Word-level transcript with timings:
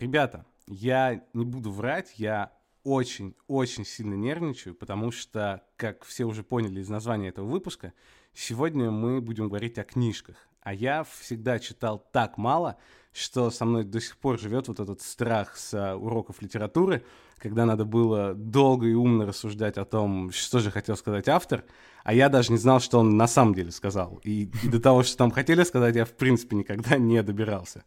Ребята, 0.00 0.46
я 0.66 1.22
не 1.34 1.44
буду 1.44 1.70
врать, 1.70 2.14
я 2.16 2.52
очень-очень 2.84 3.84
сильно 3.84 4.14
нервничаю, 4.14 4.74
потому 4.74 5.10
что, 5.10 5.62
как 5.76 6.04
все 6.06 6.24
уже 6.24 6.42
поняли 6.42 6.80
из 6.80 6.88
названия 6.88 7.28
этого 7.28 7.44
выпуска, 7.44 7.92
сегодня 8.32 8.90
мы 8.90 9.20
будем 9.20 9.48
говорить 9.48 9.76
о 9.78 9.84
книжках. 9.84 10.36
А 10.62 10.72
я 10.72 11.04
всегда 11.04 11.58
читал 11.58 12.02
так 12.12 12.38
мало, 12.38 12.78
что 13.12 13.50
со 13.50 13.66
мной 13.66 13.84
до 13.84 14.00
сих 14.00 14.16
пор 14.16 14.40
живет 14.40 14.68
вот 14.68 14.80
этот 14.80 15.02
страх 15.02 15.58
с 15.58 15.74
uh, 15.74 15.94
уроков 15.96 16.40
литературы, 16.40 17.04
когда 17.36 17.66
надо 17.66 17.84
было 17.84 18.32
долго 18.32 18.86
и 18.86 18.94
умно 18.94 19.26
рассуждать 19.26 19.76
о 19.76 19.84
том, 19.84 20.32
что 20.32 20.60
же 20.60 20.70
хотел 20.70 20.96
сказать 20.96 21.28
автор, 21.28 21.62
а 22.04 22.14
я 22.14 22.30
даже 22.30 22.52
не 22.52 22.58
знал, 22.58 22.80
что 22.80 23.00
он 23.00 23.18
на 23.18 23.26
самом 23.26 23.52
деле 23.54 23.70
сказал. 23.70 24.18
И, 24.24 24.50
и 24.62 24.68
до 24.68 24.80
того, 24.80 25.02
что 25.02 25.18
там 25.18 25.30
хотели 25.30 25.62
сказать, 25.62 25.94
я 25.94 26.06
в 26.06 26.12
принципе 26.12 26.56
никогда 26.56 26.96
не 26.96 27.22
добирался. 27.22 27.84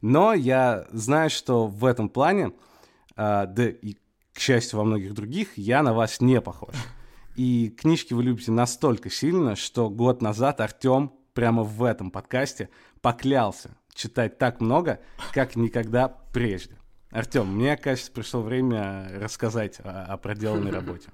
Но 0.00 0.34
я 0.34 0.86
знаю, 0.92 1.30
что 1.30 1.66
в 1.66 1.84
этом 1.84 2.08
плане, 2.08 2.52
uh, 3.16 3.46
да 3.46 3.68
и 3.68 3.96
к 4.32 4.38
счастью 4.38 4.78
во 4.78 4.84
многих 4.84 5.14
других, 5.14 5.56
я 5.56 5.82
на 5.82 5.94
вас 5.94 6.20
не 6.20 6.40
похож. 6.40 6.74
И 7.36 7.70
книжки 7.70 8.14
вы 8.14 8.22
любите 8.22 8.52
настолько 8.52 9.10
сильно, 9.10 9.56
что 9.56 9.90
год 9.90 10.22
назад 10.22 10.60
Артем 10.60 11.12
прямо 11.34 11.62
в 11.62 11.82
этом 11.84 12.10
подкасте 12.10 12.70
поклялся 13.00 13.76
читать 13.94 14.38
так 14.38 14.60
много, 14.60 15.00
как 15.32 15.56
никогда 15.56 16.08
прежде. 16.08 16.76
Артем, 17.10 17.46
мне 17.54 17.76
кажется, 17.76 18.12
пришло 18.12 18.42
время 18.42 19.08
рассказать 19.20 19.80
о, 19.80 20.04
о 20.04 20.16
проделанной 20.18 20.70
работе. 20.72 21.08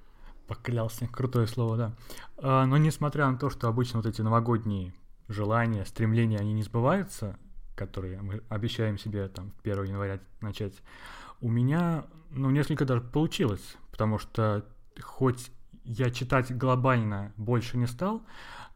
Поклялся, 0.47 1.07
крутое 1.07 1.47
слово, 1.47 1.77
да. 1.77 1.93
А, 2.39 2.67
но 2.67 2.77
несмотря 2.77 3.31
на 3.31 3.39
то, 3.39 3.51
что 3.51 3.69
обычно 3.69 4.01
вот 4.01 4.07
эти 4.07 4.21
новогодние 4.21 4.93
желания, 5.29 5.85
стремления, 5.85 6.39
они 6.39 6.53
не 6.53 6.63
сбываются, 6.63 7.39
которые 7.75 8.21
мы 8.21 8.43
обещаем 8.49 8.99
себе 8.99 9.29
там 9.29 9.53
1 9.63 9.85
января 9.85 10.21
начать, 10.41 10.75
у 11.41 11.51
меня, 11.51 12.05
ну, 12.31 12.51
несколько 12.51 12.85
даже 12.85 13.01
получилось, 13.01 13.77
потому 13.91 14.19
что 14.19 14.65
хоть 15.01 15.51
я 15.85 16.11
читать 16.11 16.57
глобально 16.57 17.33
больше 17.37 17.77
не 17.77 17.87
стал, 17.87 18.23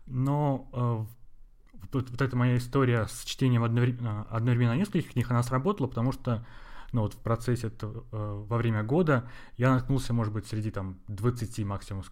но 0.07 0.69
э, 0.73 1.87
вот, 1.93 2.11
вот 2.11 2.23
эта 2.23 2.37
моя 2.37 2.57
история 2.57 3.07
с 3.07 3.25
чтением 3.25 3.65
одновременно, 3.65 4.27
одновременно 4.31 4.77
нескольких 4.77 5.13
книг, 5.13 5.31
она 5.31 5.43
сработала, 5.43 5.87
потому 5.87 6.13
что 6.13 6.45
ну, 6.93 7.03
вот 7.03 7.15
в 7.15 7.19
процессе 7.19 7.69
э, 7.69 8.03
во 8.13 8.57
время 8.57 8.83
года 8.83 9.29
я 9.57 9.71
наткнулся, 9.71 10.13
может 10.13 10.33
быть, 10.33 10.47
среди 10.47 10.71
там 10.71 10.99
20 11.09 11.65
максимум 11.65 12.05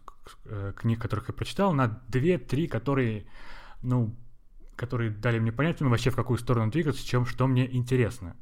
э, 0.45 0.73
книг, 0.77 1.01
которых 1.01 1.29
я 1.29 1.35
прочитал, 1.35 1.73
на 1.73 2.01
2-3, 2.11 2.69
которые, 2.69 3.27
ну, 3.83 4.15
которые 4.77 5.11
дали 5.11 5.39
мне 5.39 5.53
понять, 5.53 5.81
ну, 5.81 5.89
вообще 5.89 6.11
в 6.11 6.17
какую 6.17 6.39
сторону 6.39 6.71
двигаться, 6.71 7.05
чем, 7.05 7.27
что 7.27 7.47
мне 7.47 7.73
интересно. 7.75 8.37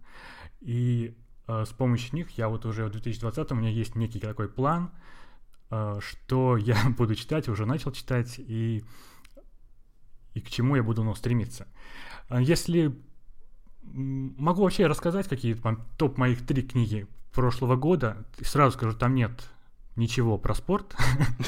И 0.61 1.17
э, 1.47 1.65
с 1.65 1.71
помощью 1.71 2.15
них 2.17 2.31
я 2.39 2.49
вот 2.49 2.67
уже 2.67 2.87
в 2.87 2.91
2020 2.91 3.53
у 3.53 3.55
меня 3.55 3.71
есть 3.71 3.95
некий 3.95 4.21
такой 4.21 4.49
план, 4.49 4.91
э, 5.71 5.99
что 6.01 6.57
я 6.59 6.77
буду 6.97 7.15
читать, 7.15 7.49
уже 7.49 7.67
начал 7.67 7.93
читать, 7.93 8.39
и, 8.39 8.85
и 10.35 10.41
к 10.41 10.49
чему 10.51 10.77
я 10.77 10.83
буду 10.83 11.03
ну, 11.05 11.15
стремиться. 11.15 11.67
А 12.29 12.41
если 12.41 12.95
могу 13.83 14.63
вообще 14.63 14.87
рассказать 14.87 15.29
какие-то 15.29 15.77
топ 15.99 16.17
моих 16.17 16.47
три 16.47 16.63
книги 16.63 17.07
прошлого 17.33 17.77
года, 17.77 18.25
сразу 18.41 18.77
скажу, 18.77 18.97
там 18.97 19.15
нет 19.15 19.33
ничего 19.97 20.39
про 20.39 20.55
спорт, 20.55 20.97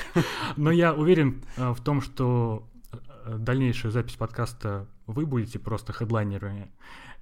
но 0.57 0.71
я 0.71 0.93
уверен 0.95 1.43
э, 1.57 1.71
в 1.71 1.81
том, 1.81 2.01
что 2.01 2.69
э, 3.25 3.37
дальнейшая 3.39 3.93
запись 3.93 4.17
подкаста 4.17 4.87
вы 5.07 5.27
будете 5.27 5.59
просто 5.59 5.93
хедлайнерами 5.93 6.71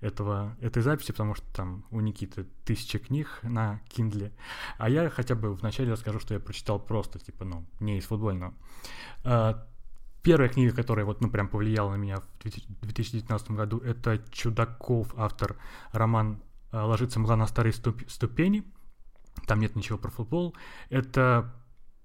этого, 0.01 0.57
этой 0.61 0.83
записи, 0.83 1.13
потому 1.13 1.35
что 1.35 1.47
там 1.55 1.85
у 1.91 2.01
Никиты 2.01 2.47
тысяча 2.65 2.99
книг 2.99 3.39
на 3.43 3.81
Kindle, 3.89 4.33
а 4.79 4.89
я 4.89 5.09
хотя 5.11 5.35
бы 5.35 5.55
вначале 5.55 5.93
расскажу, 5.93 6.19
что 6.21 6.35
я 6.35 6.41
прочитал 6.41 6.79
просто, 6.79 7.19
типа, 7.19 7.45
ну, 7.45 7.65
не 7.81 7.99
из 7.99 8.05
футбольного. 8.05 8.55
А, 9.25 9.67
первая 10.23 10.49
книга, 10.49 10.75
которая 10.75 11.05
вот, 11.05 11.21
ну, 11.21 11.31
прям 11.31 11.49
повлияла 11.49 11.93
на 11.93 11.97
меня 11.97 12.21
в 12.21 12.27
2019 12.83 13.51
году, 13.53 13.79
это 13.79 14.19
Чудаков, 14.31 15.15
автор 15.17 15.57
роман 15.93 16.43
а, 16.73 16.85
«Ложится 16.87 17.21
мгла 17.21 17.37
на 17.37 17.47
старые 17.47 17.73
ступени», 17.73 18.65
там 19.47 19.61
нет 19.61 19.77
ничего 19.77 19.99
про 19.99 20.11
футбол. 20.11 20.55
Это 20.89 21.53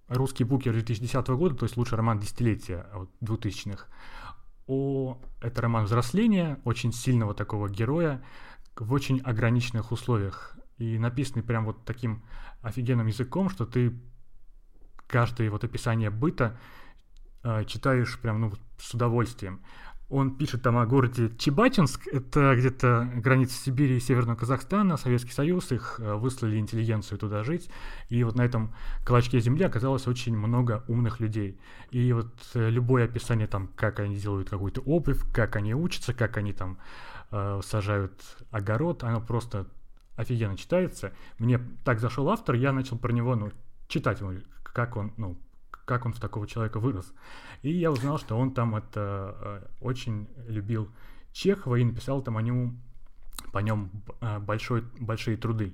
русский 0.07 0.43
букер 0.43 0.73
2010 0.73 1.27
года, 1.29 1.55
то 1.55 1.65
есть 1.65 1.77
лучший 1.77 1.97
роман 1.97 2.19
десятилетия, 2.19 2.87
вот, 2.93 3.09
2000-х 3.21 3.87
о... 4.67 5.17
Это 5.41 5.61
роман 5.61 5.85
взросления, 5.85 6.59
очень 6.65 6.91
сильного 6.91 7.33
такого 7.33 7.69
героя 7.69 8.23
в 8.75 8.93
очень 8.93 9.19
ограниченных 9.21 9.91
условиях. 9.91 10.55
И 10.77 10.99
написанный 10.99 11.43
прям 11.43 11.65
вот 11.65 11.85
таким 11.85 12.23
офигенным 12.61 13.07
языком, 13.07 13.49
что 13.49 13.65
ты 13.65 13.99
каждое 15.07 15.49
вот 15.49 15.63
описание 15.63 16.09
быта 16.09 16.59
э, 17.43 17.63
читаешь 17.65 18.19
прям 18.19 18.41
ну, 18.41 18.53
с 18.77 18.93
удовольствием. 18.93 19.63
Он 20.09 20.37
пишет 20.37 20.61
там 20.61 20.77
о 20.77 20.85
городе 20.85 21.29
Чебачинск, 21.37 22.07
это 22.07 22.55
где-то 22.55 23.11
граница 23.15 23.61
Сибири 23.61 23.97
и 23.97 23.99
Северного 23.99 24.37
Казахстана, 24.37 24.95
Советский 24.95 25.33
Союз, 25.33 25.73
их 25.73 25.99
э, 25.99 26.13
выслали 26.13 26.57
интеллигенцию 26.57 27.17
туда 27.17 27.43
жить, 27.43 27.69
и 28.07 28.23
вот 28.23 28.35
на 28.35 28.45
этом 28.45 28.73
клочке 29.05 29.41
земли 29.41 29.65
оказалось 29.65 30.07
очень 30.07 30.37
много 30.37 30.85
умных 30.87 31.19
людей. 31.19 31.59
И 31.91 32.13
вот 32.13 32.33
э, 32.53 32.69
любое 32.69 33.03
описание 33.03 33.47
там, 33.47 33.67
как 33.75 33.99
они 33.99 34.15
делают 34.15 34.49
какую-то 34.49 34.79
обувь, 34.81 35.21
как 35.33 35.57
они 35.57 35.73
учатся, 35.73 36.13
как 36.13 36.37
они 36.37 36.53
там 36.53 36.77
э, 37.31 37.59
сажают 37.61 38.13
огород, 38.49 39.03
оно 39.03 39.19
просто 39.19 39.67
офигенно 40.15 40.55
читается. 40.55 41.11
Мне 41.37 41.59
так 41.83 41.99
зашел 41.99 42.29
автор, 42.29 42.55
я 42.55 42.71
начал 42.71 42.97
про 42.97 43.11
него, 43.11 43.35
ну, 43.35 43.51
читать 43.89 44.21
как 44.63 44.95
он, 44.95 45.11
ну, 45.17 45.37
как 45.87 46.05
он 46.05 46.11
в 46.11 46.19
такого 46.19 46.45
человека 46.45 46.79
вырос. 46.79 47.13
И 47.61 47.71
я 47.71 47.91
узнал, 47.91 48.19
что 48.19 48.37
он 48.37 48.53
там 48.53 48.75
это 48.75 49.35
э, 49.39 49.61
очень 49.79 50.27
любил 50.47 50.91
Чехова 51.31 51.77
и 51.77 51.83
написал 51.85 52.21
там 52.21 52.37
о 52.37 52.41
нем, 52.41 52.81
по 53.53 53.59
нем 53.59 53.89
э, 54.19 54.39
большой, 54.39 54.83
большие 54.99 55.37
труды. 55.37 55.73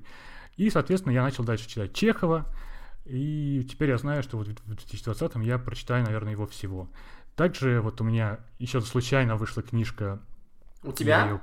И, 0.56 0.70
соответственно, 0.70 1.14
я 1.14 1.24
начал 1.24 1.44
дальше 1.44 1.68
читать 1.68 1.94
Чехова, 1.94 2.46
и 3.06 3.68
теперь 3.70 3.90
я 3.90 3.98
знаю, 3.98 4.22
что 4.22 4.38
вот 4.38 4.48
в 4.48 4.66
2020 4.66 5.36
я 5.38 5.58
прочитаю, 5.58 6.06
наверное, 6.06 6.34
его 6.34 6.46
всего. 6.46 6.88
Также 7.36 7.82
вот 7.82 8.00
у 8.00 8.04
меня 8.04 8.40
еще 8.60 8.82
случайно 8.82 9.36
вышла 9.36 9.64
книжка. 9.64 10.22
У 10.84 10.92
тебя? 10.92 11.42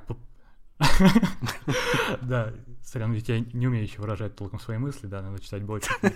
Да, 2.23 2.53
сорян, 2.83 3.13
ведь 3.13 3.29
я 3.29 3.41
не 3.41 3.67
умею 3.67 3.85
еще 3.85 4.01
выражать 4.01 4.37
толком 4.37 4.61
свои 4.61 4.79
мысли, 4.79 5.07
да, 5.07 5.23
надо 5.23 5.43
читать 5.43 5.63
больше. 5.63 5.91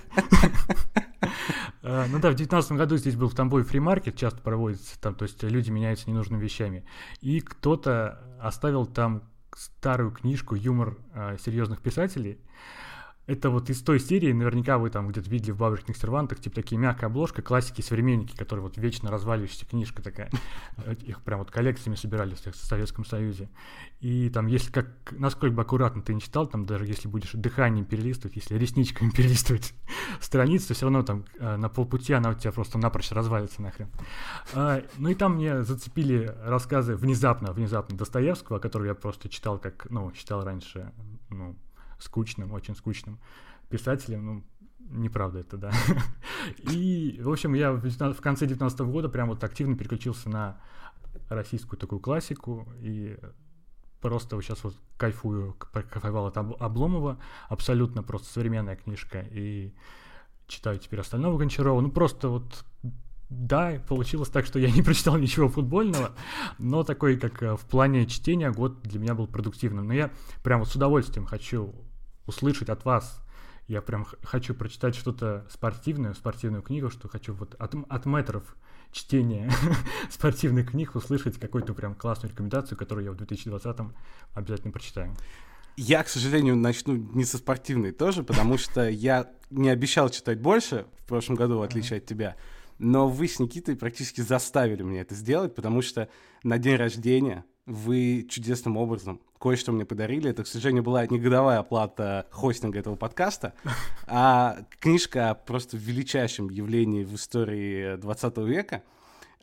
Э, 1.87 2.07
ну 2.09 2.19
да, 2.19 2.31
в 2.31 2.37
2019 2.37 2.73
году 2.73 2.97
здесь 2.97 3.15
был 3.15 3.29
в 3.29 3.35
Тамбове 3.35 3.63
фримаркет, 3.63 4.17
часто 4.17 4.41
проводится 4.41 4.99
там, 5.01 5.15
то 5.15 5.25
есть 5.25 5.43
люди 5.43 5.71
меняются 5.71 6.09
ненужными 6.09 6.43
вещами. 6.43 6.85
И 7.21 7.41
кто-то 7.41 8.21
оставил 8.41 8.87
там 8.87 9.23
старую 9.55 10.11
книжку 10.11 10.55
«Юмор 10.55 10.97
э, 11.13 11.37
серьезных 11.39 11.83
писателей», 11.83 12.39
это 13.27 13.49
вот 13.49 13.71
из 13.71 13.81
той 13.83 14.01
серии, 14.01 14.33
наверняка 14.33 14.77
вы 14.77 14.91
там 14.91 15.09
где-то 15.09 15.31
видели 15.31 15.53
в 15.53 15.57
бабушкиных 15.57 15.97
сервантах, 15.97 16.41
типа 16.41 16.57
такие 16.57 16.79
мягкая 16.79 17.09
обложка, 17.09 17.41
классики 17.41 17.81
современники, 17.81 18.37
которые 18.37 18.63
вот 18.63 18.77
вечно 18.77 19.11
разваливающаяся 19.11 19.65
книжка 19.65 20.03
такая. 20.03 20.31
Их 21.03 21.23
прям 21.23 21.39
вот 21.39 21.51
коллекциями 21.51 21.97
собирали 21.97 22.35
в 22.35 22.55
Советском 22.55 23.07
Союзе. 23.07 23.49
И 24.01 24.29
там, 24.29 24.47
если 24.47 24.71
как, 24.71 24.89
насколько 25.13 25.55
бы 25.55 25.63
аккуратно 25.63 26.03
ты 26.03 26.13
не 26.13 26.21
читал, 26.21 26.47
там 26.47 26.67
даже 26.67 26.85
если 26.85 27.09
будешь 27.09 27.33
дыханием 27.33 27.87
перелистывать, 27.87 28.37
если 28.37 28.57
ресничками 28.57 29.09
перелистывать 29.17 29.73
страницу, 30.21 30.75
все 30.75 30.85
равно 30.85 31.03
там 31.03 31.25
э, 31.39 31.57
на 31.57 31.71
полпути 31.71 32.13
она 32.13 32.31
у 32.31 32.35
тебя 32.35 32.53
просто 32.53 32.77
напрочь 32.77 33.11
развалится 33.11 33.63
нахрен. 33.63 33.89
А, 34.53 34.83
ну 34.99 35.09
и 35.09 35.15
там 35.15 35.37
мне 35.37 35.63
зацепили 35.63 36.35
рассказы 36.45 36.95
внезапно, 36.95 37.53
внезапно 37.53 37.97
Достоевского, 37.97 38.59
который 38.59 38.89
я 38.89 38.95
просто 38.95 39.31
читал 39.31 39.59
как, 39.59 39.87
ну, 39.89 40.13
читал 40.13 40.45
раньше, 40.45 40.93
ну, 41.31 41.57
скучным, 42.05 42.53
очень 42.53 42.77
скучным 42.77 43.19
писателем, 43.69 44.27
ну, 44.27 44.45
неправда 44.91 45.41
это, 45.41 45.57
да. 45.57 45.73
И, 46.71 47.21
в 47.23 47.31
общем, 47.31 47.55
я 47.55 47.73
в 47.73 48.21
конце 48.21 48.47
19 48.47 48.81
года 48.81 49.09
прям 49.09 49.29
вот 49.29 49.43
активно 49.43 49.77
переключился 49.77 50.29
на 50.29 50.61
российскую 51.29 51.79
такую 51.79 52.01
классику, 52.01 52.69
и 52.81 53.17
просто 54.01 54.41
сейчас 54.43 54.63
вот 54.63 54.77
кайфую, 54.99 55.55
кайфовал 55.55 56.27
от 56.27 56.37
Обломова, 56.37 57.19
абсолютно 57.49 58.03
просто 58.03 58.29
современная 58.33 58.77
книжка, 58.77 59.21
и 59.31 59.73
читаю 60.47 60.79
теперь 60.79 61.01
остального 61.01 61.39
Гончарова, 61.39 61.81
ну 61.81 61.91
просто 61.91 62.29
вот 62.29 62.65
да, 63.31 63.81
получилось 63.89 64.29
так, 64.29 64.45
что 64.47 64.59
я 64.59 64.71
не 64.71 64.83
прочитал 64.83 65.17
ничего 65.17 65.49
футбольного, 65.49 66.13
но 66.59 66.85
такой, 66.85 67.17
как 67.17 67.43
э, 67.43 67.57
в 67.57 67.63
плане 67.63 68.07
чтения, 68.07 68.51
год 68.51 68.83
для 68.83 69.01
меня 69.01 69.15
был 69.15 69.27
продуктивным. 69.27 69.89
Но 69.89 69.95
я 69.95 70.11
прям 70.43 70.61
вот 70.61 70.69
с 70.69 70.77
удовольствием 70.77 71.27
хочу 71.27 71.75
услышать 72.27 72.69
от 72.69 72.85
вас. 72.85 73.21
Я 73.67 73.81
прям 73.81 74.07
хочу 74.23 74.55
прочитать 74.55 74.95
что-то 74.95 75.47
спортивное, 75.51 76.13
спортивную 76.15 76.63
книгу, 76.63 76.91
что 76.91 77.09
хочу 77.09 77.33
вот 77.33 77.55
от, 77.55 77.75
от 77.89 78.07
метров 78.07 78.57
чтения 78.93 79.51
спортивных 80.11 80.71
книг 80.71 80.95
услышать 80.95 81.39
какую-то 81.39 81.75
прям 81.75 81.95
классную 81.95 82.31
рекомендацию, 82.33 82.77
которую 82.77 83.07
я 83.07 83.13
в 83.13 83.17
2020 83.17 83.77
обязательно 84.35 84.73
прочитаю. 84.73 85.17
Я, 85.77 86.05
к 86.05 86.09
сожалению, 86.09 86.57
начну 86.57 86.95
не 86.95 87.25
со 87.25 87.39
спортивной 87.39 87.91
тоже, 87.91 88.23
потому 88.23 88.59
что 88.59 88.89
я 88.89 89.33
не 89.51 89.71
обещал 89.71 90.09
читать 90.09 90.41
больше 90.41 90.87
в 91.01 91.07
прошлом 91.07 91.35
году, 91.35 91.59
в 91.59 91.63
отличие 91.63 91.99
от 91.99 92.07
тебя. 92.07 92.37
Но 92.79 93.09
вы 93.09 93.27
с 93.27 93.41
Никитой 93.41 93.77
практически 93.77 94.21
заставили 94.21 94.83
меня 94.83 95.01
это 95.01 95.15
сделать, 95.15 95.55
потому 95.55 95.83
что 95.83 96.09
на 96.43 96.59
день 96.59 96.77
рождения 96.77 97.45
вы 97.67 98.27
чудесным 98.29 98.77
образом 98.77 99.21
кое-что 99.45 99.73
мне 99.73 99.85
подарили. 99.85 100.31
Это, 100.31 100.43
к 100.43 100.47
сожалению, 100.47 100.83
была 100.83 101.07
не 101.07 101.19
годовая 101.19 101.59
оплата 101.59 102.27
хостинга 102.31 102.79
этого 102.79 102.97
подкаста, 102.97 103.53
а 104.07 104.57
книжка 104.81 105.29
о 105.29 105.35
просто 105.35 105.77
величайшем 105.77 106.49
явлении 106.49 107.05
в 107.05 107.15
истории 107.15 107.97
20 107.97 108.39
века, 108.39 108.83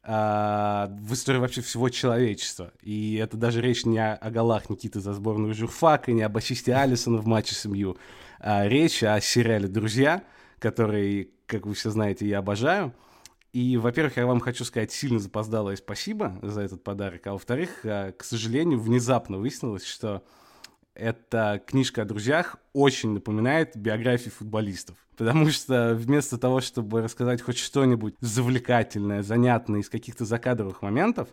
а, 0.02 0.88
в 1.04 1.14
истории 1.14 1.38
вообще 1.38 1.62
всего 1.62 1.90
человечества. 1.90 2.74
И 2.82 3.18
это 3.18 3.38
даже 3.38 3.62
речь 3.62 3.86
не 3.86 4.00
о, 4.00 4.16
о 4.16 4.32
голах 4.32 4.72
Никиты 4.72 5.00
за 5.00 5.14
сборную 5.14 5.54
журфака, 5.54 6.12
не 6.14 6.24
об 6.24 6.36
ассисте 6.36 6.74
Алисона 6.74 7.20
в 7.20 7.28
матче 7.28 7.54
с 7.54 7.66
МЮ, 7.66 7.96
а 8.40 8.68
речь 8.68 9.04
о 9.04 9.22
сериале 9.22 9.68
«Друзья», 9.68 10.24
который, 10.58 11.30
как 11.46 11.68
вы 11.68 11.76
все 11.76 11.92
знаете, 11.92 12.28
я 12.28 12.40
обожаю. 12.40 12.92
И, 13.54 13.76
во-первых, 13.76 14.18
я 14.18 14.26
вам 14.26 14.40
хочу 14.40 14.64
сказать 14.64 14.92
сильно 14.92 15.20
запоздалое 15.20 15.76
спасибо 15.76 16.38
за 16.42 16.62
этот 16.62 16.84
подарок, 16.84 17.28
а 17.28 17.34
во-вторых, 17.34 17.86
э, 17.86 18.14
к 18.14 18.24
сожалению, 18.24 18.80
внезапно 18.80 19.38
выяснилось, 19.38 19.86
что 19.86 20.24
эта 20.94 21.62
книжка 21.66 22.04
о 22.04 22.06
друзьях 22.06 22.58
очень 22.74 23.12
напоминает 23.12 23.76
биографии 23.76 24.30
футболистов. 24.30 24.96
Потому 25.18 25.50
что 25.50 25.94
вместо 25.96 26.38
того, 26.38 26.62
чтобы 26.62 27.02
рассказать 27.02 27.42
хоть 27.42 27.58
что-нибудь 27.58 28.16
завлекательное, 28.22 29.22
занятное 29.22 29.82
из 29.82 29.90
каких-то 29.90 30.26
закадровых 30.26 30.82
моментов, 30.82 31.30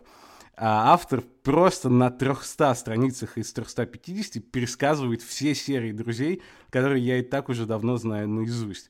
а, 0.55 0.93
автор 0.93 1.21
просто 1.43 1.89
на 1.89 2.11
300 2.11 2.75
страницах 2.75 3.37
из 3.37 3.51
350 3.53 4.43
пересказывает 4.51 5.21
все 5.21 5.55
серии 5.55 5.93
друзей, 5.93 6.41
которые 6.69 7.05
я 7.05 7.19
и 7.19 7.21
так 7.21 7.47
уже 7.47 7.65
давно 7.65 7.95
знаю 7.95 8.27
наизусть. 8.27 8.89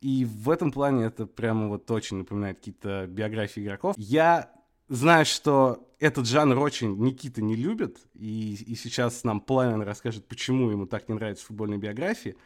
И 0.00 0.24
в 0.24 0.48
этом 0.48 0.72
плане 0.72 1.04
это 1.04 1.26
прямо 1.26 1.68
вот 1.68 1.90
очень 1.90 2.18
напоминает 2.18 2.58
какие-то 2.58 3.06
биографии 3.06 3.62
игроков. 3.62 3.94
Я 3.98 4.50
знаю, 4.88 5.26
что 5.26 5.86
этот 5.98 6.26
жанр 6.26 6.58
очень 6.58 6.96
Никита 6.96 7.42
не 7.42 7.54
любит, 7.54 7.98
и, 8.14 8.54
и 8.54 8.74
сейчас 8.74 9.24
нам 9.24 9.40
Пламен 9.40 9.82
расскажет, 9.82 10.26
почему 10.26 10.70
ему 10.70 10.86
так 10.86 11.08
не 11.08 11.14
нравятся 11.14 11.44
футбольные 11.46 11.78
биографии. 11.78 12.36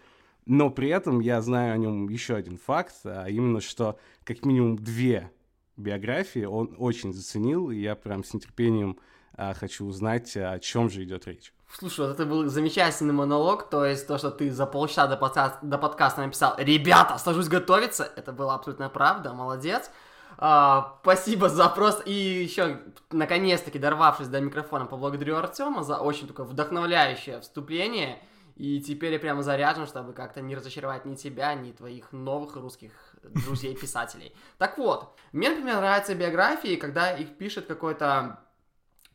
Но 0.47 0.69
при 0.71 0.89
этом 0.89 1.21
я 1.21 1.41
знаю 1.41 1.75
о 1.75 1.79
нем 1.79 2.09
еще 2.09 2.35
один 2.35 2.59
факт, 2.59 2.95
а 3.05 3.27
именно, 3.29 3.61
что 3.61 3.99
как 4.25 4.45
минимум 4.45 4.77
две 4.77 5.31
биографии 5.77 6.45
он 6.45 6.75
очень 6.77 7.13
заценил, 7.13 7.71
и 7.71 7.79
я 7.79 7.95
прям 7.95 8.25
с 8.25 8.35
нетерпением 8.35 8.99
а, 9.33 9.55
хочу 9.55 9.87
узнать, 9.87 10.37
о 10.37 10.59
чем 10.59 10.91
же 10.91 11.03
идет 11.05 11.27
речь. 11.27 11.55
Слушай, 11.73 12.07
вот 12.07 12.15
это 12.15 12.25
был 12.25 12.47
замечательный 12.49 13.13
монолог, 13.13 13.69
то 13.69 13.85
есть 13.85 14.07
то, 14.07 14.17
что 14.17 14.31
ты 14.31 14.51
за 14.51 14.67
полчаса 14.67 15.07
до, 15.07 15.17
подка... 15.17 15.59
до 15.63 15.77
подкаста 15.77 16.21
написал 16.21 16.55
«Ребята, 16.57 17.19
сажусь 17.19 17.49
готовиться», 17.49 18.05
это 18.17 18.33
была 18.33 18.55
абсолютно 18.55 18.89
правда, 18.89 19.33
молодец. 19.33 19.91
А, 20.39 20.99
спасибо 21.03 21.49
за 21.49 21.69
просто... 21.69 22.03
И 22.05 22.13
еще, 22.13 22.81
наконец-таки, 23.11 23.79
дорвавшись 23.79 24.29
до 24.29 24.41
микрофона, 24.41 24.87
поблагодарю 24.87 25.37
Артема 25.37 25.83
за 25.83 25.99
очень 25.99 26.29
такое 26.29 26.47
вдохновляющее 26.47 27.41
вступление. 27.41 28.23
И 28.57 28.81
теперь 28.81 29.13
я 29.13 29.19
прямо 29.19 29.43
заряжен, 29.43 29.87
чтобы 29.87 30.13
как-то 30.13 30.41
не 30.41 30.55
разочаровать 30.55 31.05
ни 31.05 31.17
тебя, 31.17 31.55
ни 31.55 31.73
твоих 31.73 32.13
новых 32.13 32.55
русских 32.55 32.93
друзей-писателей. 33.23 34.35
Так 34.59 34.79
вот, 34.79 35.17
мне, 35.33 35.51
например, 35.51 35.77
нравятся 35.77 36.15
биографии, 36.15 36.77
когда 36.77 37.13
их 37.13 37.37
пишет 37.37 37.67
какой-то 37.67 38.41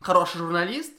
хороший 0.00 0.38
журналист, 0.38 0.92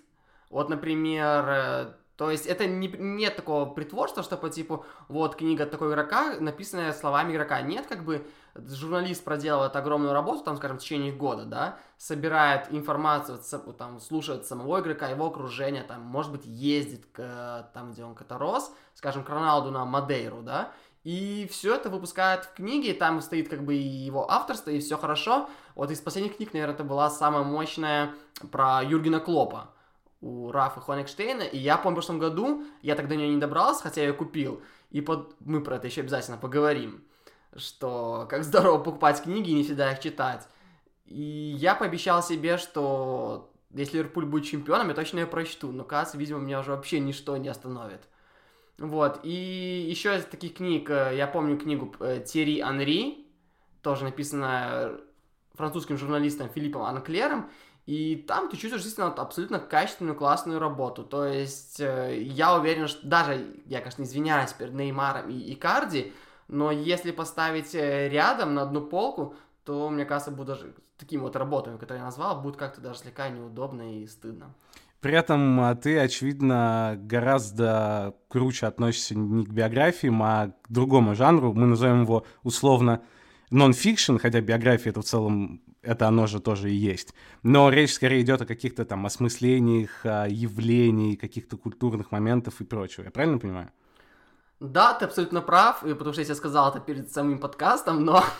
вот, 0.51 0.69
например, 0.69 1.45
э, 1.47 1.93
то 2.17 2.29
есть 2.29 2.45
это 2.45 2.67
не, 2.67 2.87
нет 2.87 3.35
такого 3.35 3.65
притворства, 3.65 4.21
что 4.21 4.37
по 4.37 4.49
типу, 4.49 4.85
вот 5.07 5.35
книга 5.35 5.65
такого 5.65 5.89
игрока, 5.89 6.35
написанная 6.39 6.93
словами 6.93 7.31
игрока. 7.31 7.61
Нет, 7.61 7.87
как 7.87 8.03
бы 8.03 8.27
журналист 8.53 9.23
проделывает 9.23 9.75
огромную 9.75 10.13
работу, 10.13 10.43
там, 10.43 10.57
скажем, 10.57 10.77
в 10.77 10.81
течение 10.81 11.13
года, 11.13 11.45
да, 11.45 11.79
собирает 11.97 12.67
информацию, 12.69 13.39
там, 13.77 13.99
слушает 13.99 14.45
самого 14.45 14.81
игрока, 14.81 15.07
его 15.07 15.25
окружение, 15.25 15.83
там, 15.83 16.01
может 16.01 16.31
быть, 16.31 16.45
ездит 16.45 17.07
к, 17.11 17.71
там, 17.73 17.93
где 17.93 18.03
он 18.03 18.13
когда 18.13 18.37
рос, 18.37 18.71
скажем, 18.93 19.23
к 19.23 19.29
Роналду 19.29 19.71
на 19.71 19.85
Мадейру, 19.85 20.41
да, 20.41 20.73
и 21.03 21.49
все 21.49 21.73
это 21.73 21.89
выпускает 21.89 22.45
в 22.45 22.53
книге, 22.53 22.93
там 22.93 23.21
стоит 23.21 23.49
как 23.49 23.63
бы 23.63 23.73
его 23.73 24.29
авторство, 24.29 24.69
и 24.69 24.79
все 24.79 24.97
хорошо. 24.97 25.49
Вот 25.73 25.89
из 25.89 25.99
последних 25.99 26.37
книг, 26.37 26.53
наверное, 26.53 26.75
это 26.75 26.83
была 26.83 27.09
самая 27.09 27.43
мощная 27.43 28.13
про 28.51 28.83
Юргена 28.83 29.19
Клопа 29.19 29.71
у 30.21 30.51
Рафа 30.51 30.79
Хонекштейна, 30.79 31.41
и 31.41 31.57
я 31.57 31.77
помню, 31.77 31.95
в 31.95 31.99
прошлом 31.99 32.19
году, 32.19 32.63
я 32.81 32.95
тогда 32.95 33.15
до 33.15 33.15
нее 33.17 33.29
не 33.29 33.41
добрался, 33.41 33.83
хотя 33.83 34.01
я 34.01 34.07
ее 34.07 34.13
купил, 34.13 34.61
и 34.91 35.01
под... 35.01 35.35
мы 35.39 35.61
про 35.61 35.77
это 35.77 35.87
еще 35.87 36.01
обязательно 36.01 36.37
поговорим, 36.37 37.03
что 37.55 38.27
как 38.29 38.43
здорово 38.43 38.77
покупать 38.77 39.23
книги 39.23 39.49
и 39.49 39.55
не 39.55 39.63
всегда 39.63 39.91
их 39.91 39.99
читать. 39.99 40.47
И 41.05 41.55
я 41.57 41.75
пообещал 41.75 42.23
себе, 42.23 42.57
что 42.57 43.51
если 43.73 43.97
Ливерпуль 43.97 44.25
будет 44.25 44.45
чемпионом, 44.45 44.89
я 44.89 44.93
точно 44.93 45.19
ее 45.19 45.27
прочту, 45.27 45.71
но, 45.71 45.83
кажется, 45.83 46.17
видимо, 46.17 46.39
меня 46.39 46.59
уже 46.59 46.71
вообще 46.71 46.99
ничто 46.99 47.35
не 47.37 47.49
остановит. 47.49 48.01
Вот, 48.77 49.19
и 49.23 49.87
еще 49.89 50.17
из 50.17 50.25
таких 50.25 50.55
книг, 50.55 50.89
э, 50.89 51.13
я 51.15 51.27
помню 51.27 51.57
книгу 51.57 51.93
э, 51.99 52.23
Терри 52.25 52.61
Анри, 52.61 53.27
тоже 53.83 54.05
написанная 54.05 54.99
французским 55.53 55.97
журналистом 55.97 56.49
Филиппом 56.49 56.83
Анклером, 56.83 57.49
и 57.91 58.15
там 58.15 58.47
ты 58.47 58.55
чувствуешь 58.55 58.83
действительно 58.83 59.13
абсолютно 59.21 59.59
качественную, 59.59 60.15
классную 60.15 60.59
работу. 60.59 61.03
То 61.03 61.25
есть 61.25 61.81
э, 61.81 62.21
я 62.21 62.55
уверен, 62.55 62.87
что 62.87 63.05
даже, 63.05 63.45
я, 63.65 63.79
конечно, 63.79 64.03
извиняюсь 64.03 64.53
перед 64.53 64.73
Неймаром 64.73 65.29
и 65.29 65.53
Икарди, 65.53 66.13
но 66.47 66.71
если 66.71 67.11
поставить 67.11 67.75
э, 67.75 68.07
рядом 68.07 68.53
на 68.53 68.61
одну 68.61 68.79
полку, 68.79 69.35
то, 69.65 69.89
мне 69.89 70.05
кажется, 70.05 70.31
будет 70.31 70.47
даже 70.47 70.73
такими 70.97 71.19
вот 71.19 71.35
работами, 71.35 71.75
которые 71.75 71.99
я 71.99 72.05
назвал, 72.05 72.39
будет 72.39 72.55
как-то 72.55 72.79
даже 72.79 72.99
слегка 72.99 73.27
неудобно 73.27 74.01
и 74.01 74.07
стыдно. 74.07 74.55
При 75.01 75.13
этом 75.13 75.59
а, 75.59 75.75
ты, 75.75 75.99
очевидно, 75.99 76.97
гораздо 76.97 78.15
круче 78.29 78.67
относишься 78.67 79.15
не 79.15 79.43
к 79.43 79.49
биографиям, 79.49 80.23
а 80.23 80.53
к 80.61 80.71
другому 80.71 81.13
жанру. 81.13 81.51
Мы 81.51 81.67
назовем 81.67 82.03
его 82.03 82.25
условно 82.43 83.01
нон-фикшн, 83.49 84.15
хотя 84.15 84.39
биография 84.39 84.91
это 84.91 85.01
в 85.01 85.05
целом 85.05 85.61
это 85.81 86.07
оно 86.07 86.27
же 86.27 86.39
тоже 86.39 86.71
и 86.71 86.75
есть. 86.75 87.13
Но 87.43 87.69
речь 87.69 87.93
скорее 87.93 88.21
идет 88.21 88.41
о 88.41 88.45
каких-то 88.45 88.85
там 88.85 89.05
осмыслениях, 89.05 90.05
явлений, 90.05 91.15
каких-то 91.15 91.57
культурных 91.57 92.11
моментов 92.11 92.61
и 92.61 92.63
прочего. 92.63 93.05
Я 93.05 93.11
правильно 93.11 93.39
понимаю? 93.39 93.71
Да, 94.59 94.93
ты 94.93 95.05
абсолютно 95.05 95.41
прав, 95.41 95.83
и 95.83 95.93
потому 95.93 96.13
что 96.13 96.21
я 96.21 96.25
тебе 96.25 96.35
сказал 96.35 96.69
это 96.69 96.79
перед 96.79 97.11
самим 97.11 97.39
подкастом, 97.39 98.05
но... 98.05 98.23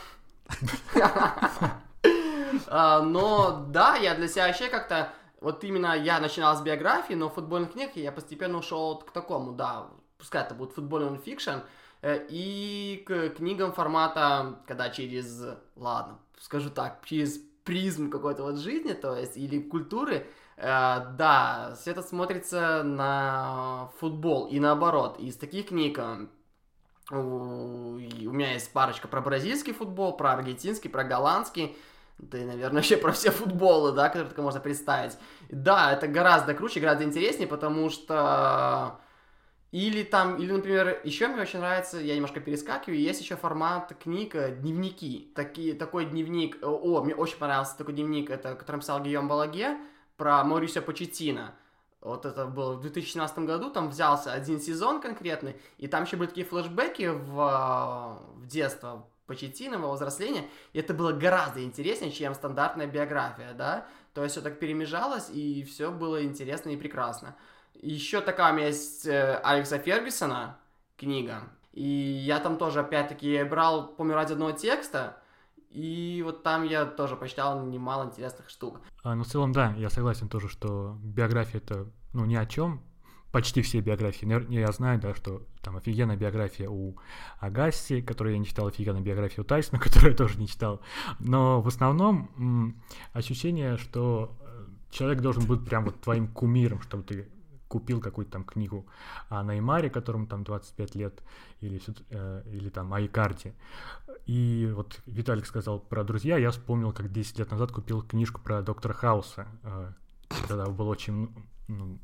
А, 2.68 3.02
но 3.02 3.66
да, 3.70 3.96
я 3.96 4.14
для 4.14 4.28
себя 4.28 4.48
вообще 4.48 4.68
как-то... 4.68 5.14
Вот 5.40 5.64
именно 5.64 5.98
я 5.98 6.20
начинал 6.20 6.56
с 6.56 6.62
биографии, 6.62 7.14
но 7.14 7.30
футбольных 7.30 7.72
книгах 7.72 7.96
я 7.96 8.12
постепенно 8.12 8.58
ушел 8.60 9.00
к 9.00 9.12
такому, 9.12 9.54
да, 9.54 9.88
пускай 10.18 10.44
это 10.44 10.54
будет 10.54 10.74
футбольный 10.74 11.18
fiction, 11.18 11.62
и 12.04 13.04
к 13.06 13.30
книгам 13.30 13.74
формата, 13.74 14.60
когда 14.68 14.90
через, 14.90 15.44
ладно, 15.76 16.20
скажу 16.40 16.70
так, 16.70 17.02
через 17.06 17.40
призму 17.64 18.10
какой-то 18.10 18.44
вот 18.44 18.58
жизни, 18.58 18.94
то 18.94 19.16
есть, 19.16 19.38
или 19.38 19.60
культуры, 19.60 20.28
э, 20.58 20.64
да, 20.64 21.76
все 21.80 21.92
это 21.92 22.02
смотрится 22.02 22.84
на 22.84 23.92
футбол 24.00 24.48
и 24.48 24.60
наоборот. 24.60 25.20
Из 25.20 25.36
таких 25.38 25.68
книг 25.68 26.00
э, 26.00 26.28
у 27.12 27.98
меня 28.32 28.54
есть 28.54 28.72
парочка 28.74 29.08
про 29.08 29.22
бразильский 29.22 29.74
футбол, 29.74 30.18
про 30.18 30.34
аргентинский, 30.34 30.90
про 30.90 31.04
голландский, 31.04 31.78
да 32.18 32.38
и, 32.38 32.46
наверное, 32.46 32.78
вообще 32.82 32.98
про 32.98 33.12
все 33.12 33.32
футболы, 33.32 33.92
да, 33.92 34.08
которые 34.08 34.30
только 34.30 34.42
можно 34.42 34.60
представить. 34.60 35.18
Да, 35.50 35.92
это 35.92 36.08
гораздо 36.08 36.54
круче, 36.54 36.80
гораздо 36.80 37.04
интереснее, 37.04 37.48
потому 37.48 37.90
что 37.90 39.00
или 39.72 40.04
там, 40.04 40.36
или, 40.36 40.52
например, 40.52 41.00
еще 41.06 41.28
мне 41.28 41.42
очень 41.42 41.60
нравится, 41.60 41.98
я 41.98 42.16
немножко 42.16 42.42
перескакиваю, 42.42 43.00
есть 43.00 43.22
еще 43.22 43.38
формат 43.38 43.94
книг, 44.04 44.36
э, 44.36 44.54
дневники. 44.54 45.32
Такие, 45.34 45.74
такой 45.74 46.06
дневник, 46.06 46.58
э, 46.62 46.66
о, 46.66 47.02
мне 47.02 47.16
очень 47.16 47.38
понравился 47.38 47.78
такой 47.78 47.94
дневник, 47.94 48.30
это, 48.30 48.56
который 48.56 48.82
писал 48.82 49.02
Гийом 49.02 49.30
Балаге, 49.30 49.78
про 50.18 50.44
Маурисио 50.44 50.82
Почетина. 50.82 51.56
Вот 52.02 52.26
это 52.26 52.48
было 52.48 52.74
в 52.74 52.82
2017 52.82 53.40
году, 53.40 53.70
там 53.70 53.90
взялся 53.90 54.34
один 54.34 54.60
сезон 54.60 55.00
конкретный, 55.00 55.56
и 55.78 55.88
там 55.88 56.04
еще 56.04 56.18
были 56.18 56.28
такие 56.28 56.46
флешбеки 56.46 57.08
в, 57.08 58.20
в 58.36 58.48
детство 58.48 59.08
Почетина, 59.26 59.80
во 59.80 59.94
взросление, 59.94 60.50
и 60.74 60.80
это 60.80 60.94
было 60.94 61.14
гораздо 61.14 61.64
интереснее, 61.64 62.12
чем 62.12 62.34
стандартная 62.34 62.88
биография, 62.88 63.54
да, 63.54 63.88
то 64.14 64.24
есть 64.24 64.34
все 64.34 64.42
так 64.42 64.60
перемежалось, 64.60 65.30
и 65.30 65.64
все 65.64 65.92
было 65.92 66.26
интересно 66.26 66.72
и 66.72 66.76
прекрасно. 66.76 67.38
Еще 67.74 68.22
такая 68.22 68.54
у 68.54 68.56
меня 68.56 68.68
есть 68.68 69.06
э, 69.06 69.40
Алекса 69.44 69.78
Фергюсона 69.80 70.58
книга. 70.98 71.44
И 71.74 71.84
я 71.84 72.40
там 72.40 72.58
тоже, 72.58 72.82
опять-таки, 72.82 73.44
брал, 73.44 73.88
помню, 73.96 74.16
ради 74.16 74.34
одного 74.34 74.52
текста, 74.52 75.18
и 75.70 76.22
вот 76.26 76.44
там 76.44 76.64
я 76.64 76.86
тоже 76.86 77.16
почитал 77.16 77.66
немало 77.66 78.06
интересных 78.06 78.50
штук. 78.50 78.82
А, 79.04 79.16
ну, 79.16 79.24
в 79.24 79.28
целом, 79.28 79.54
да, 79.54 79.74
я 79.78 79.90
согласен 79.90 80.28
тоже, 80.28 80.50
что 80.50 80.98
биография 81.02 81.62
это, 81.62 81.90
ну, 82.14 82.26
ни 82.26 82.36
о 82.36 82.46
чем, 82.46 82.84
почти 83.32 83.62
все 83.62 83.80
биографии. 83.80 84.28
Я 84.54 84.72
знаю, 84.74 85.00
да, 85.00 85.16
что 85.16 85.44
там 85.62 85.78
офигенная 85.78 86.18
биография 86.18 86.70
у 86.70 86.98
Агасси, 87.40 88.02
которую 88.02 88.34
я 88.34 88.40
не 88.40 88.46
читал, 88.46 88.68
офигенная 88.68 89.02
биография 89.02 89.44
у 89.44 89.48
Тайсона, 89.48 89.80
которую 89.84 90.12
я 90.12 90.18
тоже 90.18 90.38
не 90.38 90.48
читал. 90.48 90.82
Но 91.20 91.62
в 91.62 91.68
основном 91.68 92.76
ощущение, 93.14 93.78
что 93.78 94.38
э, 94.42 94.66
человек 94.92 95.22
должен 95.22 95.46
быть 95.46 95.66
прям 95.66 95.86
вот 95.86 96.02
твоим 96.02 96.28
кумиром, 96.28 96.82
чтобы 96.82 97.04
ты 97.04 97.30
купил 97.72 98.02
какую-то 98.02 98.32
там 98.32 98.44
книгу 98.44 98.86
о 99.30 99.44
Неймаре, 99.44 99.90
которому 99.90 100.28
там 100.28 100.44
25 100.44 100.96
лет, 100.96 101.24
или, 101.62 101.82
э, 102.10 102.44
или 102.52 102.70
там 102.70 102.94
о 102.94 103.00
Икарде. 103.00 103.54
И 104.26 104.70
вот 104.76 105.00
Виталик 105.06 105.46
сказал 105.46 105.80
про 105.80 106.04
друзья, 106.04 106.38
я 106.38 106.52
вспомнил, 106.52 106.92
как 106.92 107.12
10 107.12 107.40
лет 107.40 107.52
назад 107.52 107.72
купил 107.72 108.02
книжку 108.02 108.42
про 108.42 108.62
доктора 108.62 108.94
Хауса. 108.94 109.48
Э, 109.64 109.94
тогда 110.50 110.66
был 110.66 110.90
очень 110.90 111.30
ну, 111.70 111.98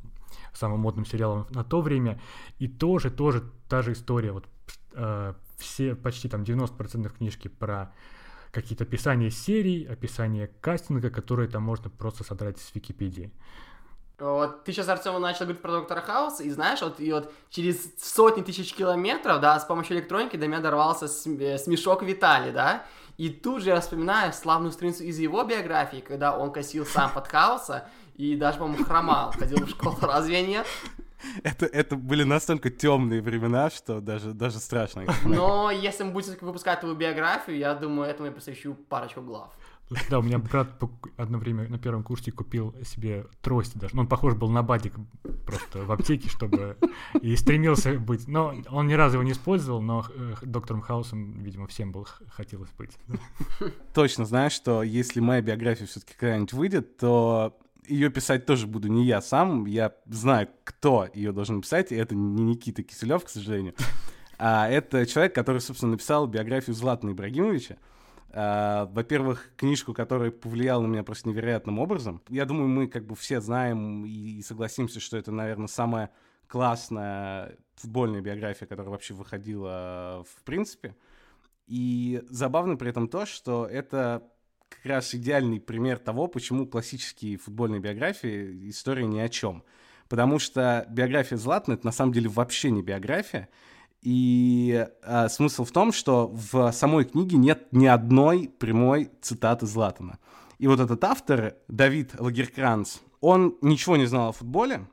самым 0.53 0.79
модным 0.79 1.05
сериалом 1.05 1.47
на 1.50 1.65
то 1.65 1.81
время. 1.81 2.21
И 2.59 2.69
тоже, 2.69 3.12
тоже 3.12 3.43
та 3.67 3.81
же 3.81 3.91
история. 3.91 4.31
Вот 4.31 4.45
э, 4.93 5.33
все, 5.57 5.95
почти 5.95 6.29
там 6.29 6.43
90% 6.43 7.09
книжки 7.09 7.50
про 7.50 7.93
какие-то 8.51 8.86
описания 8.86 9.31
серий, 9.31 9.83
описания 9.83 10.47
кастинга, 10.62 11.09
которые 11.09 11.50
там 11.50 11.63
можно 11.63 11.89
просто 11.89 12.24
содрать 12.24 12.57
с 12.57 12.74
Википедии. 12.74 13.31
Вот 14.19 14.63
ты 14.63 14.71
сейчас, 14.71 14.89
Артем, 14.89 15.21
начал 15.21 15.45
говорить 15.45 15.62
про 15.62 15.74
доктора 15.74 16.01
Хауса, 16.01 16.41
и 16.41 16.50
знаешь, 16.50 16.81
вот, 16.81 17.00
и 17.00 17.13
вот 17.13 17.31
через 17.51 17.93
сотни 18.01 18.41
тысяч 18.41 18.74
километров, 18.74 19.39
да, 19.41 19.59
с 19.59 19.65
помощью 19.65 19.97
электроники 19.97 20.38
до 20.38 20.47
меня 20.47 20.59
дорвался 20.59 21.05
э, 21.05 21.57
смешок 21.59 22.01
Виталий, 22.01 22.51
да, 22.51 22.83
и 23.17 23.29
тут 23.29 23.62
же 23.62 23.69
я 23.69 23.79
вспоминаю 23.79 24.33
славную 24.33 24.71
страницу 24.71 25.03
из 25.03 25.19
его 25.19 25.43
биографии, 25.43 25.97
когда 25.97 26.36
он 26.36 26.51
косил 26.51 26.83
сам 26.83 27.12
под 27.13 27.27
Хауса, 27.27 27.89
и 28.15 28.36
даже, 28.36 28.57
по-моему, 28.57 28.86
хромал, 28.86 29.33
ходил 29.33 29.63
в 29.65 29.69
школу, 29.69 29.97
разве 30.01 30.41
нет? 30.41 30.65
Это, 31.43 31.65
это 31.65 31.95
были 31.95 32.24
настолько 32.24 32.69
темные 32.69 33.21
времена, 33.21 33.69
что 33.69 34.01
даже, 34.01 34.33
даже 34.33 34.59
страшно. 34.59 35.05
Но 35.25 35.71
если 35.71 36.03
мы 36.03 36.12
будем 36.12 36.36
выпускать 36.41 36.79
твою 36.79 36.95
биографию, 36.95 37.57
я 37.57 37.74
думаю, 37.74 38.09
этому 38.09 38.27
я 38.27 38.31
посвящу 38.31 38.75
парочку 38.89 39.21
глав. 39.21 39.50
Да, 40.10 40.20
у 40.20 40.22
меня 40.22 40.38
брат 40.38 40.82
одно 41.17 41.38
время 41.38 41.67
на 41.70 41.77
первом 41.77 42.03
курсе 42.03 42.32
купил 42.32 42.75
себе 42.84 43.25
трость 43.41 43.77
даже. 43.77 43.96
Ну, 43.96 44.01
он 44.01 44.08
похож 44.08 44.36
был 44.36 44.50
на 44.50 44.63
бадик 44.63 44.94
просто 45.46 45.86
в 45.86 45.91
аптеке, 45.91 46.29
чтобы... 46.29 46.77
И 47.22 47.36
стремился 47.36 47.98
быть. 48.00 48.27
Но 48.27 48.53
он 48.70 48.88
ни 48.88 48.94
разу 48.94 49.15
его 49.15 49.24
не 49.24 49.32
использовал, 49.32 49.82
но 49.82 50.06
э, 50.13 50.36
доктором 50.44 50.82
Хаусом, 50.82 51.39
видимо, 51.39 51.67
всем 51.67 51.91
был 51.91 52.08
хотелось 52.29 52.72
быть. 52.72 52.98
Точно 53.94 54.25
знаешь, 54.25 54.51
что 54.51 54.84
если 54.84 55.20
моя 55.20 55.41
биография 55.41 55.88
все-таки 55.88 56.13
когда-нибудь 56.17 56.53
выйдет, 56.53 56.98
то 56.98 57.58
ее 57.88 58.10
писать 58.10 58.46
тоже 58.46 58.67
буду 58.67 58.89
не 58.89 59.06
я 59.06 59.22
сам. 59.22 59.65
Я 59.65 59.94
знаю, 60.06 60.50
кто 60.63 61.08
ее 61.13 61.32
должен 61.32 61.62
писать, 61.62 61.91
и 61.91 61.96
это 61.96 62.15
не 62.15 62.44
Никита 62.44 62.84
Киселев, 62.84 63.24
к 63.24 63.29
сожалению. 63.29 63.74
А 64.38 64.70
это 64.70 65.06
человек, 65.06 65.34
который, 65.34 65.62
собственно, 65.62 65.94
написал 65.94 66.27
биографию 66.27 66.75
Златана 66.75 67.12
Ибрагимовича. 67.12 67.77
Uh, 68.29 68.91
во-первых, 68.93 69.53
книжку, 69.55 69.93
которая 69.93 70.31
повлияла 70.31 70.81
на 70.81 70.88
меня 70.88 71.03
просто 71.03 71.29
невероятным 71.29 71.79
образом. 71.79 72.22
Я 72.27 72.46
думаю, 72.46 72.67
мы 72.67 72.88
как 72.88 73.05
бы 73.05 73.15
все 73.15 73.39
знаем 73.39 74.05
и 74.05 74.41
согласимся, 74.41 75.00
что 75.00 75.17
это, 75.17 75.31
наверное, 75.31 75.67
самая 75.67 76.12
классная 76.48 77.57
футбольная 77.75 78.22
биография, 78.22 78.67
которая 78.67 78.91
вообще 78.91 79.13
выходила 79.13 80.25
в 80.27 80.43
принципе. 80.43 80.96
И 81.67 82.22
забавно 82.29 82.75
при 82.75 82.89
этом 82.89 83.07
то, 83.07 83.25
что 83.25 83.65
это 83.65 84.24
как 84.69 84.86
раз 84.86 85.13
идеальный 85.13 85.60
пример 85.60 85.98
того, 86.00 86.27
почему 86.27 86.65
классические 86.65 87.38
футбольные 87.38 87.79
биографии 87.79 88.69
история 88.69 89.05
ни 89.05 89.19
о 89.19 89.29
чем. 89.29 89.63
Потому 90.10 90.39
что 90.39 90.86
биография 90.89 91.38
Златана 91.38 91.75
это 91.75 91.86
на 91.86 91.91
самом 91.91 92.13
деле 92.13 92.29
вообще 92.29 92.72
не 92.72 92.81
биография. 92.81 93.50
И 94.01 94.87
а, 95.03 95.27
смысл 95.29 95.65
в 95.65 95.71
том, 95.71 95.91
что 95.91 96.27
в 96.27 96.71
самой 96.71 97.05
книге 97.05 97.37
нет 97.37 97.67
ни 97.71 97.87
одной 97.87 98.49
прямой 98.59 99.11
цитаты 99.21 99.65
Златана. 99.65 100.19
И 100.59 100.67
вот 100.67 100.79
этот 100.79 101.03
автор, 101.03 101.55
Давид 101.67 102.19
Лагеркранц, 102.19 102.99
он 103.21 103.57
ничего 103.61 103.97
не 103.97 104.05
знал 104.05 104.29
о 104.29 104.31
футболе. 104.31 104.87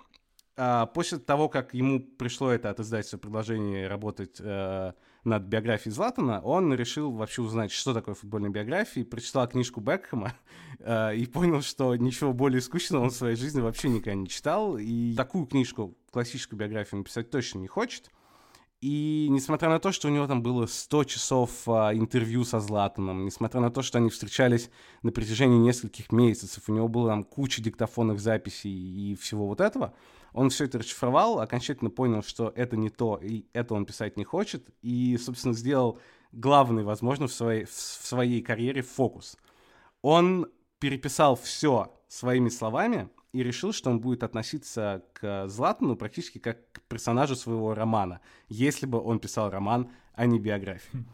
А, 0.56 0.86
после 0.86 1.18
того, 1.18 1.48
как 1.48 1.74
ему 1.74 2.00
пришло 2.00 2.50
это 2.50 2.70
от 2.70 2.80
издательства 2.80 3.18
предложение 3.18 3.88
работать 3.88 4.38
а, 4.40 4.94
над 5.24 5.44
биографией 5.44 5.92
Златана, 5.92 6.40
он 6.40 6.72
решил 6.74 7.10
вообще 7.10 7.42
узнать, 7.42 7.72
что 7.72 7.94
такое 7.94 8.14
футбольная 8.14 8.50
биография, 8.50 9.04
прочитал 9.04 9.48
книжку 9.48 9.80
Бекхэма 9.80 10.34
э, 10.78 11.16
и 11.16 11.26
понял, 11.26 11.62
что 11.62 11.96
ничего 11.96 12.32
более 12.32 12.60
скучного 12.60 13.04
он 13.04 13.10
в 13.10 13.14
своей 13.14 13.36
жизни 13.36 13.60
вообще 13.60 13.88
никогда 13.88 14.14
не 14.14 14.28
читал, 14.28 14.76
и 14.76 15.14
такую 15.16 15.46
книжку, 15.46 15.96
классическую 16.12 16.58
биографию 16.58 16.98
написать 16.98 17.30
точно 17.30 17.60
не 17.60 17.68
хочет. 17.68 18.10
И 18.84 19.28
несмотря 19.30 19.70
на 19.70 19.78
то, 19.78 19.92
что 19.92 20.08
у 20.08 20.10
него 20.10 20.26
там 20.26 20.42
было 20.42 20.66
100 20.66 21.04
часов 21.04 21.66
а, 21.66 21.94
интервью 21.94 22.44
со 22.44 22.60
Златаном, 22.60 23.24
несмотря 23.24 23.62
на 23.62 23.70
то, 23.70 23.80
что 23.80 23.96
они 23.96 24.10
встречались 24.10 24.68
на 25.00 25.10
протяжении 25.10 25.56
нескольких 25.56 26.12
месяцев, 26.12 26.64
у 26.68 26.72
него 26.74 26.86
было 26.86 27.08
там 27.08 27.24
куча 27.24 27.62
диктофонных 27.62 28.20
записей 28.20 28.70
и 28.70 29.14
всего 29.14 29.46
вот 29.46 29.62
этого, 29.62 29.94
он 30.34 30.50
все 30.50 30.66
это 30.66 30.80
расшифровал, 30.80 31.40
окончательно 31.40 31.88
понял, 31.88 32.22
что 32.22 32.52
это 32.54 32.76
не 32.76 32.90
то, 32.90 33.18
и 33.22 33.46
это 33.54 33.72
он 33.72 33.86
писать 33.86 34.18
не 34.18 34.24
хочет, 34.24 34.68
и, 34.82 35.16
собственно, 35.16 35.54
сделал 35.54 35.98
главный, 36.32 36.84
возможно, 36.84 37.26
в 37.26 37.32
своей, 37.32 37.64
в 37.64 37.72
своей 37.72 38.42
карьере 38.42 38.82
фокус. 38.82 39.38
Он 40.02 40.46
переписал 40.78 41.36
все 41.36 41.90
своими 42.08 42.50
словами 42.50 43.08
и 43.34 43.42
решил, 43.42 43.72
что 43.72 43.90
он 43.90 44.00
будет 44.00 44.22
относиться 44.22 45.02
к 45.12 45.48
Златану 45.48 45.96
практически 45.96 46.38
как 46.38 46.70
к 46.70 46.80
персонажу 46.82 47.34
своего 47.34 47.74
романа, 47.74 48.20
если 48.48 48.86
бы 48.86 49.02
он 49.02 49.18
писал 49.18 49.50
роман, 49.50 49.90
а 50.14 50.26
не 50.26 50.38
биографию. 50.38 51.04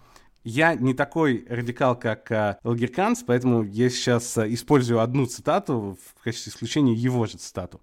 Я 0.45 0.75
не 0.75 0.95
такой 0.95 1.47
радикал, 1.49 1.99
как 1.99 2.31
э, 2.31 2.59
Элгерканс, 2.63 3.25
поэтому 3.27 3.63
я 3.63 3.91
сейчас 3.91 4.39
э, 4.39 4.53
использую 4.53 5.01
одну 5.01 5.27
цитату 5.27 5.99
в 6.03 6.23
качестве 6.23 6.51
исключения 6.51 6.95
его 6.95 7.27
же 7.27 7.37
цитату. 7.37 7.81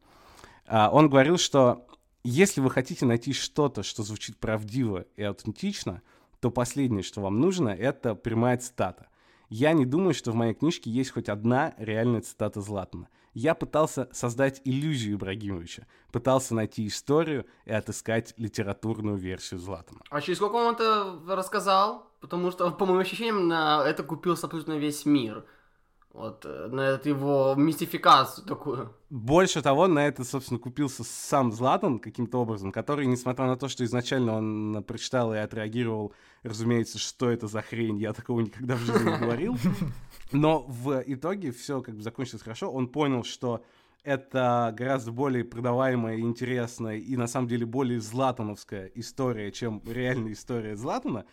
А, 0.66 0.90
он 0.92 1.10
говорил, 1.10 1.38
что 1.38 1.88
если 2.24 2.62
вы 2.62 2.70
хотите 2.72 3.06
найти 3.06 3.34
что-то, 3.34 3.84
что 3.84 4.04
звучит 4.04 4.38
правдиво 4.38 5.06
и 5.16 5.24
аутентично, 5.24 6.02
то 6.40 6.52
последнее, 6.52 7.04
что 7.04 7.22
вам 7.22 7.40
нужно, 7.40 7.70
это 7.70 8.16
прямая 8.16 8.58
цитата. 8.58 9.08
Я 9.50 9.74
не 9.74 9.86
думаю, 9.86 10.14
что 10.14 10.32
в 10.32 10.36
моей 10.36 10.54
книжке 10.54 10.92
есть 10.92 11.12
хоть 11.12 11.30
одна 11.30 11.74
реальная 11.78 12.22
цитата 12.22 12.62
Златана. 12.62 13.08
Я 13.40 13.54
пытался 13.54 14.10
создать 14.14 14.62
иллюзию 14.66 15.14
Ибрагимовича, 15.14 15.86
пытался 16.12 16.56
найти 16.56 16.88
историю 16.88 17.46
и 17.66 17.72
отыскать 17.72 18.34
литературную 18.38 19.18
версию 19.18 19.60
Златана. 19.60 20.02
А 20.10 20.22
через 20.22 20.38
сколько 20.38 20.56
он 20.56 20.74
это 20.74 21.20
рассказал? 21.28 22.08
Потому 22.20 22.50
что, 22.50 22.72
по 22.72 22.88
моим 22.88 22.98
ощущениям, 22.98 23.48
на 23.48 23.88
это 23.88 24.02
купился 24.02 24.48
абсолютно 24.48 24.80
весь 24.80 25.06
мир. 25.06 25.46
Вот, 26.14 26.46
э, 26.46 26.68
на 26.72 26.82
эту 26.82 27.10
его 27.10 27.54
мистификацию 27.56 28.46
такую. 28.48 28.94
Больше 29.10 29.62
того, 29.62 29.88
на 29.88 30.08
это, 30.08 30.24
собственно, 30.24 30.60
купился 30.60 31.04
сам 31.04 31.52
Златан 31.52 32.00
каким-то 32.00 32.42
образом, 32.42 32.72
который, 32.72 33.06
несмотря 33.06 33.46
на 33.46 33.56
то, 33.56 33.68
что 33.68 33.84
изначально 33.84 34.38
он 34.38 34.84
прочитал 34.88 35.34
и 35.34 35.38
отреагировал, 35.38 36.14
разумеется, 36.44 36.98
что 36.98 37.30
это 37.30 37.48
за 37.48 37.62
хрень, 37.62 38.00
я 38.00 38.14
такого 38.14 38.42
никогда 38.42 38.76
в 38.76 38.80
жизни 38.80 39.10
не 39.10 39.18
говорил. 39.20 39.58
Но 40.32 40.66
в 40.68 41.04
итоге 41.06 41.52
все 41.52 41.82
как 41.82 41.96
бы 41.96 42.02
закончилось 42.02 42.42
хорошо. 42.42 42.72
Он 42.72 42.88
понял, 42.88 43.24
что 43.24 43.64
это 44.04 44.74
гораздо 44.76 45.12
более 45.12 45.44
продаваемая, 45.44 46.20
интересная 46.20 46.98
и 46.98 47.18
на 47.18 47.28
самом 47.28 47.50
деле 47.50 47.66
более 47.66 48.00
златановская 48.00 48.90
история, 48.96 49.52
чем 49.52 49.82
реальная 49.86 50.32
история 50.32 50.78
Златана. 50.78 51.26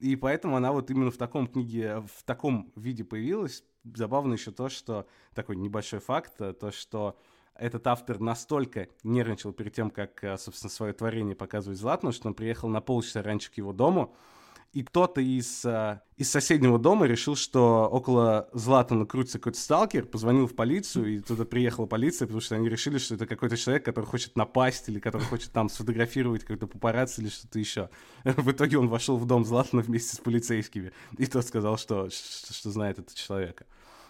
И 0.00 0.16
поэтому 0.16 0.56
она 0.56 0.72
вот 0.72 0.90
именно 0.90 1.10
в 1.10 1.16
таком 1.16 1.46
книге, 1.46 2.00
в 2.00 2.24
таком 2.24 2.72
виде 2.74 3.04
появилась. 3.04 3.62
Забавно 3.84 4.34
еще 4.34 4.52
то, 4.52 4.68
что 4.68 5.06
такой 5.34 5.56
небольшой 5.56 6.00
факт, 6.00 6.40
э, 6.40 6.52
то, 6.52 6.70
что 6.70 7.18
этот 7.54 7.86
автор 7.86 8.18
настолько 8.20 8.88
нервничал 9.02 9.52
перед 9.52 9.74
тем, 9.74 9.90
как, 9.90 10.22
э, 10.24 10.36
собственно, 10.38 10.70
свое 10.70 10.92
творение 10.92 11.34
показывать 11.34 11.78
Златну, 11.78 12.12
что 12.12 12.28
он 12.28 12.34
приехал 12.34 12.68
на 12.68 12.80
полчаса 12.80 13.22
раньше 13.22 13.50
к 13.50 13.56
его 13.56 13.72
дому, 13.72 14.14
и 14.72 14.82
кто-то 14.82 15.20
из, 15.20 15.64
э, 15.66 16.00
из 16.16 16.30
соседнего 16.30 16.78
дома 16.78 17.06
решил, 17.06 17.36
что 17.36 17.88
около 17.90 18.48
Златана 18.54 19.04
крутится 19.04 19.38
какой-то 19.38 19.58
сталкер, 19.58 20.06
позвонил 20.06 20.46
в 20.46 20.54
полицию, 20.54 21.16
и 21.16 21.20
туда 21.20 21.44
приехала 21.44 21.84
полиция, 21.84 22.26
потому 22.26 22.40
что 22.40 22.54
они 22.54 22.70
решили, 22.70 22.96
что 22.96 23.16
это 23.16 23.26
какой-то 23.26 23.58
человек, 23.58 23.84
который 23.84 24.06
хочет 24.06 24.34
напасть, 24.34 24.88
или 24.88 24.98
который 24.98 25.24
хочет 25.24 25.52
там 25.52 25.68
сфотографировать 25.68 26.42
какой-то 26.42 26.66
папарацци 26.66 27.20
или 27.20 27.28
что-то 27.28 27.58
еще. 27.58 27.90
В 28.24 28.50
итоге 28.50 28.78
он 28.78 28.88
вошел 28.88 29.18
в 29.18 29.26
дом 29.26 29.44
Златана 29.44 29.82
вместе 29.82 30.16
с 30.16 30.20
полицейскими, 30.20 30.92
и 31.18 31.26
тот 31.26 31.44
сказал, 31.44 31.76
что, 31.76 32.08
что, 32.08 32.54
что 32.54 32.70
знает 32.70 32.98
этого 32.98 33.14
человека. 33.14 33.66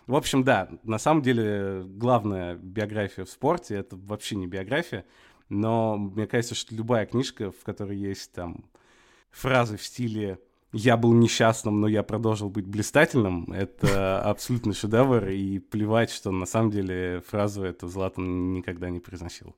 В 0.07 0.15
общем, 0.15 0.45
да, 0.45 0.69
на 0.85 0.99
самом 0.99 1.23
деле 1.23 1.83
главная 1.87 2.55
биография 2.55 3.25
в 3.25 3.31
спорте— 3.31 3.75
это 3.77 3.97
вообще 3.97 4.37
не 4.37 4.47
биография, 4.47 5.07
но 5.49 5.97
мне 5.97 6.27
кажется, 6.29 6.55
что 6.55 6.75
любая 6.75 7.07
книжка, 7.07 7.51
в 7.51 7.65
которой 7.65 7.97
есть 7.97 8.33
там 8.33 8.65
фразы 9.33 9.77
в 9.77 9.83
стиле 9.83 10.39
я 10.73 10.97
был 10.97 11.13
несчастным, 11.13 11.81
но 11.81 11.89
я 11.89 12.03
продолжил 12.03 12.49
быть 12.49 12.67
блистательным, 12.67 13.53
это 13.53 14.23
абсолютно 14.31 14.73
шедевр, 14.73 15.29
и 15.29 15.59
плевать, 15.59 16.11
что 16.11 16.31
на 16.31 16.47
самом 16.47 16.71
деле 16.71 17.23
фразу 17.27 17.63
эту 17.63 17.89
Златан 17.89 18.53
никогда 18.53 18.91
не 18.91 19.01
произносил. 19.01 19.55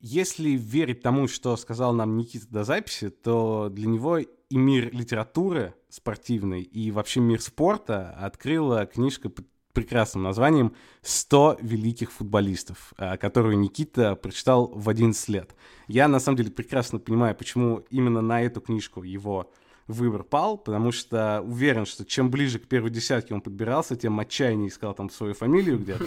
Если 0.00 0.50
верить 0.50 1.02
тому, 1.02 1.28
что 1.28 1.56
сказал 1.56 1.92
нам 1.92 2.16
Никита 2.16 2.46
до 2.48 2.64
записи, 2.64 3.10
то 3.10 3.68
для 3.70 3.88
него 3.88 4.18
и 4.18 4.56
мир 4.56 4.94
литературы 4.94 5.74
спортивной, 5.88 6.62
и 6.62 6.90
вообще 6.90 7.20
мир 7.20 7.42
спорта 7.42 8.10
открыла 8.12 8.86
книжка 8.86 9.28
под 9.28 9.46
прекрасным 9.72 10.22
названием 10.22 10.74
«100 11.02 11.58
великих 11.60 12.12
футболистов», 12.12 12.92
а, 12.96 13.16
которую 13.16 13.58
Никита 13.58 14.16
прочитал 14.16 14.68
в 14.68 14.88
11 14.88 15.28
лет. 15.28 15.54
Я, 15.86 16.08
на 16.08 16.20
самом 16.20 16.36
деле, 16.36 16.50
прекрасно 16.50 16.98
понимаю, 16.98 17.34
почему 17.34 17.84
именно 17.90 18.20
на 18.20 18.42
эту 18.42 18.60
книжку 18.60 19.02
его 19.02 19.50
выбор 19.88 20.22
пал, 20.22 20.58
потому 20.58 20.92
что 20.92 21.40
уверен, 21.40 21.86
что 21.86 22.04
чем 22.04 22.30
ближе 22.30 22.58
к 22.58 22.68
первой 22.68 22.90
десятке 22.90 23.34
он 23.34 23.40
подбирался, 23.40 23.96
тем 23.96 24.20
отчаяннее 24.20 24.68
искал 24.68 24.94
там 24.94 25.10
свою 25.10 25.34
фамилию 25.34 25.78
где-то. 25.78 26.06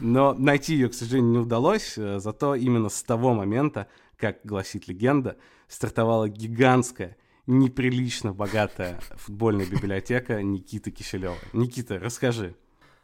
Но 0.00 0.32
найти 0.34 0.74
ее, 0.74 0.88
к 0.88 0.94
сожалению, 0.94 1.32
не 1.32 1.38
удалось, 1.38 1.98
э, 1.98 2.20
зато 2.20 2.54
именно 2.54 2.88
с 2.88 3.02
того 3.02 3.34
момента, 3.34 3.88
как 4.16 4.38
гласит 4.44 4.86
легенда, 4.88 5.36
стартовала 5.66 6.28
гигантская, 6.28 7.16
неприлично 7.46 8.32
богатая 8.32 9.00
футбольная 9.16 9.66
библиотека 9.66 10.42
Никиты 10.42 10.90
Киселева. 10.90 11.36
Никита, 11.52 11.98
расскажи. 11.98 12.54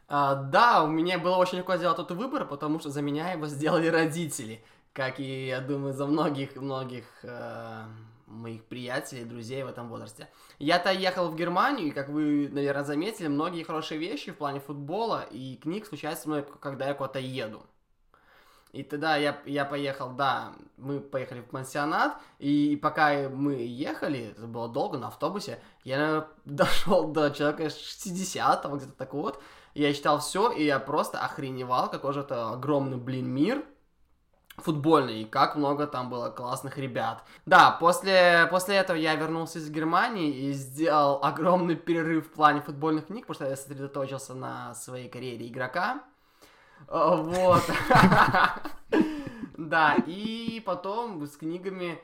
А, 0.07 0.35
да, 0.35 0.83
у 0.83 0.87
меня 0.87 1.17
было 1.17 1.37
очень 1.37 1.59
легко 1.59 1.77
сделать 1.77 1.99
этот 1.99 2.17
выбор, 2.17 2.45
потому 2.45 2.79
что 2.79 2.89
за 2.89 3.01
меня 3.01 3.31
его 3.31 3.47
сделали 3.47 3.87
родители. 3.87 4.63
Как 4.93 5.19
и, 5.19 5.47
я 5.47 5.61
думаю, 5.61 5.93
за 5.93 6.05
многих-многих 6.05 7.05
э, 7.23 7.83
моих 8.27 8.63
приятелей, 8.65 9.25
друзей 9.25 9.63
в 9.63 9.67
этом 9.67 9.89
возрасте. 9.89 10.29
Я-то 10.59 10.91
ехал 10.91 11.29
в 11.29 11.35
Германию, 11.35 11.87
и, 11.87 11.91
как 11.91 12.09
вы, 12.09 12.49
наверное, 12.51 12.83
заметили, 12.83 13.27
многие 13.27 13.63
хорошие 13.63 13.99
вещи 13.99 14.31
в 14.31 14.37
плане 14.37 14.59
футбола 14.59 15.25
и 15.31 15.57
книг 15.57 15.85
случаются 15.85 16.23
со 16.23 16.29
мной, 16.29 16.45
когда 16.61 16.87
я 16.87 16.93
куда-то 16.93 17.19
еду. 17.19 17.65
И 18.71 18.83
тогда 18.83 19.15
я, 19.15 19.41
я 19.45 19.63
поехал, 19.63 20.09
да, 20.09 20.53
мы 20.75 20.99
поехали 20.99 21.39
в 21.39 21.45
пансионат, 21.45 22.17
и 22.39 22.77
пока 22.81 23.29
мы 23.29 23.53
ехали, 23.53 24.31
это 24.31 24.47
было 24.47 24.67
долго, 24.67 24.97
на 24.97 25.07
автобусе, 25.07 25.59
я, 25.85 25.97
наверное, 25.97 26.27
дошел 26.45 27.07
до 27.07 27.31
человека 27.31 27.69
60 27.69 28.65
где-то 28.65 28.91
так 28.91 29.13
вот, 29.13 29.41
я 29.81 29.93
читал 29.93 30.19
все, 30.19 30.51
и 30.51 30.63
я 30.63 30.79
просто 30.79 31.19
охреневал, 31.19 31.89
какой 31.89 32.13
же 32.13 32.21
это 32.21 32.49
огромный, 32.49 32.97
блин, 32.97 33.27
мир, 33.27 33.63
футбольный, 34.57 35.21
и 35.21 35.25
как 35.25 35.55
много 35.55 35.85
там 35.85 36.09
было 36.09 36.29
классных 36.29 36.77
ребят. 36.77 37.23
Да, 37.45 37.71
после, 37.71 38.47
после 38.49 38.77
этого 38.77 38.97
я 38.97 39.15
вернулся 39.15 39.59
из 39.59 39.69
Германии 39.69 40.33
и 40.33 40.53
сделал 40.53 41.19
огромный 41.23 41.75
перерыв 41.75 42.27
в 42.27 42.31
плане 42.31 42.61
футбольных 42.61 43.07
книг, 43.07 43.27
потому 43.27 43.35
что 43.35 43.49
я 43.49 43.55
сосредоточился 43.55 44.33
на 44.33 44.73
своей 44.73 45.09
карьере 45.09 45.47
игрока. 45.47 46.03
Вот. 46.87 47.63
Да, 49.57 49.95
и 50.05 50.61
потом 50.65 51.25
с 51.25 51.37
книгами 51.37 51.97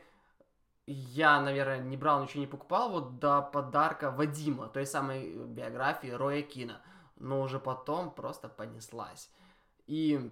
я, 0.87 1.41
наверное, 1.41 1.79
не 1.79 1.97
брал, 1.97 2.23
ничего 2.23 2.41
не 2.41 2.47
покупал, 2.47 2.89
вот 2.89 3.19
до 3.19 3.41
подарка 3.41 4.09
Вадима, 4.09 4.67
той 4.67 4.85
самой 4.85 5.35
биографии 5.35 6.09
Роя 6.09 6.41
Кина. 6.41 6.81
Но 7.21 7.41
уже 7.41 7.59
потом 7.59 8.11
просто 8.11 8.49
понеслась. 8.49 9.29
И 9.87 10.31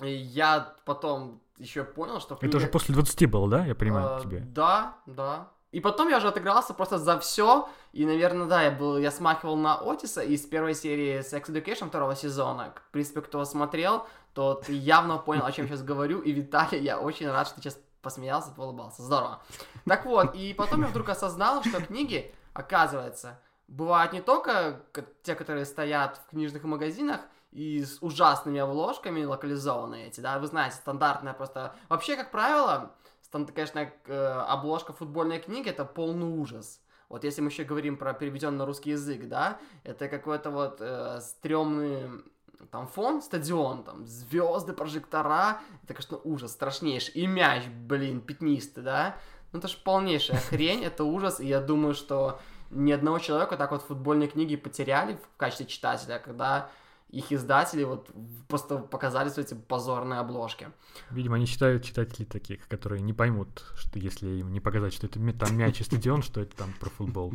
я 0.00 0.74
потом 0.84 1.40
еще 1.56 1.84
понял, 1.84 2.20
что... 2.20 2.38
Это 2.40 2.56
уже 2.56 2.66
после 2.66 2.94
20 2.94 3.30
было, 3.30 3.48
да? 3.48 3.66
Я 3.66 3.74
понимаю 3.74 4.18
э, 4.18 4.22
тебе. 4.22 4.40
Да, 4.40 4.98
да. 5.06 5.48
И 5.72 5.80
потом 5.80 6.08
я 6.08 6.18
уже 6.18 6.28
отыгрался 6.28 6.74
просто 6.74 6.98
за 6.98 7.18
все. 7.18 7.68
И, 7.92 8.04
наверное, 8.04 8.46
да, 8.46 8.62
я 8.62 8.70
был, 8.70 8.98
я 8.98 9.10
смахивал 9.10 9.56
на 9.56 9.76
Отиса 9.76 10.22
из 10.22 10.42
первой 10.42 10.74
серии 10.74 11.20
Sex 11.20 11.46
Education 11.46 11.88
второго 11.88 12.14
сезона. 12.14 12.74
В 12.88 12.92
принципе, 12.92 13.22
кто 13.22 13.44
смотрел, 13.44 14.06
тот 14.34 14.68
явно 14.68 15.18
понял, 15.18 15.44
о 15.44 15.52
чем 15.52 15.66
сейчас 15.66 15.82
говорю. 15.82 16.20
И 16.20 16.32
Виталий, 16.32 16.80
я 16.80 17.00
очень 17.00 17.28
рад, 17.30 17.46
что 17.46 17.56
ты 17.56 17.62
сейчас 17.62 17.78
посмеялся, 18.02 18.50
улыбался. 18.56 19.02
Здорово. 19.02 19.42
Так 19.84 20.04
вот, 20.04 20.34
и 20.34 20.54
потом 20.54 20.82
я 20.82 20.88
вдруг 20.88 21.08
осознал, 21.08 21.64
что 21.64 21.80
книги, 21.80 22.32
оказывается, 22.52 23.40
бывают 23.68 24.12
не 24.12 24.20
только 24.20 24.82
те, 25.22 25.34
которые 25.34 25.64
стоят 25.64 26.18
в 26.18 26.30
книжных 26.30 26.64
магазинах, 26.64 27.20
и 27.54 27.84
с 27.84 27.98
ужасными 28.00 28.58
обложками 28.58 29.24
локализованные 29.24 30.08
эти, 30.08 30.20
да, 30.20 30.38
вы 30.40 30.48
знаете, 30.48 30.76
стандартная 30.76 31.34
просто... 31.34 31.76
Вообще, 31.88 32.16
как 32.16 32.32
правило, 32.32 32.96
стандарт, 33.22 33.54
конечно, 33.54 33.92
э, 34.06 34.26
обложка 34.48 34.92
футбольной 34.92 35.38
книги 35.38 35.68
это 35.68 35.84
полный 35.84 36.26
ужас. 36.26 36.80
Вот 37.08 37.22
если 37.22 37.42
мы 37.42 37.50
еще 37.50 37.62
говорим 37.62 37.96
про 37.96 38.12
переведенный 38.12 38.58
на 38.58 38.66
русский 38.66 38.90
язык, 38.90 39.28
да, 39.28 39.58
это 39.84 40.08
какой-то 40.08 40.50
вот 40.50 40.78
э, 40.80 41.20
стрёмный 41.20 42.24
там 42.70 42.88
фон, 42.88 43.22
стадион, 43.22 43.84
там 43.84 44.06
звезды, 44.06 44.72
прожектора, 44.72 45.60
это, 45.84 45.94
конечно, 45.94 46.18
ужас 46.24 46.52
страшнейший. 46.52 47.14
И 47.14 47.26
мяч, 47.26 47.66
блин, 47.66 48.20
пятнистый, 48.20 48.82
да. 48.82 49.16
Ну 49.52 49.60
это 49.60 49.68
же 49.68 49.76
полнейшая 49.84 50.40
хрень, 50.48 50.82
это 50.82 51.04
ужас, 51.04 51.38
и 51.38 51.46
я 51.46 51.60
думаю, 51.60 51.94
что 51.94 52.40
ни 52.74 52.92
одного 52.92 53.18
человека 53.18 53.56
так 53.56 53.70
вот 53.70 53.82
футбольные 53.82 54.28
книги 54.28 54.56
потеряли 54.56 55.14
в 55.14 55.36
качестве 55.36 55.66
читателя, 55.66 56.18
когда 56.18 56.70
их 57.10 57.30
издатели 57.32 57.84
вот 57.84 58.10
просто 58.48 58.78
показали 58.78 59.28
свои 59.28 59.44
эти 59.44 59.54
позорные 59.54 60.18
обложки. 60.18 60.70
Видимо, 61.10 61.36
они 61.36 61.46
считают 61.46 61.84
читателей 61.84 62.26
таких, 62.26 62.66
которые 62.66 63.02
не 63.02 63.12
поймут, 63.12 63.64
что 63.76 63.98
если 63.98 64.28
им 64.28 64.52
не 64.52 64.60
показать, 64.60 64.92
что 64.92 65.06
это 65.06 65.20
там 65.32 65.56
мяч 65.56 65.80
и 65.80 65.84
стадион, 65.84 66.22
что 66.22 66.40
это 66.40 66.56
там 66.56 66.72
про 66.80 66.90
футбол. 66.90 67.32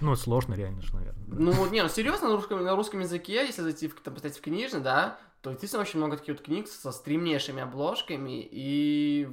Ну, 0.00 0.16
сложно 0.16 0.54
реально 0.54 0.82
же, 0.82 0.94
наверное. 0.94 1.24
Ну, 1.26 1.66
не, 1.70 1.82
ну 1.82 1.88
серьезно, 1.88 2.28
на 2.28 2.36
русском, 2.36 2.62
на 2.62 2.74
русском 2.74 3.00
языке, 3.00 3.46
если 3.46 3.62
зайти 3.62 3.88
в, 3.88 4.00
там, 4.00 4.16
в 4.16 4.40
книжный, 4.40 4.80
да, 4.80 5.18
то 5.42 5.50
действительно 5.50 5.82
очень 5.82 5.98
много 5.98 6.16
таких 6.16 6.36
вот 6.36 6.44
книг 6.44 6.68
со 6.68 6.90
стремнейшими 6.90 7.62
обложками, 7.62 8.46
и 8.50 9.28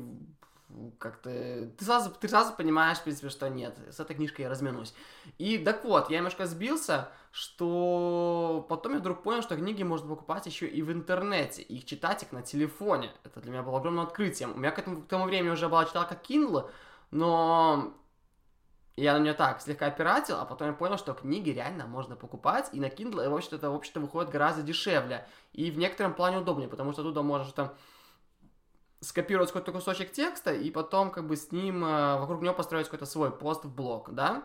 как-то 0.99 1.29
ты 1.77 1.85
сразу, 1.85 2.11
ты 2.11 2.27
сразу 2.27 2.53
понимаешь, 2.53 2.97
в 2.97 3.03
принципе, 3.03 3.29
что 3.29 3.49
нет, 3.49 3.77
с 3.89 3.99
этой 3.99 4.15
книжкой 4.15 4.43
я 4.43 4.49
разминусь. 4.49 4.93
И 5.37 5.57
так 5.57 5.83
вот, 5.83 6.09
я 6.09 6.17
немножко 6.17 6.45
сбился, 6.45 7.09
что 7.31 8.65
потом 8.69 8.93
я 8.93 8.99
вдруг 8.99 9.23
понял, 9.23 9.41
что 9.41 9.55
книги 9.55 9.83
можно 9.83 10.09
покупать 10.09 10.45
еще 10.45 10.67
и 10.67 10.81
в 10.81 10.91
интернете, 10.91 11.61
и 11.61 11.77
их 11.77 11.85
читать 11.85 12.23
их 12.23 12.31
на 12.31 12.41
телефоне. 12.41 13.11
Это 13.23 13.39
для 13.39 13.51
меня 13.51 13.63
было 13.63 13.77
огромным 13.77 14.05
открытием. 14.05 14.53
У 14.53 14.57
меня 14.57 14.71
к 14.71 14.79
этому, 14.79 15.01
к 15.01 15.07
тому 15.07 15.25
времени 15.25 15.51
уже 15.51 15.69
была 15.69 15.85
читалка 15.85 16.15
Kindle, 16.15 16.69
но 17.11 17.93
я 18.95 19.13
на 19.17 19.23
нее 19.23 19.33
так 19.33 19.61
слегка 19.61 19.89
пиратил, 19.89 20.37
а 20.37 20.45
потом 20.45 20.67
я 20.67 20.73
понял, 20.73 20.97
что 20.97 21.13
книги 21.13 21.49
реально 21.49 21.87
можно 21.87 22.15
покупать, 22.15 22.69
и 22.73 22.79
на 22.79 22.85
Kindle, 22.85 23.29
в 23.29 23.35
общем-то, 23.35 23.55
это, 23.55 23.69
в 23.69 23.75
общем-то, 23.75 23.99
выходит 23.99 24.29
гораздо 24.29 24.61
дешевле, 24.61 25.27
и 25.53 25.71
в 25.71 25.77
некотором 25.77 26.13
плане 26.13 26.39
удобнее, 26.39 26.69
потому 26.69 26.91
что 26.93 27.03
туда 27.03 27.21
можешь 27.21 27.53
там 27.53 27.73
скопировать 29.01 29.49
какой-то 29.49 29.71
кусочек 29.71 30.11
текста 30.11 30.53
и 30.53 30.69
потом 30.71 31.11
как 31.11 31.27
бы 31.27 31.35
с 31.35 31.51
ним, 31.51 31.83
э, 31.83 32.19
вокруг 32.19 32.41
него 32.41 32.53
построить 32.53 32.85
какой-то 32.85 33.05
свой 33.05 33.31
пост 33.31 33.65
в 33.65 33.73
блог, 33.73 34.13
да, 34.13 34.43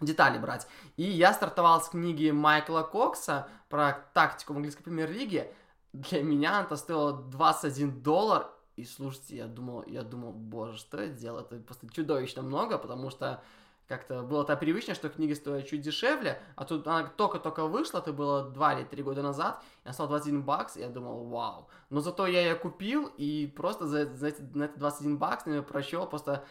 детали 0.00 0.38
брать. 0.38 0.66
И 0.96 1.04
я 1.04 1.32
стартовал 1.32 1.80
с 1.80 1.88
книги 1.88 2.30
Майкла 2.30 2.82
Кокса 2.82 3.48
про 3.68 3.92
тактику 4.12 4.52
в 4.52 4.56
английской 4.56 4.82
премьер-лиге. 4.82 5.54
Для 5.92 6.22
меня 6.22 6.62
это 6.62 6.76
стоило 6.76 7.12
21 7.12 8.02
доллар. 8.02 8.48
И 8.74 8.84
слушайте, 8.84 9.36
я 9.36 9.46
думал, 9.46 9.84
я 9.86 10.02
думал, 10.02 10.32
боже, 10.32 10.78
что 10.78 11.00
я 11.00 11.08
делаю? 11.08 11.44
Это 11.44 11.56
просто 11.56 11.88
чудовищно 11.90 12.42
много, 12.42 12.78
потому 12.78 13.10
что 13.10 13.42
как-то 13.92 14.22
было 14.22 14.42
так 14.44 14.58
привычно, 14.58 14.94
что 14.94 15.10
книги 15.10 15.34
стоят 15.34 15.68
чуть 15.68 15.82
дешевле, 15.82 16.40
а 16.56 16.64
тут 16.64 16.86
она 16.86 17.04
только-только 17.04 17.66
вышла, 17.66 17.98
это 17.98 18.12
было 18.14 18.44
2 18.44 18.72
или 18.74 18.84
3 18.84 19.02
года 19.02 19.22
назад, 19.22 19.62
и 19.84 19.88
она 19.88 19.92
стала 19.92 20.08
21 20.08 20.42
бакс, 20.42 20.78
и 20.78 20.80
я 20.80 20.88
думал, 20.88 21.26
вау. 21.26 21.68
Но 21.90 22.00
зато 22.00 22.26
я 22.26 22.40
ее 22.40 22.54
купил, 22.54 23.12
и 23.18 23.52
просто 23.54 23.86
за, 23.86 24.06
за 24.14 24.28
эти, 24.28 24.40
на 24.54 24.64
эти 24.64 24.78
21 24.78 25.18
бакс 25.18 25.46
я 25.46 25.62
прощел 25.62 26.06
просто 26.06 26.42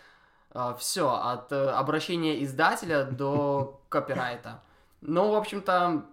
э, 0.54 0.76
все, 0.78 1.10
от 1.10 1.52
э, 1.52 1.70
обращения 1.72 2.44
издателя 2.44 3.06
до 3.06 3.82
копирайта. 3.90 4.62
Ну, 5.02 5.32
в 5.32 5.36
общем-то, 5.36 6.06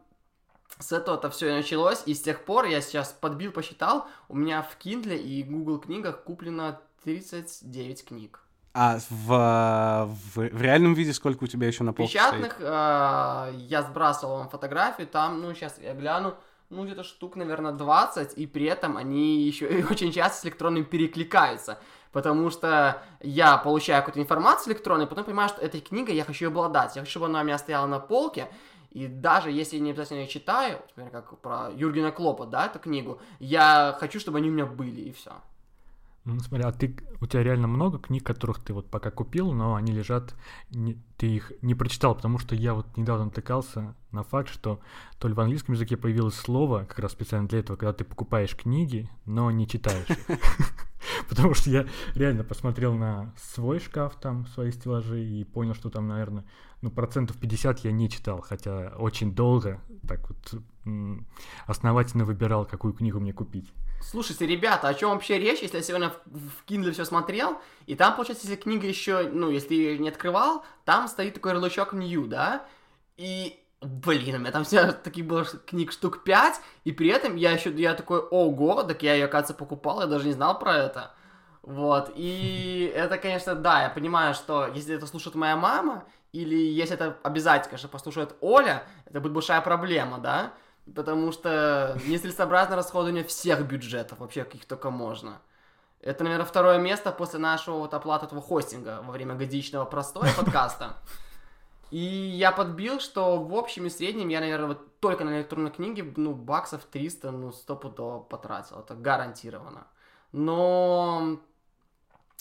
с 0.79 0.93
этого 0.93 1.17
это 1.17 1.29
все 1.29 1.51
и 1.51 1.53
началось, 1.53 2.05
и 2.07 2.15
с 2.15 2.23
тех 2.23 2.47
пор 2.47 2.65
я 2.65 2.81
сейчас 2.81 3.13
подбил, 3.13 3.53
посчитал, 3.53 4.07
у 4.29 4.37
меня 4.37 4.63
в 4.63 4.79
Kindle 4.83 5.19
и 5.19 5.43
Google 5.43 5.79
книгах 5.79 6.25
куплено 6.25 6.81
39 7.05 8.07
книг. 8.07 8.41
А 8.81 9.01
в, 9.11 10.09
в, 10.35 10.37
в 10.37 10.63
реальном 10.63 10.95
виде 10.95 11.13
сколько 11.13 11.43
у 11.43 11.47
тебя 11.49 11.67
еще 11.67 11.83
на 11.83 11.93
полке 11.93 12.13
Печатных 12.13 12.59
э, 12.61 13.53
я 13.57 13.83
сбрасывал 13.83 14.37
вам 14.37 14.49
фотографию, 14.49 15.09
там, 15.09 15.41
ну, 15.41 15.53
сейчас 15.53 15.81
я 15.81 15.95
гляну, 15.95 16.35
ну, 16.71 16.85
где-то 16.85 17.03
штук, 17.03 17.35
наверное, 17.35 17.73
20, 17.73 18.39
и 18.39 18.47
при 18.47 18.67
этом 18.67 18.97
они 18.97 19.43
еще 19.43 19.67
очень 19.91 20.13
часто 20.13 20.43
с 20.43 20.45
электронным 20.45 20.85
перекликаются, 20.85 21.81
потому 22.13 22.51
что 22.51 23.03
я 23.21 23.57
получаю 23.57 24.01
какую-то 24.05 24.21
информацию 24.21 24.75
электронную, 24.75 25.09
потом 25.09 25.25
понимаю, 25.25 25.49
что 25.49 25.61
этой 25.61 25.81
книгой 25.81 26.15
я 26.15 26.23
хочу 26.23 26.47
обладать, 26.47 26.95
я 26.95 27.03
хочу, 27.03 27.11
чтобы 27.11 27.27
она 27.27 27.41
у 27.41 27.45
меня 27.45 27.59
стояла 27.59 27.87
на 27.89 27.99
полке, 27.99 28.47
и 28.93 29.09
даже 29.09 29.51
если 29.51 29.75
я 29.75 29.83
не 29.83 29.91
обязательно 29.91 30.21
ее 30.21 30.29
читаю, 30.29 30.79
например, 30.91 31.11
как 31.11 31.37
про 31.41 31.73
Юргена 31.75 32.13
Клопа, 32.13 32.47
да, 32.47 32.67
эту 32.67 32.79
книгу, 32.79 33.21
я 33.41 33.97
хочу, 33.99 34.21
чтобы 34.21 34.39
они 34.39 34.51
у 34.51 34.53
меня 34.53 34.67
были, 34.67 35.01
и 35.01 35.13
все. 35.13 35.33
Ну, 36.31 36.41
смотри, 36.41 36.67
а 36.67 36.73
ты, 36.73 36.95
у 37.23 37.27
тебя 37.27 37.43
реально 37.43 37.69
много 37.69 37.99
книг, 37.99 38.23
которых 38.23 38.59
ты 38.63 38.75
вот 38.75 38.91
пока 38.91 39.11
купил, 39.11 39.53
но 39.53 39.77
они 39.77 39.93
лежат, 39.93 40.35
не, 40.71 40.99
ты 41.17 41.27
их 41.27 41.53
не 41.63 41.75
прочитал, 41.75 42.15
потому 42.15 42.39
что 42.39 42.55
я 42.55 42.75
вот 42.75 42.99
недавно 42.99 43.27
натыкался 43.27 43.95
на 44.11 44.23
факт, 44.25 44.51
что 44.51 44.79
то 45.19 45.29
ли 45.29 45.33
в 45.33 45.41
английском 45.41 45.75
языке 45.75 45.97
появилось 45.97 46.35
слово, 46.35 46.85
как 46.87 46.99
раз 46.99 47.13
специально 47.13 47.49
для 47.49 47.61
этого, 47.61 47.79
когда 47.79 47.95
ты 47.95 48.05
покупаешь 48.05 48.55
книги, 48.55 49.09
но 49.25 49.51
не 49.51 49.67
читаешь 49.67 50.07
потому 51.31 51.55
что 51.55 51.71
я 51.71 51.87
реально 52.15 52.45
посмотрел 52.45 52.95
на 52.95 53.33
свой 53.39 53.79
шкаф, 53.79 54.21
там, 54.21 54.47
свои 54.49 54.71
стеллажи, 54.71 55.25
и 55.25 55.45
понял, 55.45 55.75
что 55.75 55.89
там, 55.89 56.09
наверное, 56.09 56.45
ну, 56.83 56.91
процентов 56.91 57.39
50 57.39 57.81
я 57.81 57.93
не 57.93 58.11
читал, 58.11 58.43
хотя 58.43 58.93
очень 58.99 59.35
долго 59.35 59.81
так 60.07 60.29
вот 60.29 60.63
основательно 61.67 62.25
выбирал, 62.25 62.67
какую 62.67 62.93
книгу 62.93 63.19
мне 63.19 63.33
купить. 63.33 63.73
Слушайте, 64.01 64.47
ребята, 64.47 64.89
о 64.89 64.95
чем 64.95 65.11
вообще 65.11 65.39
речь, 65.39 65.61
если 65.61 65.79
я 65.79 65.83
сегодня 65.83 66.13
в 66.27 66.65
Kindle 66.67 66.93
все 66.93 67.05
смотрел, 67.05 67.61
и 67.87 67.95
там, 67.95 68.15
получается, 68.15 68.47
если 68.47 68.61
книга 68.61 68.87
еще, 68.87 69.29
ну, 69.31 69.51
если 69.51 69.75
ее 69.75 69.99
не 69.99 70.09
открывал, 70.09 70.65
там 70.85 71.09
стоит 71.09 71.35
такой 71.35 71.53
ярлычок 71.53 71.93
New, 71.93 72.27
да, 72.27 72.65
и 73.17 73.61
Блин, 73.81 74.35
у 74.35 74.39
меня 74.39 74.51
там 74.51 74.65
все 74.65 74.91
таких 74.91 75.27
было 75.27 75.45
книг 75.45 75.93
штук 75.93 76.25
5, 76.25 76.61
и 76.83 76.91
при 76.91 77.11
этом 77.11 77.37
я 77.37 77.53
еще, 77.53 77.71
я 77.71 77.95
такой, 77.95 78.19
ого, 78.19 78.83
так 78.83 79.05
я 79.05 79.15
ее, 79.15 79.27
оказывается, 79.27 79.55
покупал, 79.55 80.01
я 80.01 80.09
даже 80.09 80.27
не 80.27 80.33
знал 80.33 80.59
про 80.59 80.77
это. 80.77 81.15
Вот, 81.63 82.11
и 82.17 82.93
это, 82.97 83.19
конечно, 83.19 83.55
да, 83.55 83.85
я 83.85 83.89
понимаю, 83.91 84.35
что 84.35 84.67
если 84.67 84.97
это 84.97 85.07
слушает 85.07 85.37
моя 85.37 85.57
мама, 85.57 86.05
или 86.33 86.57
если 86.57 86.95
это 86.95 87.19
обязательно, 87.23 87.71
конечно, 87.71 87.89
послушает 87.89 88.35
Оля, 88.41 88.83
это 89.07 89.21
будет 89.21 89.33
большая 89.33 89.61
проблема, 89.61 90.19
да, 90.19 90.55
потому 90.95 91.33
что 91.33 91.99
нецелесообразно 92.07 92.77
расходование 92.77 93.25
всех 93.25 93.67
бюджетов, 93.67 94.19
вообще 94.19 94.45
каких 94.45 94.65
только 94.65 94.91
можно. 94.91 95.41
Это, 96.01 96.23
наверное, 96.25 96.47
второе 96.47 96.79
место 96.79 97.11
после 97.11 97.39
нашего 97.39 97.79
вот 97.79 97.95
оплаты 97.95 98.27
этого 98.27 98.41
хостинга 98.41 99.01
во 99.03 99.13
время 99.13 99.35
годичного 99.35 99.85
простоя 99.85 100.33
подкаста. 100.37 100.97
И 101.91 101.99
я 101.99 102.53
подбил, 102.53 103.01
что 103.01 103.43
в 103.43 103.55
общем 103.55 103.87
и 103.87 103.91
среднем 103.91 104.29
я, 104.29 104.41
наверное, 104.41 104.69
вот 104.69 105.01
только 105.01 105.25
на 105.25 105.39
электронной 105.39 105.71
книге, 105.71 106.13
ну, 106.17 106.35
баксов 106.35 106.85
300, 106.85 107.31
ну, 107.31 107.51
стопудово 107.53 108.21
потратил. 108.21 108.81
Это 108.81 108.95
гарантированно. 108.95 109.87
Но 110.33 111.39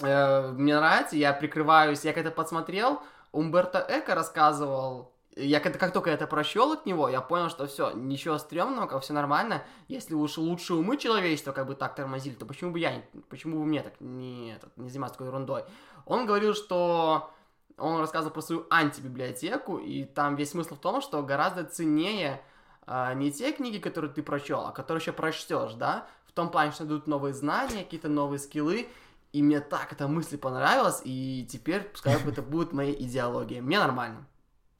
э, 0.01 0.51
мне 0.51 0.75
нравится, 0.75 1.15
я 1.15 1.31
прикрываюсь, 1.33 2.03
я 2.03 2.13
когда 2.13 2.29
подсмотрел, 2.29 3.01
Умберто 3.31 3.85
Эко 3.87 4.15
рассказывал, 4.15 5.13
я 5.37 5.59
когда, 5.59 5.77
как 5.77 5.93
только 5.93 6.09
это 6.09 6.25
прощел 6.27 6.71
от 6.73 6.85
него, 6.85 7.09
я 7.09 7.21
понял, 7.21 7.49
что 7.49 7.67
все, 7.67 7.91
ничего 7.91 8.37
стрёмного, 8.37 8.87
как 8.87 9.03
все 9.03 9.13
нормально. 9.13 9.63
Если 9.87 10.13
уж 10.15 10.37
лучшие 10.37 10.77
умы 10.77 10.97
человечества 10.97 11.51
как 11.51 11.67
бы 11.67 11.75
так 11.75 11.95
тормозили, 11.95 12.33
то 12.35 12.45
почему 12.45 12.71
бы 12.71 12.79
я, 12.79 13.03
почему 13.29 13.59
бы 13.59 13.65
мне 13.65 13.83
так 13.83 13.93
не, 13.99 14.53
этот, 14.53 14.75
не 14.77 14.89
заниматься 14.89 15.15
такой 15.15 15.27
ерундой? 15.27 15.63
Он 16.05 16.25
говорил, 16.25 16.53
что 16.55 17.31
он 17.77 17.99
рассказывал 17.99 18.33
про 18.33 18.41
свою 18.41 18.65
антибиблиотеку, 18.69 19.77
и 19.77 20.05
там 20.05 20.35
весь 20.35 20.51
смысл 20.51 20.75
в 20.75 20.79
том, 20.79 21.01
что 21.01 21.21
гораздо 21.21 21.63
ценнее 21.63 22.41
э, 22.87 23.13
не 23.13 23.31
те 23.31 23.51
книги, 23.51 23.77
которые 23.77 24.11
ты 24.11 24.23
прочел, 24.23 24.65
а 24.65 24.71
которые 24.71 25.01
еще 25.01 25.11
прочтешь, 25.13 25.73
да, 25.73 26.07
в 26.25 26.31
том 26.31 26.49
плане, 26.49 26.71
что 26.71 26.85
дают 26.85 27.07
новые 27.07 27.33
знания, 27.33 27.83
какие-то 27.83 28.09
новые 28.09 28.39
скиллы, 28.39 28.87
и 29.33 29.43
мне 29.43 29.59
так 29.59 29.91
эта 29.91 30.07
мысль 30.07 30.37
понравилась, 30.37 31.01
и 31.03 31.45
теперь 31.49 31.83
пускай 31.83 32.15
это 32.15 32.41
будет 32.41 32.73
моя 32.73 32.93
идеология. 32.93 33.61
Мне 33.61 33.77
нормально. 33.77 34.25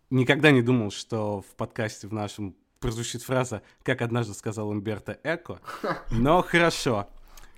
Никогда 0.09 0.51
не 0.51 0.61
думал, 0.61 0.91
что 0.91 1.41
в 1.41 1.55
подкасте 1.55 2.07
в 2.07 2.13
нашем 2.13 2.55
прозвучит 2.79 3.23
фраза 3.23 3.61
«как 3.83 4.01
однажды 4.01 4.33
сказал 4.33 4.69
Умберто 4.69 5.19
Эко», 5.23 5.59
но 6.11 6.41
хорошо. 6.41 7.09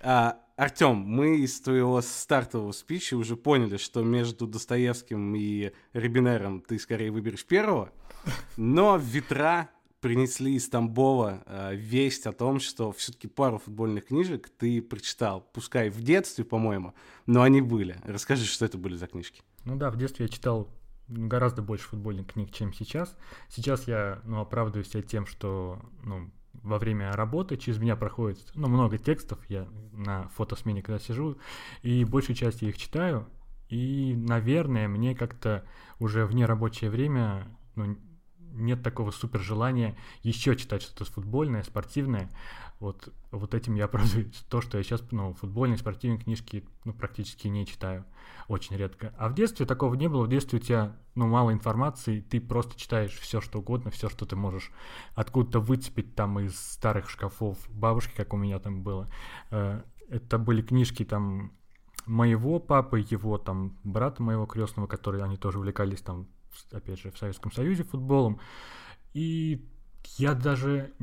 А, 0.02 0.40
Артем, 0.56 0.96
мы 0.96 1.38
из 1.38 1.62
твоего 1.62 2.02
стартового 2.02 2.72
спича 2.72 3.16
уже 3.16 3.36
поняли, 3.36 3.78
что 3.78 4.02
между 4.02 4.48
Достоевским 4.48 5.36
и 5.36 5.72
Рибинером 5.94 6.62
ты 6.62 6.80
скорее 6.80 7.12
выберешь 7.12 7.46
первого, 7.46 7.92
но 8.58 8.98
ветра 8.98 9.70
принесли 10.02 10.56
из 10.56 10.70
Тамбова 10.70 11.44
э, 11.46 11.76
весть 11.76 12.26
о 12.26 12.32
том, 12.32 12.60
что 12.60 12.92
все-таки 12.92 13.28
пару 13.28 13.60
футбольных 13.60 14.08
книжек 14.08 14.50
ты 14.50 14.82
прочитал, 14.82 15.48
пускай 15.54 15.90
в 15.90 16.02
детстве, 16.02 16.46
по-моему, 16.46 16.94
но 17.26 17.42
они 17.42 17.62
были. 17.62 17.98
Расскажи, 18.04 18.46
что 18.46 18.66
это 18.66 18.78
были 18.78 18.96
за 18.96 19.08
книжки. 19.08 19.42
Ну 19.66 19.76
да, 19.76 19.92
в 19.92 19.98
детстве 19.98 20.26
я 20.26 20.30
читал 20.30 20.70
гораздо 21.10 21.62
больше 21.62 21.88
футбольных 21.88 22.28
книг, 22.28 22.52
чем 22.52 22.74
сейчас. 22.74 23.16
Сейчас 23.50 23.88
я 23.88 24.22
ну, 24.24 24.40
оправдываю 24.40 24.86
себя 24.86 25.02
тем, 25.02 25.26
что 25.26 25.80
ну, 26.04 26.32
во 26.54 26.78
время 26.78 27.12
работы 27.14 27.58
через 27.58 27.80
меня 27.80 27.96
проходит 27.96 28.40
ну, 28.56 28.68
много 28.68 28.98
текстов, 28.98 29.40
я 29.50 29.68
на 29.92 30.28
фотосмене 30.30 30.82
когда 30.82 31.00
сижу, 31.00 31.38
и 31.82 32.04
большую 32.06 32.36
часть 32.36 32.62
я 32.62 32.70
их 32.70 32.78
читаю, 32.78 33.28
и, 33.70 34.16
наверное, 34.16 34.88
мне 34.88 35.16
как-то 35.16 35.64
уже 36.00 36.26
в 36.26 36.34
нерабочее 36.34 36.90
время 36.90 37.48
ну, 37.76 37.98
нет 38.54 38.84
такого 38.84 39.12
супер 39.12 39.40
желания 39.40 39.98
еще 40.24 40.56
читать 40.56 40.82
что-то 40.82 41.06
футбольное, 41.06 41.64
спортивное. 41.64 42.30
Вот, 42.80 43.14
вот 43.32 43.54
этим 43.54 43.76
я 43.76 43.86
оправдываю 43.92 44.32
то, 44.50 44.62
что 44.62 44.78
я 44.78 44.84
сейчас 44.84 45.04
ну, 45.12 45.34
футбольные, 45.34 45.78
спортивные 45.78 46.20
книжки 46.20 46.66
ну, 46.86 46.94
практически 46.94 47.48
не 47.48 47.66
читаю. 47.66 48.06
Очень 48.48 48.78
редко. 48.78 49.14
А 49.18 49.30
в 49.30 49.36
детстве 49.36 49.66
такого 49.66 49.94
не 49.96 50.08
было. 50.08 50.26
В 50.26 50.30
детстве 50.30 50.60
у 50.60 50.62
тебя 50.62 50.96
ну, 51.16 51.28
мало 51.28 51.52
информации, 51.52 52.22
ты 52.22 52.40
просто 52.40 52.80
читаешь 52.80 53.18
все, 53.20 53.42
что 53.42 53.60
угодно, 53.60 53.92
все, 53.92 54.10
что 54.10 54.26
ты 54.26 54.36
можешь 54.36 54.72
откуда-то 55.16 55.60
выцепить 55.60 56.16
там 56.16 56.40
из 56.40 56.58
старых 56.58 57.10
шкафов 57.10 57.58
бабушки, 57.70 58.16
как 58.16 58.34
у 58.34 58.38
меня 58.38 58.60
там 58.60 58.84
было. 58.84 59.10
Э, 59.52 59.82
это 60.10 60.38
были 60.38 60.62
книжки 60.62 61.06
там 61.06 61.52
моего 62.06 62.60
папы, 62.60 63.06
его 63.08 63.38
там 63.38 63.78
брата 63.84 64.24
моего 64.24 64.46
крестного, 64.46 64.88
которые 64.88 65.24
они 65.24 65.38
тоже 65.38 65.60
увлекались 65.60 66.02
там, 66.02 66.28
опять 66.72 67.00
же, 67.00 67.12
в 67.12 67.18
Советском 67.18 67.52
Союзе 67.52 67.84
футболом. 67.84 68.40
И 69.14 69.68
я 70.18 70.34
даже 70.34 70.94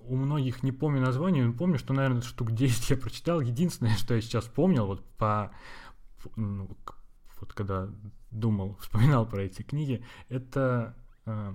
у 0.00 0.16
многих 0.16 0.62
не 0.62 0.72
помню 0.72 1.00
название, 1.00 1.44
но 1.44 1.52
помню, 1.52 1.78
что, 1.78 1.92
наверное, 1.92 2.22
штук 2.22 2.52
10 2.52 2.90
я 2.90 2.96
прочитал. 2.96 3.40
Единственное, 3.40 3.96
что 3.96 4.14
я 4.14 4.20
сейчас 4.20 4.44
помнил, 4.46 4.86
вот 4.86 5.04
по... 5.16 5.52
Ну, 6.36 6.70
вот 7.40 7.52
когда 7.52 7.88
думал, 8.30 8.76
вспоминал 8.80 9.26
про 9.26 9.42
эти 9.42 9.62
книги, 9.62 10.04
это 10.28 10.96
э, 11.26 11.54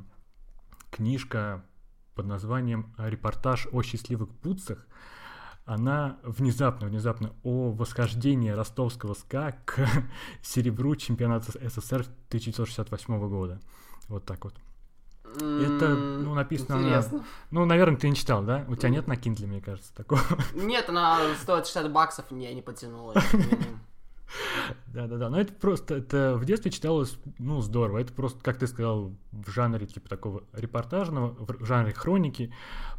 книжка 0.91 1.65
под 2.13 2.27
названием 2.27 2.93
«Репортаж 2.97 3.67
о 3.71 3.81
счастливых 3.81 4.29
путцах». 4.29 4.87
Она 5.65 6.17
внезапно, 6.21 6.87
внезапно 6.87 7.33
о 7.43 7.71
восхождении 7.71 8.51
ростовского 8.51 9.15
СКА 9.15 9.57
к 9.65 9.87
серебру 10.43 10.95
чемпионата 10.95 11.51
СССР 11.51 12.01
1968 12.29 13.29
года. 13.29 13.59
Вот 14.07 14.25
так 14.25 14.43
вот. 14.43 14.53
Это, 15.37 15.89
ну, 15.89 16.33
написано 16.33 16.77
Интересно. 16.77 17.17
на... 17.17 17.23
Ну, 17.51 17.65
наверное, 17.65 17.97
ты 17.97 18.07
не 18.07 18.15
читал, 18.15 18.43
да? 18.43 18.63
У 18.67 18.75
тебя 18.75 18.89
нет 18.89 19.07
на 19.07 19.13
Kindle, 19.13 19.47
мне 19.47 19.59
кажется, 19.59 19.93
такого? 19.93 20.21
Нет, 20.53 20.87
она 20.87 21.19
стоит 21.41 21.65
60 21.65 21.91
баксов, 21.91 22.31
не, 22.31 22.53
не 22.53 22.61
потянула. 22.61 23.15
Да-да-да, 24.87 25.29
но 25.29 25.39
это 25.39 25.53
просто, 25.53 25.95
это 25.95 26.35
в 26.37 26.45
детстве 26.45 26.71
читалось, 26.71 27.17
ну, 27.37 27.61
здорово. 27.61 27.99
Это 27.99 28.13
просто, 28.13 28.41
как 28.41 28.57
ты 28.57 28.67
сказал, 28.67 29.13
в 29.31 29.49
жанре 29.51 29.85
типа 29.87 30.07
такого 30.07 30.43
репортажного, 30.53 31.35
в 31.37 31.65
жанре 31.65 31.93
хроники 31.93 32.53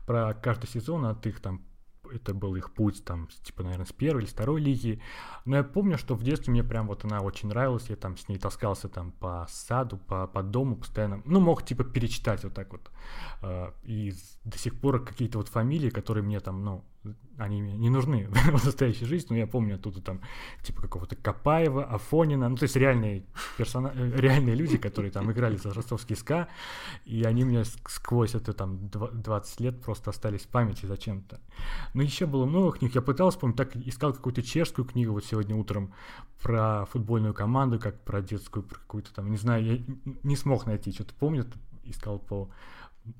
про 0.07 0.35
каждый 0.35 0.69
сезон 0.69 1.07
от 1.07 1.27
их 1.27 1.41
там 1.41 1.63
это 2.11 2.35
был 2.35 2.57
их 2.57 2.73
путь, 2.73 3.05
там, 3.05 3.29
типа, 3.43 3.63
наверное, 3.63 3.87
с 3.87 3.93
первой 3.93 4.23
или 4.23 4.29
второй 4.29 4.61
лиги. 4.61 5.01
Но 5.45 5.57
я 5.57 5.65
помню, 5.65 5.99
что 5.99 6.15
в 6.15 6.23
детстве 6.23 6.53
мне 6.53 6.65
прям 6.65 6.87
вот 6.87 7.05
она 7.05 7.21
очень 7.21 7.49
нравилась, 7.49 7.89
я 7.89 7.97
там 7.97 8.17
с 8.17 8.29
ней 8.29 8.39
таскался 8.39 8.89
там 8.89 9.13
по 9.13 9.47
саду, 9.49 9.99
по, 9.99 10.27
по 10.27 10.43
дому 10.43 10.77
постоянно. 10.77 11.23
Ну, 11.25 11.41
мог, 11.41 11.65
типа, 11.65 11.85
перечитать 11.85 12.45
вот 12.45 12.55
так 12.55 12.73
вот. 12.73 12.91
А, 13.43 13.75
и 13.85 14.13
до 14.45 14.59
сих 14.59 14.79
пор 14.81 15.05
какие-то 15.05 15.39
вот 15.39 15.49
фамилии, 15.49 15.91
которые 15.91 16.25
мне 16.25 16.41
там, 16.41 16.65
ну, 16.65 16.85
они 17.39 17.63
мне 17.63 17.77
не 17.77 17.91
нужны 17.91 18.29
в 18.31 18.65
настоящей 18.65 19.05
жизни, 19.05 19.29
но 19.31 19.37
я 19.37 19.47
помню 19.47 19.77
оттуда 19.77 20.01
там, 20.01 20.21
типа, 20.63 20.83
какого-то 20.83 21.17
Капаева, 21.17 21.85
Афонина, 21.85 22.49
ну, 22.49 22.57
то 22.57 22.65
есть 22.65 22.77
реальные, 22.77 23.25
персона... 23.57 23.93
Э, 23.95 24.13
реальные 24.17 24.55
люди, 24.55 24.79
которые 24.79 25.11
там 25.11 25.31
играли 25.31 25.57
за 25.57 25.73
ростовский 25.73 26.17
СКА, 26.17 26.49
и 27.05 27.23
они 27.25 27.45
мне 27.45 27.65
сквозь 27.65 28.35
это 28.35 28.53
там 28.53 28.89
20 28.89 29.61
лет 29.61 29.83
просто 29.83 30.11
остались 30.11 30.43
в 30.43 30.49
памяти 30.49 30.87
зачем-то. 30.87 31.41
Но 31.95 32.03
еще 32.03 32.27
было 32.27 32.47
много 32.47 32.79
книг, 32.79 32.95
я 32.95 33.03
пытался, 33.03 33.39
помню, 33.39 33.57
так 33.57 33.77
искал 33.77 34.13
какую-то 34.13 34.43
чешскую 34.43 34.87
книгу 34.87 35.13
вот 35.13 35.25
сегодня 35.25 35.57
утром 35.57 35.93
про 36.43 36.87
футбольную 36.87 37.35
команду, 37.35 37.79
как 37.79 38.01
про 38.03 38.23
детскую, 38.23 38.63
про 38.63 38.79
какую-то 38.79 39.13
там, 39.15 39.31
не 39.31 39.37
знаю, 39.37 39.65
я 39.65 39.79
не 40.23 40.37
смог 40.37 40.67
найти, 40.67 40.93
что-то 40.93 41.15
помню, 41.15 41.47
искал 41.85 42.19
по 42.19 42.51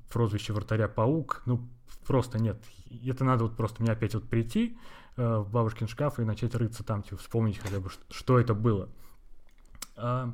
прозвище 0.09 0.53
вратаря 0.53 0.87
Паук, 0.87 1.43
ну, 1.45 1.67
просто 2.05 2.39
нет. 2.39 2.63
Это 3.05 3.23
надо 3.23 3.45
вот 3.45 3.55
просто 3.55 3.81
мне 3.81 3.91
опять 3.91 4.13
вот 4.13 4.27
прийти 4.27 4.77
э, 5.15 5.37
в 5.37 5.49
бабушкин 5.49 5.87
шкаф 5.87 6.19
и 6.19 6.23
начать 6.23 6.55
рыться 6.55 6.83
там, 6.83 7.03
типа, 7.03 7.17
вспомнить 7.17 7.57
хотя 7.57 7.79
бы, 7.79 7.89
что, 8.09 8.39
это 8.39 8.53
было. 8.53 8.89
А, 9.95 10.33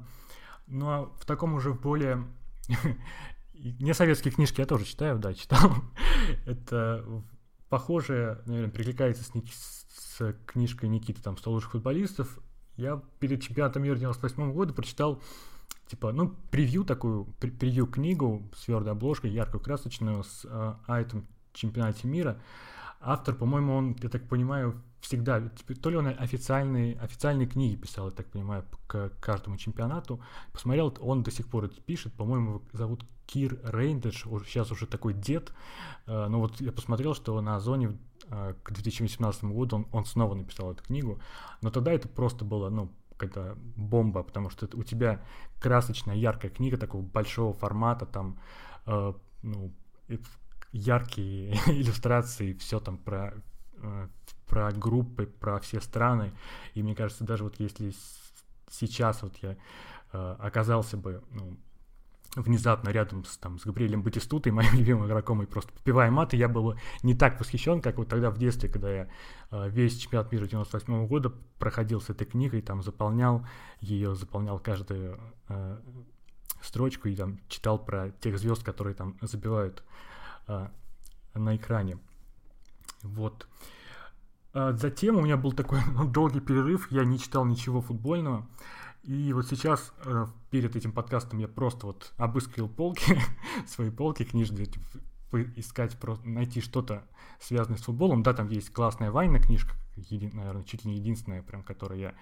ну, 0.67 0.89
а 0.89 1.05
в 1.19 1.25
таком 1.25 1.53
уже 1.53 1.73
более... 1.73 2.25
Не 3.53 3.93
советские 3.93 4.33
книжки 4.33 4.59
я 4.59 4.65
тоже 4.65 4.83
читаю, 4.85 5.19
да, 5.19 5.33
читал. 5.33 5.73
это 6.45 7.05
похоже, 7.69 8.41
наверное, 8.45 8.71
прикликается 8.71 9.23
с, 9.23 9.31
с 9.89 10.35
книжкой 10.45 10.89
Никиты, 10.89 11.21
там, 11.21 11.35
«100 11.35 11.49
лучших 11.49 11.71
футболистов». 11.71 12.39
Я 12.75 13.01
перед 13.19 13.41
чемпионатом 13.41 13.83
мира 13.83 13.95
98 13.95 14.51
года 14.51 14.73
прочитал 14.73 15.21
типа, 15.87 16.11
ну, 16.11 16.35
превью 16.49 16.83
такую, 16.83 17.25
превью 17.39 17.87
книгу 17.87 18.49
с 18.55 18.65
твердой 18.65 18.93
обложкой, 18.93 19.31
яркую, 19.31 19.61
красочную, 19.61 20.23
с 20.23 20.45
э, 20.45 20.73
о 20.85 20.99
этом 20.99 21.27
чемпионате 21.53 22.07
мира. 22.07 22.39
Автор, 22.99 23.35
по-моему, 23.35 23.75
он, 23.75 23.95
я 24.01 24.09
так 24.09 24.27
понимаю, 24.27 24.81
всегда, 25.01 25.41
то 25.81 25.89
ли 25.89 25.97
он 25.97 26.07
официальные, 26.07 26.97
официальные 26.97 27.47
книги 27.47 27.75
писал, 27.75 28.05
я 28.05 28.11
так 28.11 28.27
понимаю, 28.27 28.63
к 28.87 29.09
каждому 29.19 29.57
чемпионату. 29.57 30.21
Посмотрел, 30.53 30.95
он 31.01 31.23
до 31.23 31.31
сих 31.31 31.47
пор 31.47 31.65
это 31.65 31.79
пишет, 31.81 32.13
по-моему, 32.13 32.61
зовут 32.71 33.05
Кир 33.25 33.59
Рейндедж, 33.63 34.25
сейчас 34.45 34.71
уже 34.71 34.87
такой 34.87 35.13
дед. 35.13 35.51
Э, 36.05 36.27
но 36.27 36.39
вот 36.39 36.61
я 36.61 36.71
посмотрел, 36.71 37.13
что 37.13 37.39
на 37.41 37.57
Озоне 37.57 37.97
э, 38.29 38.53
к 38.63 38.71
2018 38.71 39.43
году 39.45 39.77
он, 39.77 39.87
он 39.91 40.05
снова 40.05 40.35
написал 40.35 40.71
эту 40.71 40.83
книгу. 40.83 41.19
Но 41.61 41.69
тогда 41.69 41.91
это 41.91 42.07
просто 42.07 42.45
было, 42.45 42.69
ну, 42.69 42.91
какая-то 43.17 43.57
бомба, 43.75 44.23
потому 44.23 44.49
что 44.49 44.69
у 44.73 44.83
тебя 44.83 45.21
красочная, 45.59 46.15
яркая 46.15 46.51
книга 46.51 46.77
такого 46.77 47.01
большого 47.01 47.53
формата, 47.53 48.05
там, 48.05 48.39
э, 48.85 49.13
ну, 49.41 49.73
яркие 50.73 51.53
иллюстрации, 51.67 52.53
все 52.53 52.81
там 52.81 52.97
про 52.97 53.33
Э, 53.83 54.07
про 54.47 54.71
группы, 54.71 55.25
про 55.25 55.59
все 55.59 55.81
страны. 55.81 56.31
И 56.75 56.83
мне 56.83 56.93
кажется, 56.93 57.23
даже 57.23 57.43
вот 57.43 57.59
если 57.59 57.91
сейчас 58.69 59.23
вот 59.23 59.35
я 59.37 59.57
э, 60.11 60.35
оказался 60.37 60.95
бы 60.95 61.23
ну, 61.31 61.57
внезапно 62.35 62.89
рядом 62.89 63.25
с, 63.25 63.37
там, 63.37 63.57
с 63.57 63.65
Габриэлем 63.65 64.03
Батистутой, 64.03 64.51
моим 64.51 64.75
любимым 64.75 65.07
игроком, 65.07 65.41
и 65.41 65.47
просто 65.47 65.73
попивая 65.73 66.11
маты, 66.11 66.37
я 66.37 66.49
был 66.49 66.75
не 67.01 67.15
так 67.15 67.39
восхищен, 67.39 67.81
как 67.81 67.97
вот 67.97 68.09
тогда 68.09 68.29
в 68.29 68.37
детстве, 68.37 68.69
когда 68.69 68.91
я 68.93 69.07
э, 69.49 69.69
весь 69.69 69.97
чемпионат 69.97 70.31
мира 70.31 70.45
98 70.45 70.93
-го 70.93 71.07
года 71.07 71.33
проходил 71.57 71.99
с 71.99 72.11
этой 72.11 72.27
книгой, 72.27 72.61
там 72.61 72.83
заполнял 72.83 73.47
ее, 73.79 74.13
заполнял 74.13 74.59
каждую 74.59 75.19
э, 75.49 75.79
строчку 76.61 77.07
и 77.07 77.15
там 77.15 77.39
читал 77.47 77.83
про 77.83 78.11
тех 78.11 78.37
звезд, 78.37 78.63
которые 78.63 78.93
там 78.93 79.17
забивают 79.21 79.83
э, 80.47 80.67
на 81.33 81.55
экране. 81.55 81.97
Вот. 83.01 83.47
А 84.53 84.73
затем 84.73 85.17
у 85.17 85.21
меня 85.21 85.37
был 85.37 85.51
такой 85.51 85.79
долгий 86.07 86.39
перерыв, 86.39 86.91
я 86.91 87.03
не 87.03 87.19
читал 87.19 87.45
ничего 87.45 87.81
футбольного. 87.81 88.47
И 89.03 89.33
вот 89.33 89.47
сейчас, 89.47 89.93
э, 90.05 90.27
перед 90.49 90.75
этим 90.75 90.93
подкастом, 90.93 91.39
я 91.39 91.47
просто 91.47 91.87
вот 91.87 92.13
обыскивал 92.17 92.69
полки, 92.69 93.19
свои 93.67 93.89
полки 93.89 94.23
книжные, 94.23 94.67
искать, 95.55 95.97
просто 95.99 96.27
найти 96.29 96.61
что-то 96.61 97.03
связанное 97.39 97.77
с 97.77 97.83
футболом. 97.83 98.23
Да, 98.23 98.33
там 98.33 98.47
есть 98.49 98.71
классная 98.71 99.11
Вайна 99.11 99.39
книжка, 99.39 99.73
еди, 99.95 100.29
наверное, 100.31 100.63
чуть 100.63 100.85
ли 100.85 100.91
не 100.91 100.97
единственная, 100.97 101.41
прям, 101.41 101.63
которую 101.63 101.99
я 101.99 102.13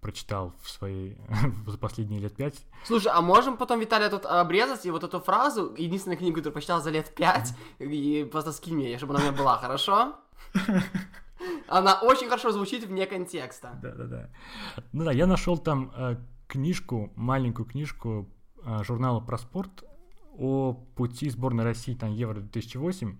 прочитал 0.00 0.54
в 0.62 0.70
своей 0.70 1.16
за 1.66 1.78
последние 1.78 2.20
лет 2.20 2.34
пять. 2.34 2.64
Слушай, 2.84 3.12
а 3.12 3.20
можем 3.20 3.56
потом, 3.56 3.80
Виталий, 3.80 4.08
тут 4.08 4.26
обрезать 4.26 4.86
и 4.86 4.90
вот 4.90 5.04
эту 5.04 5.20
фразу, 5.20 5.74
единственную 5.76 6.18
книгу, 6.18 6.36
которую 6.36 6.54
прочитал 6.54 6.80
за 6.80 6.90
лет 6.90 7.14
пять, 7.14 7.54
и 7.78 8.28
просто 8.30 8.52
скинь 8.52 8.76
мне, 8.76 8.96
чтобы 8.98 9.14
она 9.14 9.24
у 9.24 9.28
меня 9.28 9.38
была, 9.38 9.58
хорошо? 9.58 10.14
Она 11.68 12.00
очень 12.00 12.28
хорошо 12.28 12.50
звучит 12.50 12.84
вне 12.84 13.06
контекста. 13.06 13.78
Да-да-да. 13.82 14.30
Ну 14.92 15.04
да, 15.04 15.12
я 15.12 15.26
нашел 15.26 15.56
там 15.56 15.92
э, 15.94 16.16
книжку, 16.48 17.12
маленькую 17.14 17.66
книжку 17.66 18.28
э, 18.64 18.82
журнала 18.82 19.20
про 19.20 19.38
спорт 19.38 19.84
о 20.36 20.72
пути 20.96 21.30
сборной 21.30 21.64
России 21.64 21.94
там 21.94 22.12
Евро 22.12 22.40
2008. 22.40 23.16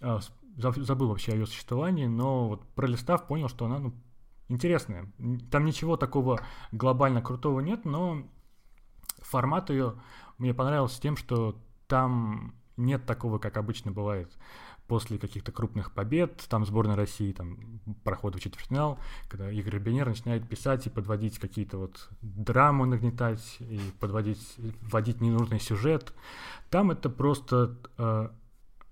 Э, 0.00 0.18
забыл 0.56 1.08
вообще 1.08 1.32
о 1.32 1.34
ее 1.34 1.46
существовании, 1.46 2.06
но 2.06 2.48
вот 2.48 2.62
пролистав, 2.74 3.26
понял, 3.26 3.48
что 3.48 3.64
она 3.64 3.78
ну, 3.78 3.92
интересная. 4.48 5.10
Там 5.50 5.64
ничего 5.64 5.96
такого 5.96 6.40
глобально 6.72 7.22
крутого 7.22 7.60
нет, 7.60 7.84
но 7.84 8.26
формат 9.20 9.70
ее 9.70 9.94
мне 10.38 10.54
понравился 10.54 11.00
тем, 11.00 11.16
что 11.16 11.56
там 11.86 12.54
нет 12.76 13.06
такого, 13.06 13.38
как 13.38 13.56
обычно 13.56 13.92
бывает 13.92 14.36
после 14.86 15.18
каких-то 15.18 15.50
крупных 15.50 15.92
побед, 15.92 16.44
там 16.48 16.66
сборная 16.66 16.96
России 16.96 17.32
там 17.32 17.80
проходит 18.04 18.38
в 18.38 18.42
четвертьфинал, 18.42 18.98
когда 19.28 19.50
Игорь 19.50 19.78
Бенер 19.78 20.08
начинает 20.08 20.46
писать 20.46 20.86
и 20.86 20.90
подводить 20.90 21.38
какие-то 21.38 21.78
вот 21.78 22.08
драмы 22.20 22.86
нагнетать 22.86 23.56
и 23.60 23.80
подводить, 23.98 24.56
вводить 24.82 25.20
ненужный 25.20 25.60
сюжет. 25.60 26.12
Там 26.70 26.90
это 26.90 27.08
просто 27.08 27.78
э, 27.96 28.28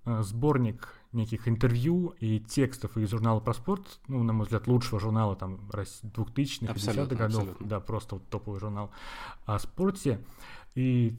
э, 0.06 0.22
сборник 0.22 0.88
неких 1.12 1.48
интервью 1.48 2.14
и 2.20 2.40
текстов 2.40 2.96
из 2.96 3.10
журнала 3.10 3.40
про 3.40 3.54
спорт, 3.54 4.00
ну, 4.08 4.22
на 4.22 4.32
мой 4.32 4.44
взгляд, 4.44 4.66
лучшего 4.66 4.98
журнала 4.98 5.36
там 5.36 5.68
2000-х, 5.70 6.72
50-х 6.72 7.14
годов, 7.14 7.40
абсолютно. 7.40 7.66
да, 7.66 7.80
просто 7.80 8.14
вот 8.16 8.28
топовый 8.28 8.60
журнал 8.60 8.90
о 9.44 9.58
спорте. 9.58 10.24
И 10.74 11.18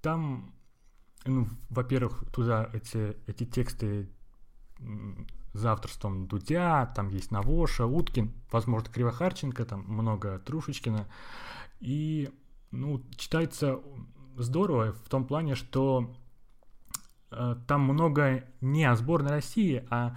там 0.00 0.54
ну, 1.26 1.46
во-первых, 1.70 2.24
туда 2.32 2.68
эти, 2.72 3.16
эти 3.26 3.44
тексты 3.44 4.08
за 5.52 5.72
авторством 5.72 6.26
Дудя, 6.26 6.86
там 6.94 7.08
есть 7.08 7.30
Навоша, 7.30 7.86
Уткин, 7.86 8.32
возможно, 8.50 8.90
Кривохарченко, 8.92 9.64
там 9.64 9.84
много 9.86 10.38
Трушечкина. 10.40 11.08
И, 11.80 12.30
ну, 12.70 13.02
читается 13.16 13.80
здорово 14.36 14.92
в 14.92 15.08
том 15.08 15.26
плане, 15.26 15.54
что 15.54 16.14
там 17.66 17.82
много 17.82 18.44
не 18.60 18.84
о 18.84 18.96
сборной 18.96 19.30
России, 19.30 19.84
а 19.90 20.16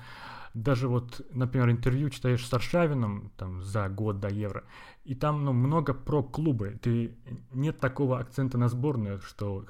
даже 0.54 0.88
вот, 0.88 1.22
например, 1.32 1.70
интервью 1.70 2.10
читаешь 2.10 2.46
с 2.46 2.54
Аршавином 2.54 3.32
там, 3.38 3.62
за 3.62 3.90
год 3.90 4.20
до 4.20 4.30
Евро, 4.30 4.64
и 5.04 5.14
там 5.14 5.46
ну, 5.46 5.54
много 5.54 5.94
про 5.94 6.24
клубы. 6.24 6.80
Ты, 6.82 7.16
нет 7.54 7.80
такого 7.80 8.20
акцента 8.20 8.58
на 8.58 8.68
сборную, 8.68 9.22
что 9.22 9.66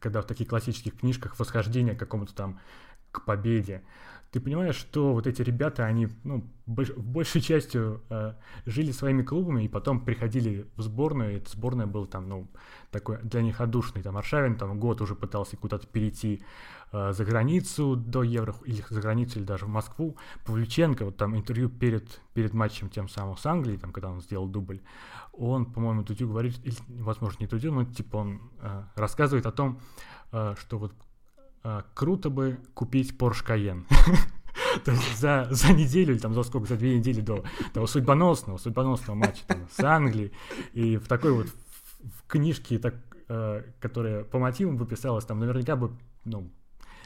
когда 0.00 0.22
в 0.22 0.26
таких 0.26 0.48
классических 0.48 0.98
книжках 0.98 1.38
восхождение 1.38 1.94
к 1.94 2.00
какому-то 2.00 2.34
там 2.34 2.58
к 3.12 3.24
победе. 3.24 3.82
Ты 4.34 4.40
понимаешь, 4.40 4.74
что 4.74 5.12
вот 5.12 5.28
эти 5.28 5.42
ребята, 5.42 5.84
они 5.84 6.08
ну, 6.24 6.42
больш, 6.66 6.90
большей 6.96 7.40
частью 7.40 8.02
э, 8.10 8.34
жили 8.66 8.90
своими 8.90 9.22
клубами 9.22 9.62
и 9.62 9.68
потом 9.68 10.04
приходили 10.04 10.66
в 10.74 10.82
сборную, 10.82 11.34
и 11.34 11.36
эта 11.36 11.52
сборная 11.52 11.86
была 11.86 12.06
там, 12.06 12.28
ну, 12.28 12.48
такой 12.90 13.18
для 13.22 13.42
них 13.42 13.60
одушный. 13.60 14.02
Там 14.02 14.16
Аршавин 14.16 14.56
там 14.56 14.80
год 14.80 15.00
уже 15.00 15.14
пытался 15.14 15.56
куда-то 15.56 15.86
перейти 15.86 16.42
э, 16.90 17.12
за 17.12 17.24
границу 17.24 17.94
до 17.94 18.24
Евро, 18.24 18.56
или 18.64 18.82
за 18.90 19.00
границу, 19.00 19.38
или 19.38 19.46
даже 19.46 19.66
в 19.66 19.68
Москву. 19.68 20.16
Павлюченко, 20.44 21.04
вот 21.04 21.16
там 21.16 21.36
интервью 21.36 21.68
перед, 21.68 22.20
перед 22.32 22.54
матчем 22.54 22.90
тем 22.90 23.08
самым 23.08 23.36
с 23.36 23.46
Англией, 23.46 23.78
там, 23.78 23.92
когда 23.92 24.10
он 24.10 24.20
сделал 24.20 24.48
дубль, 24.48 24.80
он, 25.32 25.64
по-моему, 25.64 26.02
Дудю 26.02 26.26
говорит, 26.26 26.58
или, 26.64 26.74
возможно, 26.88 27.36
не 27.38 27.46
Дудю, 27.46 27.70
но 27.70 27.84
типа 27.84 28.16
он 28.16 28.50
э, 28.60 28.82
рассказывает 28.96 29.46
о 29.46 29.52
том, 29.52 29.80
э, 30.32 30.56
что 30.58 30.78
вот 30.78 30.92
круто 31.94 32.30
бы 32.30 32.58
купить 32.74 33.16
Porsche 33.16 33.46
Cayenne. 33.46 33.84
То 34.84 34.92
есть 34.92 35.18
за, 35.18 35.48
за 35.50 35.72
неделю, 35.72 36.14
или 36.14 36.20
там 36.20 36.34
за 36.34 36.42
сколько, 36.42 36.68
за 36.68 36.76
две 36.76 36.98
недели 36.98 37.20
до 37.20 37.44
того 37.72 37.86
судьбоносного, 37.86 38.58
судьбоносного 38.58 39.16
матча 39.16 39.42
там, 39.46 39.66
с 39.70 39.82
Англией, 39.82 40.32
и 40.72 40.96
в 40.96 41.08
такой 41.08 41.32
вот 41.32 41.46
в 41.48 42.26
книжке, 42.26 42.78
так, 42.78 42.94
э, 43.28 43.62
которая 43.80 44.24
по 44.24 44.38
мотивам 44.38 44.76
выписалась, 44.76 45.24
там 45.24 45.40
наверняка 45.40 45.76
бы, 45.76 45.96
ну, 46.24 46.50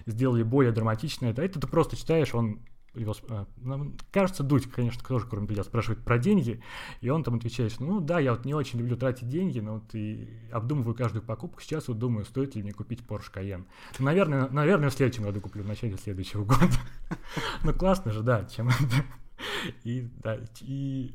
сделали 0.07 0.42
более 0.42 0.73
драматично 0.73 1.27
это. 1.27 1.42
Это 1.42 1.61
ты 1.61 1.66
просто 1.66 1.97
читаешь, 1.97 2.35
он 2.35 2.61
а, 2.94 3.46
ну, 3.59 3.94
кажется, 4.12 4.42
Дудь, 4.42 4.70
конечно, 4.70 5.03
тоже, 5.07 5.27
кроме 5.29 5.46
Дудя, 5.46 5.62
спрашивает 5.62 6.03
про 6.03 6.18
деньги, 6.18 6.62
и 7.01 7.11
он 7.11 7.22
там 7.22 7.37
отвечает, 7.37 7.72
что 7.72 7.85
ну 7.85 8.01
да, 8.01 8.18
я 8.18 8.33
вот 8.33 8.44
не 8.44 8.55
очень 8.55 8.79
люблю 8.79 8.96
тратить 8.96 9.29
деньги, 9.29 9.61
но 9.61 9.74
вот 9.74 9.94
и 9.94 10.29
обдумываю 10.51 10.94
каждую 10.94 11.22
покупку, 11.22 11.61
сейчас 11.61 11.88
вот 11.88 11.98
думаю, 11.98 12.24
стоит 12.24 12.55
ли 12.55 12.62
мне 12.62 12.72
купить 12.72 13.01
Porsche 13.01 13.33
Cayenne. 13.33 13.64
Наверное, 13.98 14.48
наверное, 14.48 14.90
в 14.90 14.94
следующем 14.94 15.24
году 15.24 15.40
куплю, 15.40 15.62
в 15.62 15.68
начале 15.68 15.96
следующего 15.96 16.44
года. 16.44 16.68
Ну 17.64 17.72
классно 17.72 18.12
же, 18.12 18.22
да, 18.22 18.44
чем 18.44 18.68
это. 18.68 19.05
И, 19.85 20.09
да, 20.22 20.38
и 20.61 21.14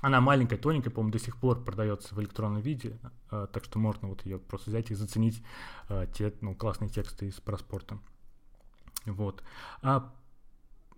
она 0.00 0.20
маленькая, 0.20 0.56
тоненькая, 0.56 0.90
по-моему, 0.90 1.12
до 1.12 1.18
сих 1.18 1.36
пор 1.36 1.62
продается 1.62 2.14
в 2.14 2.20
электронном 2.20 2.62
виде, 2.62 2.98
а, 3.30 3.46
так 3.46 3.64
что 3.64 3.78
можно 3.78 4.08
вот 4.08 4.24
ее 4.24 4.38
просто 4.38 4.70
взять 4.70 4.90
и 4.90 4.94
заценить 4.94 5.42
а, 5.88 6.06
те 6.06 6.32
ну, 6.40 6.54
классные 6.54 6.88
тексты 6.88 7.26
из 7.26 7.34
проспорта. 7.34 7.98
Вот. 9.04 9.42
А 9.82 10.12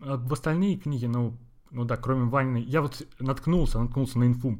в 0.02 0.32
остальные 0.32 0.78
книги, 0.78 1.06
ну, 1.06 1.38
ну 1.70 1.84
да, 1.84 1.96
кроме 1.96 2.28
Ваниной, 2.28 2.62
я 2.62 2.82
вот 2.82 3.06
наткнулся, 3.18 3.78
наткнулся 3.78 4.18
на 4.18 4.24
инфу, 4.24 4.58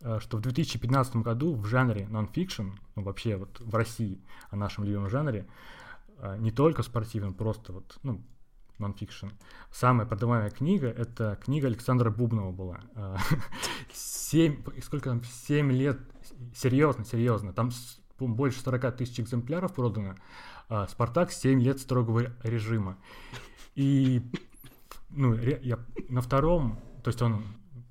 э, 0.00 0.18
что 0.20 0.36
в 0.36 0.40
2015 0.40 1.16
году 1.16 1.54
в 1.54 1.66
жанре 1.66 2.06
нон-фикшн, 2.08 2.70
ну 2.94 3.02
вообще 3.02 3.36
вот 3.36 3.60
в 3.60 3.74
России, 3.74 4.20
о 4.50 4.56
нашем 4.56 4.84
любимом 4.84 5.08
жанре, 5.08 5.46
э, 6.18 6.36
не 6.38 6.50
только 6.50 6.82
спортивном, 6.82 7.32
просто 7.32 7.72
вот, 7.72 7.98
ну, 8.02 8.22
нон-фикшн. 8.78 9.28
Самая 9.70 10.06
продаваемая 10.06 10.50
книга— 10.50 10.88
это 10.96 11.38
книга 11.42 11.68
Александра 11.68 12.10
Бубнова 12.10 12.52
была. 12.52 12.80
Э, 12.94 13.16
семь, 13.92 14.62
сколько 14.82 15.10
там, 15.10 15.22
семь 15.24 15.70
лет, 15.70 16.00
серьезно, 16.54 17.04
серьезно, 17.04 17.52
там 17.52 17.70
больше 18.18 18.60
40 18.60 18.96
тысяч 18.96 19.20
экземпляров 19.20 19.74
продано. 19.74 20.16
«Спартак. 20.88 21.30
7 21.30 21.60
лет 21.60 21.78
строгого 21.78 22.32
режима». 22.42 22.98
И 23.76 24.22
ну, 25.16 25.34
я 25.34 25.78
на 26.08 26.20
втором, 26.20 26.78
то 27.02 27.08
есть 27.08 27.20
он 27.22 27.44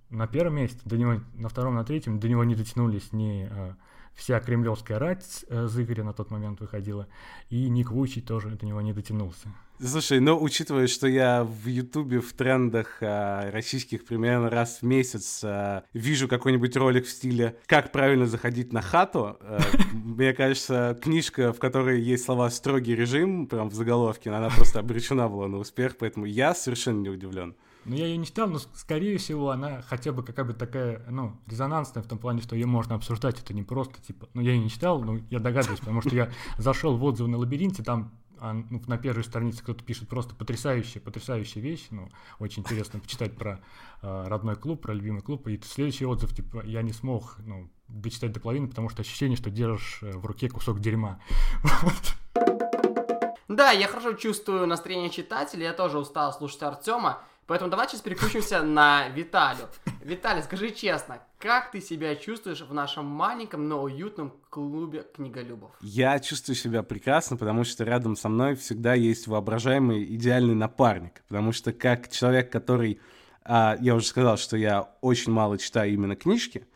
на 0.10 0.28
первом 0.28 0.56
месте, 0.56 0.80
до 0.86 0.98
него, 0.98 1.22
на 1.34 1.50
втором, 1.50 1.76
на 1.76 1.84
третьем, 1.84 2.20
до 2.20 2.30
него 2.30 2.44
не 2.44 2.56
дотянулись 2.56 3.12
ни 3.12 3.48
а, 3.50 3.76
вся 4.14 4.40
кремлевская 4.40 5.00
рать 5.00 5.46
а, 5.50 5.68
Зыгоря 5.68 6.04
на 6.04 6.14
тот 6.14 6.32
момент 6.32 6.62
выходила, 6.62 7.08
и 7.50 7.68
Ник 7.70 7.92
Вучий 7.92 8.22
тоже 8.22 8.50
до 8.52 8.66
него 8.66 8.82
не 8.82 8.94
дотянулся. 8.94 9.50
Слушай, 9.84 10.22
ну, 10.22 10.42
учитывая, 10.42 10.88
что 10.88 11.06
я 11.06 11.44
в 11.44 11.68
Ютубе 11.68 12.22
в 12.22 12.32
трендах 12.32 12.98
а, 13.02 13.52
российских 13.52 14.06
примерно 14.06 14.50
раз 14.50 14.80
в 14.82 14.84
месяц 14.84 15.42
а, 15.44 15.84
вижу 15.94 16.30
какой-нибудь 16.30 16.78
ролик 16.78 17.06
в 17.06 17.10
стиле 17.10 17.58
«Как 17.66 17.92
правильно 17.92 18.26
заходить 18.26 18.72
на 18.72 18.82
хату», 18.82 19.38
а, 19.42 19.60
мне 19.94 20.34
кажется, 20.34 20.98
книжка, 21.02 21.52
в 21.52 21.60
которой 21.60 22.02
есть 22.02 22.24
слова 22.24 22.50
«строгий 22.52 22.96
режим», 22.96 23.48
прям 23.48 23.70
в 23.70 23.74
заголовке, 23.74 24.30
она 24.30 24.50
просто 24.50 24.80
обречена 24.80 25.28
была 25.28 25.50
на 25.50 25.58
успех, 25.58 25.98
поэтому 25.98 26.26
я 26.26 26.56
совершенно 26.56 27.02
не 27.02 27.10
удивлен. 27.10 27.54
Ну, 27.84 27.96
я 27.96 28.08
ее 28.08 28.18
не 28.18 28.26
читал, 28.26 28.48
но, 28.48 28.60
скорее 28.74 29.18
всего, 29.18 29.52
она 29.52 29.84
хотя 29.84 30.12
бы 30.12 30.24
какая 30.24 30.46
бы 30.46 30.54
такая, 30.54 31.04
ну, 31.10 31.34
резонансная 31.48 32.02
в 32.02 32.08
том 32.08 32.18
плане, 32.18 32.42
что 32.42 32.56
ее 32.56 32.66
можно 32.66 32.96
обсуждать, 32.96 33.40
это 33.40 33.54
не 33.54 33.62
просто, 33.62 34.02
типа, 34.02 34.28
ну, 34.34 34.42
я 34.42 34.54
ее 34.54 34.60
не 34.60 34.70
читал, 34.70 35.02
но 35.04 35.20
я 35.30 35.40
догадываюсь, 35.40 35.82
потому 35.82 36.02
что 36.02 36.16
я 36.16 36.32
зашел 36.58 36.98
в 36.98 37.04
отзывы 37.04 37.30
на 37.30 37.38
лабиринте, 37.38 37.84
там 37.84 38.12
ну, 38.42 38.82
на 38.88 38.98
первой 38.98 39.24
странице 39.24 39.64
кто-то 39.64 39.84
пишет 39.84 40.08
просто 40.10 40.36
потрясающие, 40.36 41.02
потрясающие 41.02 41.64
вещи, 41.64 41.88
ну, 41.92 42.10
очень 42.40 42.62
интересно 42.62 43.00
почитать 43.00 43.36
про 43.36 43.62
э, 44.02 44.28
родной 44.28 44.56
клуб, 44.56 44.82
про 44.82 44.94
любимый 44.94 45.22
клуб, 45.22 45.48
и 45.48 45.60
следующий 45.64 46.06
отзыв, 46.06 46.36
типа, 46.36 46.64
я 46.66 46.82
не 46.82 46.94
смог, 46.94 47.38
ну, 47.40 47.70
дочитать 47.88 48.32
до 48.32 48.40
половины, 48.40 48.68
потому 48.68 48.90
что 48.90 49.02
ощущение, 49.02 49.38
что 49.38 49.50
держишь 49.50 50.00
э, 50.02 50.12
в 50.12 50.26
руке 50.26 50.50
кусок 50.50 50.80
дерьма. 50.80 51.20
Да, 53.48 53.70
я 53.72 53.88
хорошо 53.88 54.14
чувствую 54.14 54.66
настроение 54.66 55.12
читателя, 55.12 55.66
я 55.68 55.74
тоже 55.74 56.00
устал 56.00 56.34
слушать 56.34 56.64
Артема, 56.64 57.22
Поэтому 57.48 57.70
давай 57.70 57.88
сейчас 57.88 58.02
переключимся 58.02 58.64
на 58.64 59.08
Виталию. 59.10 59.68
Виталий, 60.02 60.42
скажи 60.42 60.72
честно, 60.72 61.20
как 61.38 61.72
ты 61.72 61.80
себя 61.80 62.16
чувствуешь 62.16 62.62
в 62.62 62.74
нашем 62.74 63.06
маленьком, 63.06 63.68
но 63.68 63.84
уютном 63.84 64.34
клубе 64.50 65.06
книголюбов? 65.16 65.72
Я 65.82 66.20
чувствую 66.20 66.56
себя 66.56 66.82
прекрасно, 66.82 67.38
потому 67.38 67.64
что 67.64 67.84
рядом 67.84 68.16
со 68.16 68.30
мной 68.30 68.56
всегда 68.56 68.96
есть 68.96 69.28
воображаемый 69.28 70.04
идеальный 70.16 70.56
напарник. 70.56 71.24
Потому 71.28 71.52
что 71.52 71.72
как 71.72 72.10
человек, 72.10 72.52
который... 72.52 73.00
А, 73.44 73.78
я 73.80 73.94
уже 73.94 74.08
сказал, 74.08 74.38
что 74.38 74.58
я 74.58 74.90
очень 75.02 75.32
мало 75.32 75.60
читаю 75.60 75.94
именно 75.94 76.16
книжки, 76.16 76.68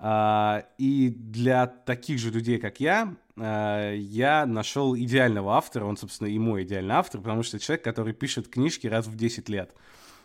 а, 0.00 0.64
и 0.78 1.10
для 1.10 1.68
таких 1.68 2.18
же 2.18 2.30
людей, 2.30 2.58
как 2.58 2.80
я, 2.80 3.14
а, 3.36 3.94
я 3.94 4.46
нашел 4.46 4.96
идеального 4.96 5.56
автора, 5.56 5.84
он, 5.84 5.96
собственно, 5.96 6.28
и 6.28 6.38
мой 6.38 6.64
идеальный 6.64 6.94
автор, 6.94 7.20
потому 7.20 7.42
что 7.42 7.58
человек, 7.58 7.84
который 7.84 8.12
пишет 8.12 8.48
книжки 8.48 8.86
раз 8.86 9.06
в 9.06 9.16
10 9.16 9.48
лет. 9.48 9.74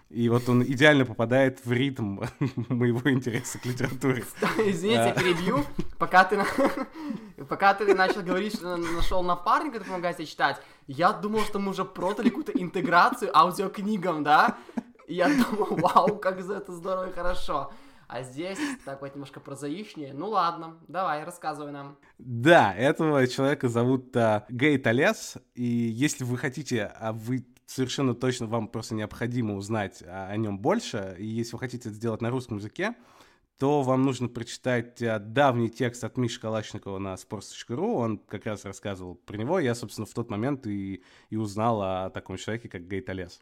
И 0.10 0.30
вот 0.30 0.48
он 0.48 0.64
идеально 0.64 1.06
попадает 1.06 1.66
в 1.66 1.72
ритм 1.72 2.22
моего 2.70 3.10
интереса 3.12 3.60
к 3.60 3.66
литературе. 3.66 4.24
Извините, 4.58 5.02
я 5.08 5.12
перебью. 5.12 5.66
Пока 5.98 6.24
ты, 6.24 6.42
пока 7.50 7.74
ты 7.74 7.94
начал 7.94 8.22
говорить, 8.22 8.56
что 8.56 8.78
нашел 8.78 9.22
напарника, 9.22 9.80
который 9.80 9.90
помогает 9.90 10.18
тебе 10.18 10.28
читать, 10.28 10.62
я 10.88 11.12
думал, 11.12 11.42
что 11.42 11.60
мы 11.60 11.72
уже 11.72 11.84
продали 11.84 12.30
какую-то 12.30 12.54
интеграцию 12.54 13.38
аудиокнигам, 13.38 14.24
да? 14.24 14.58
И 15.08 15.16
я 15.16 15.28
думал, 15.28 15.78
вау, 15.78 16.18
как 16.18 16.42
за 16.42 16.56
это 16.56 16.72
здорово 16.72 17.10
и 17.10 17.14
хорошо. 17.14 17.72
А 18.08 18.24
здесь 18.24 18.58
так 18.86 19.02
вот 19.02 19.14
немножко 19.14 19.40
прозаичнее. 19.40 20.14
Ну 20.14 20.30
ладно, 20.30 20.78
давай, 20.88 21.24
рассказывай 21.24 21.72
нам. 21.72 21.98
Да, 22.18 22.74
этого 22.74 23.28
человека 23.28 23.68
зовут 23.68 24.16
а, 24.16 24.46
Гей 24.50 24.78
и 25.56 25.64
если 25.64 26.24
вы 26.24 26.38
хотите, 26.38 26.86
а 26.86 27.12
вы 27.12 27.46
совершенно 27.66 28.16
точно 28.16 28.48
вам 28.48 28.70
просто 28.70 28.96
необходимо 28.96 29.56
узнать 29.56 30.02
о, 30.04 30.28
о 30.30 30.38
нем 30.38 30.58
больше, 30.58 31.16
и 31.20 31.26
если 31.26 31.54
вы 31.54 31.60
хотите 31.60 31.90
это 31.90 31.98
сделать 31.98 32.22
на 32.22 32.30
русском 32.30 32.58
языке, 32.58 32.96
то 33.60 33.82
вам 33.82 34.04
нужно 34.04 34.30
прочитать 34.30 35.02
а, 35.02 35.20
давний 35.20 35.70
текст 35.70 36.04
от 36.04 36.16
Миши 36.16 36.40
Калашникова 36.40 37.00
на 37.00 37.16
sports.ru. 37.16 37.96
Он 37.96 38.20
как 38.20 38.46
раз 38.46 38.66
рассказывал 38.66 39.16
про 39.16 39.36
него. 39.36 39.60
Я, 39.60 39.76
собственно, 39.76 40.06
в 40.06 40.14
тот 40.14 40.30
момент 40.30 40.66
и, 40.68 41.04
и 41.30 41.36
узнал 41.36 41.82
о 41.82 42.10
таком 42.12 42.38
человеке, 42.38 42.70
как 42.70 42.88
Гей 42.88 43.02
Талес. 43.02 43.42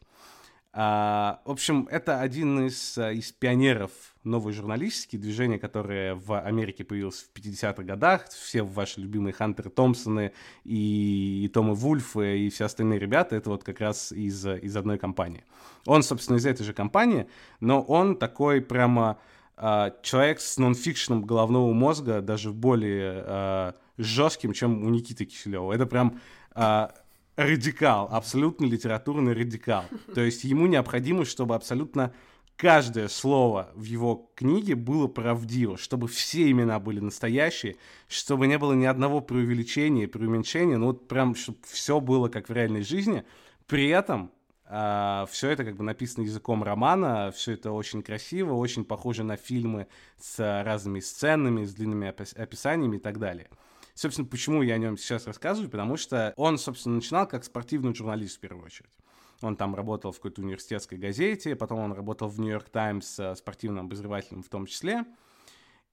А, 0.78 1.40
в 1.46 1.52
общем, 1.52 1.88
это 1.90 2.20
один 2.20 2.66
из, 2.66 2.98
а, 2.98 3.10
из 3.10 3.32
пионеров 3.32 3.92
новой 4.24 4.52
журналистики, 4.52 5.16
движение, 5.16 5.58
которое 5.58 6.14
в 6.14 6.38
Америке 6.38 6.84
появилось 6.84 7.22
в 7.22 7.32
50-х 7.34 7.82
годах. 7.82 8.28
Все 8.28 8.62
ваши 8.62 9.00
любимые 9.00 9.32
Хантеры 9.32 9.70
Томпсоны 9.70 10.32
и, 10.64 11.44
и 11.46 11.48
Томы 11.48 11.72
Вульфы 11.72 12.40
и 12.40 12.50
все 12.50 12.66
остальные 12.66 12.98
ребята, 12.98 13.36
это 13.36 13.48
вот 13.48 13.64
как 13.64 13.80
раз 13.80 14.12
из, 14.12 14.46
из 14.46 14.76
одной 14.76 14.98
компании. 14.98 15.44
Он, 15.86 16.02
собственно, 16.02 16.36
из 16.36 16.44
этой 16.44 16.64
же 16.64 16.74
компании, 16.74 17.26
но 17.60 17.80
он 17.80 18.14
такой 18.14 18.60
прямо 18.60 19.18
э, 19.56 19.92
человек 20.02 20.40
с 20.40 20.58
нонфикшеном 20.58 21.24
головного 21.24 21.72
мозга, 21.72 22.20
даже 22.20 22.52
более 22.52 23.24
э, 23.26 23.72
жестким, 23.96 24.52
чем 24.52 24.84
у 24.84 24.90
Никиты 24.90 25.24
Киселева. 25.24 25.72
Это 25.72 25.86
прям... 25.86 26.20
Э, 26.54 26.88
радикал, 27.36 28.08
абсолютно 28.10 28.64
литературный 28.64 29.34
радикал. 29.34 29.84
То 30.14 30.22
есть 30.22 30.44
ему 30.44 30.66
необходимо, 30.66 31.24
чтобы 31.24 31.54
абсолютно 31.54 32.12
каждое 32.56 33.08
слово 33.08 33.70
в 33.74 33.84
его 33.84 34.30
книге 34.34 34.74
было 34.74 35.06
правдиво, 35.06 35.76
чтобы 35.76 36.08
все 36.08 36.50
имена 36.50 36.80
были 36.80 37.00
настоящие, 37.00 37.76
чтобы 38.08 38.46
не 38.46 38.58
было 38.58 38.72
ни 38.72 38.86
одного 38.86 39.20
преувеличения, 39.20 40.08
преуменьшения, 40.08 40.78
ну 40.78 40.86
вот 40.86 41.06
прям, 41.08 41.34
чтобы 41.34 41.58
все 41.64 42.00
было 42.00 42.28
как 42.28 42.48
в 42.48 42.52
реальной 42.52 42.82
жизни. 42.82 43.24
При 43.66 43.88
этом 43.88 44.32
Uh, 44.66 44.68
а, 44.68 45.26
все 45.30 45.50
это 45.50 45.64
как 45.64 45.76
бы 45.76 45.84
написано 45.84 46.24
языком 46.24 46.64
романа, 46.64 47.30
все 47.32 47.52
это 47.52 47.70
очень 47.70 48.02
красиво, 48.02 48.54
очень 48.54 48.84
похоже 48.84 49.22
на 49.22 49.36
фильмы 49.36 49.86
с 50.18 50.40
разными 50.64 50.98
сценами, 50.98 51.64
с 51.64 51.72
длинными 51.72 52.08
опис- 52.08 52.36
описаниями 52.36 52.96
и 52.96 52.98
так 52.98 53.20
далее. 53.20 53.48
Собственно, 53.96 54.28
почему 54.28 54.60
я 54.60 54.74
о 54.74 54.78
нем 54.78 54.98
сейчас 54.98 55.26
рассказываю, 55.26 55.70
потому 55.70 55.96
что 55.96 56.34
он, 56.36 56.58
собственно, 56.58 56.96
начинал 56.96 57.26
как 57.26 57.44
спортивный 57.44 57.94
журналист 57.94 58.36
в 58.36 58.40
первую 58.40 58.66
очередь. 58.66 58.92
Он 59.40 59.56
там 59.56 59.74
работал 59.74 60.12
в 60.12 60.16
какой-то 60.16 60.42
университетской 60.42 60.98
газете, 60.98 61.56
потом 61.56 61.78
он 61.78 61.92
работал 61.94 62.28
в 62.28 62.38
Нью-Йорк 62.38 62.68
Таймс 62.68 63.18
спортивным 63.36 63.86
обозревателем 63.86 64.42
в 64.42 64.50
том 64.50 64.66
числе. 64.66 65.06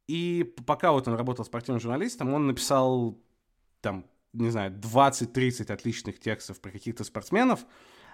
И 0.08 0.54
пока 0.68 0.92
вот 0.92 1.08
он 1.08 1.16
работал 1.16 1.46
спортивным 1.46 1.80
журналистом, 1.80 2.34
он 2.34 2.46
написал 2.46 3.18
там, 3.80 4.06
не 4.34 4.50
знаю, 4.50 4.74
20-30 4.74 5.72
отличных 5.72 6.20
текстов 6.20 6.60
про 6.60 6.72
каких-то 6.72 7.06
спортсменов, 7.06 7.66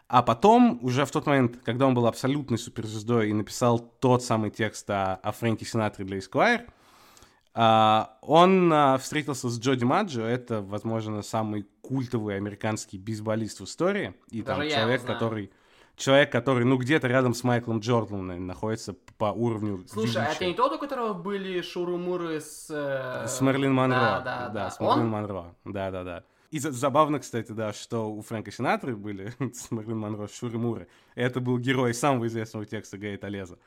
а 0.08 0.22
потом, 0.22 0.78
уже 0.84 1.04
в 1.04 1.12
тот 1.12 1.26
момент, 1.26 1.58
когда 1.66 1.88
он 1.88 1.96
был 1.96 2.06
абсолютной 2.06 2.60
суперзвездой 2.60 3.32
и 3.32 3.34
написал 3.34 3.80
тот 3.80 4.24
самый 4.24 4.52
текст 4.52 4.88
о, 4.92 5.16
о 5.16 5.32
Фрэнке 5.32 5.66
Синатре 5.66 6.06
для 6.06 6.20
Esquire, 6.20 6.70
он 7.54 8.72
uh, 8.72 8.98
встретился 9.00 9.50
с 9.50 9.60
Джоди 9.60 9.84
Маджо, 9.84 10.22
это, 10.22 10.62
возможно, 10.62 11.22
самый 11.22 11.66
культовый 11.82 12.36
американский 12.36 12.98
бейсболист 12.98 13.60
в 13.60 13.64
истории, 13.64 14.14
и 14.30 14.42
Даже 14.42 14.62
там 14.62 14.70
человек, 14.70 15.04
который 15.04 15.52
человек, 16.00 16.32
который, 16.32 16.66
ну, 16.66 16.78
где-то 16.78 17.08
рядом 17.08 17.34
с 17.34 17.44
Майклом 17.44 17.80
Джорданом 17.80 18.48
находится 18.48 18.96
по 19.18 19.26
уровню 19.26 19.84
Слушай, 19.88 20.06
величия. 20.06 20.20
а 20.20 20.32
это 20.32 20.46
не 20.46 20.54
тот, 20.54 20.72
у 20.74 20.80
которого 20.80 21.14
были 21.14 21.62
шурумуры 21.62 22.40
с... 22.40 22.68
Э... 22.70 23.28
С 23.28 23.42
Мерлин 23.42 23.74
Монро. 23.74 23.96
Да, 23.96 24.22
да, 24.22 24.40
да. 24.48 24.50
да 24.50 24.72
с 24.72 24.80
Мерлин 24.80 25.00
Он? 25.00 25.10
Монро, 25.10 25.56
да-да-да. 25.66 26.24
И 26.52 26.58
забавно, 26.58 27.20
кстати, 27.20 27.52
да, 27.52 27.74
что 27.74 28.12
у 28.12 28.22
Фрэнка 28.22 28.52
Синатры 28.52 28.96
были 28.96 29.34
с 29.54 29.70
Мерлин 29.70 30.00
Монро 30.00 30.28
шурумуры. 30.28 30.88
Это 31.16 31.40
был 31.42 31.60
герой 31.60 31.94
самого 31.94 32.26
известного 32.28 32.66
текста 32.66 32.98
Гая 32.98 33.18
Толеза. 33.18 33.58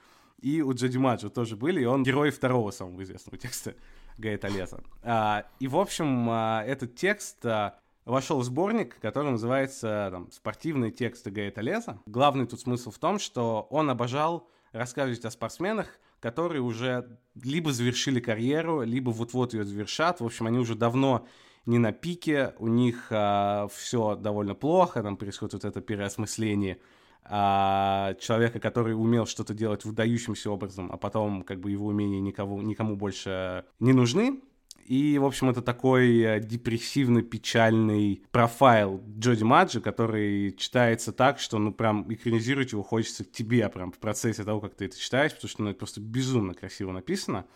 И 0.42 0.60
у 0.60 0.74
Джоди 0.74 0.98
Маджо 0.98 1.30
тоже 1.30 1.56
были, 1.56 1.80
и 1.80 1.84
он 1.84 2.02
герой 2.02 2.30
второго 2.30 2.72
самого 2.72 3.02
известного 3.04 3.38
текста 3.38 3.74
Гая 4.18 4.36
Толеза. 4.36 4.80
А, 5.02 5.46
и, 5.60 5.68
в 5.68 5.76
общем, 5.76 6.28
а, 6.28 6.64
этот 6.64 6.96
текст 6.96 7.46
а, 7.46 7.78
вошел 8.04 8.40
в 8.40 8.44
сборник, 8.44 8.98
который 9.00 9.30
называется 9.30 10.08
там, 10.10 10.30
«Спортивные 10.32 10.90
тексты 10.90 11.30
Гая 11.30 11.52
Толеза». 11.52 11.98
Главный 12.06 12.46
тут 12.46 12.60
смысл 12.60 12.90
в 12.90 12.98
том, 12.98 13.20
что 13.20 13.68
он 13.70 13.88
обожал 13.88 14.48
рассказывать 14.72 15.24
о 15.24 15.30
спортсменах, 15.30 15.86
которые 16.18 16.60
уже 16.60 17.18
либо 17.40 17.72
завершили 17.72 18.20
карьеру, 18.20 18.82
либо 18.82 19.10
вот-вот 19.10 19.54
ее 19.54 19.64
завершат. 19.64 20.20
В 20.20 20.26
общем, 20.26 20.46
они 20.46 20.58
уже 20.58 20.74
давно 20.74 21.26
не 21.66 21.78
на 21.78 21.92
пике, 21.92 22.54
у 22.58 22.66
них 22.66 23.06
а, 23.10 23.68
все 23.68 24.16
довольно 24.16 24.56
плохо, 24.56 25.02
там 25.02 25.16
происходит 25.16 25.54
вот 25.54 25.64
это 25.64 25.80
переосмысление 25.80 26.78
а, 27.24 28.14
человека, 28.14 28.58
который 28.60 28.94
умел 28.94 29.26
что-то 29.26 29.54
делать 29.54 29.84
выдающимся 29.84 30.50
образом, 30.50 30.90
а 30.92 30.96
потом 30.96 31.42
как 31.42 31.60
бы 31.60 31.70
его 31.70 31.86
умения 31.86 32.20
никого, 32.20 32.60
никому 32.62 32.96
больше 32.96 33.64
не 33.80 33.92
нужны. 33.92 34.40
И, 34.84 35.16
в 35.18 35.24
общем, 35.24 35.48
это 35.48 35.62
такой 35.62 36.18
э, 36.20 36.40
депрессивно-печальный 36.40 38.24
профайл 38.32 39.00
Джоди 39.16 39.44
Маджи, 39.44 39.80
который 39.80 40.52
читается 40.52 41.12
так, 41.12 41.38
что, 41.38 41.58
ну, 41.58 41.72
прям 41.72 42.12
экранизировать 42.12 42.72
его 42.72 42.82
хочется 42.82 43.24
тебе 43.24 43.68
прям 43.68 43.92
в 43.92 43.98
процессе 43.98 44.42
того, 44.42 44.60
как 44.60 44.74
ты 44.74 44.86
это 44.86 44.98
читаешь, 44.98 45.32
потому 45.32 45.48
что 45.48 45.62
ну, 45.62 45.70
это 45.70 45.78
просто 45.78 46.00
безумно 46.00 46.54
красиво 46.54 46.90
написано. 46.90 47.46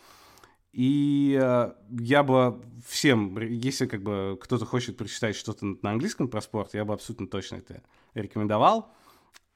И 0.73 1.39
э, 1.41 1.73
я 2.01 2.23
бы 2.23 2.63
всем, 2.87 3.37
если 3.39 3.87
как 3.87 4.03
бы 4.03 4.39
кто-то 4.41 4.65
хочет 4.65 4.97
прочитать 4.97 5.35
что-то 5.35 5.67
на 5.67 5.91
английском 5.91 6.29
про 6.29 6.41
спорт, 6.41 6.75
я 6.75 6.85
бы 6.85 6.95
абсолютно 6.95 7.27
точно 7.27 7.57
это 7.57 7.83
рекомендовал. 8.15 8.93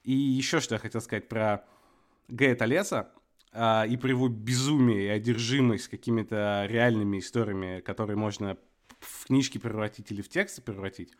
И 0.04 0.12
еще 0.12 0.60
что 0.60 0.74
я 0.74 0.78
хотел 0.78 1.00
сказать 1.00 1.28
про 1.28 1.64
Гая 2.28 2.54
Толеса 2.54 3.10
а, 3.52 3.84
и 3.86 3.96
про 3.96 4.10
его 4.10 4.28
безумие 4.28 5.06
и 5.06 5.08
одержимость 5.08 5.88
какими-то 5.88 6.66
реальными 6.68 7.18
историями, 7.18 7.80
которые 7.80 8.16
можно 8.16 8.56
в 9.00 9.26
книжки 9.26 9.58
превратить 9.58 10.10
или 10.12 10.22
в 10.22 10.28
тексты 10.28 10.62
превратить. 10.62 11.12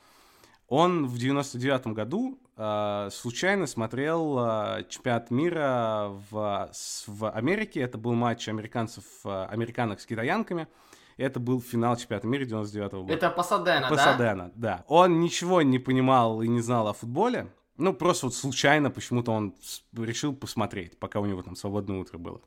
Он 0.69 1.07
в 1.07 1.19
99 1.19 1.89
году 1.89 2.39
э, 2.57 3.09
случайно 3.11 3.67
смотрел 3.67 4.39
э, 4.39 4.85
чемпионат 4.89 5.33
мира 5.33 6.11
в, 6.31 6.71
с- 6.73 7.05
в 7.09 7.29
Америке. 7.29 7.81
Это 7.81 7.99
был 7.99 8.13
матч 8.15 8.49
американцев, 8.49 9.03
э, 9.25 9.47
американок 9.47 10.01
с 10.01 10.07
китаянками. 10.07 10.69
Это 11.17 11.41
был 11.41 11.61
финал 11.61 11.97
чемпионата 11.97 12.29
мира 12.29 12.45
99 12.45 12.93
года. 12.93 13.13
Это 13.15 13.31
Пасадена, 13.31 13.81
да? 13.81 13.89
Пасадена, 13.89 14.53
да? 14.55 14.85
Он 14.87 15.19
ничего 15.21 15.61
не 15.63 15.81
понимал 15.81 16.41
и 16.41 16.47
не 16.47 16.61
знал 16.61 16.87
о 16.87 16.93
футболе. 16.93 17.49
Ну, 17.81 17.95
просто 17.95 18.27
вот 18.27 18.35
случайно 18.35 18.91
почему-то 18.91 19.33
он 19.33 19.55
решил 19.97 20.35
посмотреть, 20.35 20.99
пока 20.99 21.19
у 21.19 21.27
него 21.27 21.43
там 21.43 21.57
свободное 21.57 21.99
утро 21.99 22.19
было. 22.19 22.41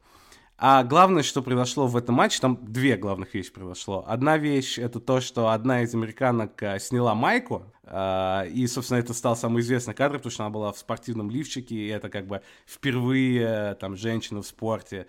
А 0.59 0.83
главное, 0.83 1.23
что 1.23 1.41
произошло 1.41 1.87
в 1.87 1.97
этом 1.97 2.13
матче, 2.15 2.39
там 2.39 2.59
две 2.61 2.95
главных 2.95 3.33
вещи 3.33 3.51
произошло. 3.51 4.05
Одна 4.07 4.37
вещь— 4.37 4.77
это 4.79 4.99
то, 4.99 5.19
что 5.19 5.49
одна 5.49 5.81
из 5.81 5.95
американок 5.95 6.61
э, 6.61 6.77
сняла 6.79 7.15
майку, 7.15 7.63
э, 7.83 8.49
и, 8.53 8.67
собственно, 8.67 8.99
это 8.99 9.15
стал 9.15 9.35
самый 9.35 9.61
известный 9.63 9.95
кадр, 9.95 10.17
потому 10.17 10.31
что 10.31 10.43
она 10.43 10.51
была 10.51 10.71
в 10.71 10.77
спортивном 10.77 11.31
лифчике, 11.31 11.75
и 11.75 11.87
это 11.87 12.09
как 12.09 12.27
бы 12.27 12.43
впервые 12.67 13.41
э, 13.41 13.75
там 13.75 13.97
женщина 13.97 14.43
в 14.43 14.45
спорте 14.45 15.07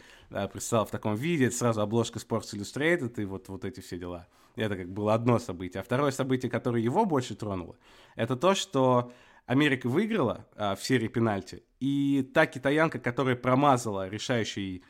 представила 0.53 0.87
в 0.87 0.91
таком 0.91 1.15
виде, 1.15 1.47
это 1.47 1.57
сразу 1.57 1.83
обложка 1.83 2.19
Sports 2.19 2.55
Illustrated 2.55 3.21
и 3.21 3.27
вот, 3.27 3.49
вот 3.49 3.67
эти 3.67 3.81
все 3.81 3.99
дела. 3.99 4.27
Это 4.57 4.77
как 4.77 4.89
было 4.89 5.13
одно 5.13 5.39
событие. 5.39 5.81
А 5.81 5.85
второе 5.85 6.11
событие, 6.11 6.51
которое 6.51 6.83
его 6.83 7.05
больше 7.05 7.35
тронуло, 7.35 7.77
это 8.17 8.35
то, 8.37 8.55
что 8.55 9.13
Америка 9.47 9.89
выиграла 9.89 10.47
а, 10.57 10.75
в 10.75 10.83
серии 10.83 11.09
пенальти, 11.09 11.63
и 11.81 12.29
та 12.33 12.47
китаянка, 12.47 12.99
которая 12.99 13.37
промазала 13.37 14.09
решающий 14.09 14.83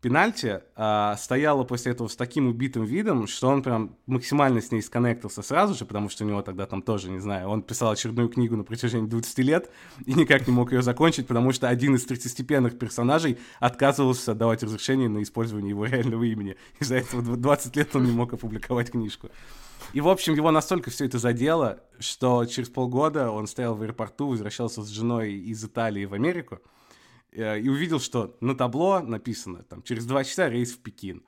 пенальти, 0.00 0.62
а, 0.74 1.16
стояла 1.16 1.62
после 1.62 1.92
этого 1.92 2.08
с 2.08 2.16
таким 2.16 2.48
убитым 2.48 2.84
видом, 2.84 3.26
что 3.26 3.48
он 3.48 3.62
прям 3.62 3.96
максимально 4.06 4.60
с 4.62 4.72
ней 4.72 4.82
сконнектился 4.82 5.42
сразу 5.42 5.74
же, 5.74 5.84
потому 5.84 6.08
что 6.08 6.24
у 6.24 6.26
него 6.26 6.42
тогда 6.42 6.66
там 6.66 6.82
тоже, 6.82 7.10
не 7.10 7.20
знаю, 7.20 7.48
он 7.48 7.62
писал 7.62 7.90
очередную 7.92 8.28
книгу 8.30 8.56
на 8.56 8.64
протяжении 8.64 9.06
20 9.06 9.38
лет 9.40 9.70
и 10.06 10.14
никак 10.14 10.46
не 10.48 10.52
мог 10.52 10.72
ее 10.72 10.82
закончить, 10.82 11.26
потому 11.26 11.52
что 11.52 11.68
один 11.68 11.94
из 11.94 12.04
третьестепенных 12.04 12.78
персонажей 12.78 13.38
отказывался 13.60 14.34
давать 14.34 14.62
разрешение 14.62 15.08
на 15.08 15.22
использование 15.22 15.70
его 15.70 15.84
реального 15.84 16.24
имени. 16.24 16.56
Из-за 16.80 16.96
этого 16.96 17.20
дв- 17.20 17.36
20 17.36 17.76
лет 17.76 17.94
он 17.94 18.04
не 18.04 18.12
мог 18.12 18.32
опубликовать 18.32 18.90
книжку. 18.90 19.30
И, 19.92 20.00
в 20.00 20.08
общем, 20.08 20.34
его 20.34 20.50
настолько 20.50 20.90
все 20.90 21.06
это 21.06 21.18
задело, 21.18 21.80
что 21.98 22.44
через 22.44 22.68
полгода 22.68 23.30
он 23.30 23.46
стоял 23.46 23.74
в 23.74 23.82
аэропорту, 23.82 24.28
возвращался 24.28 24.82
с 24.82 24.88
женой 24.88 25.34
из 25.34 25.64
Италии 25.64 26.04
в 26.04 26.14
Америку, 26.14 26.60
э, 27.32 27.60
и 27.60 27.68
увидел, 27.68 28.00
что 28.00 28.36
на 28.40 28.54
табло 28.54 29.00
написано, 29.00 29.62
там, 29.64 29.82
через 29.82 30.06
два 30.06 30.24
часа 30.24 30.48
рейс 30.48 30.72
в 30.72 30.78
Пекин. 30.78 31.22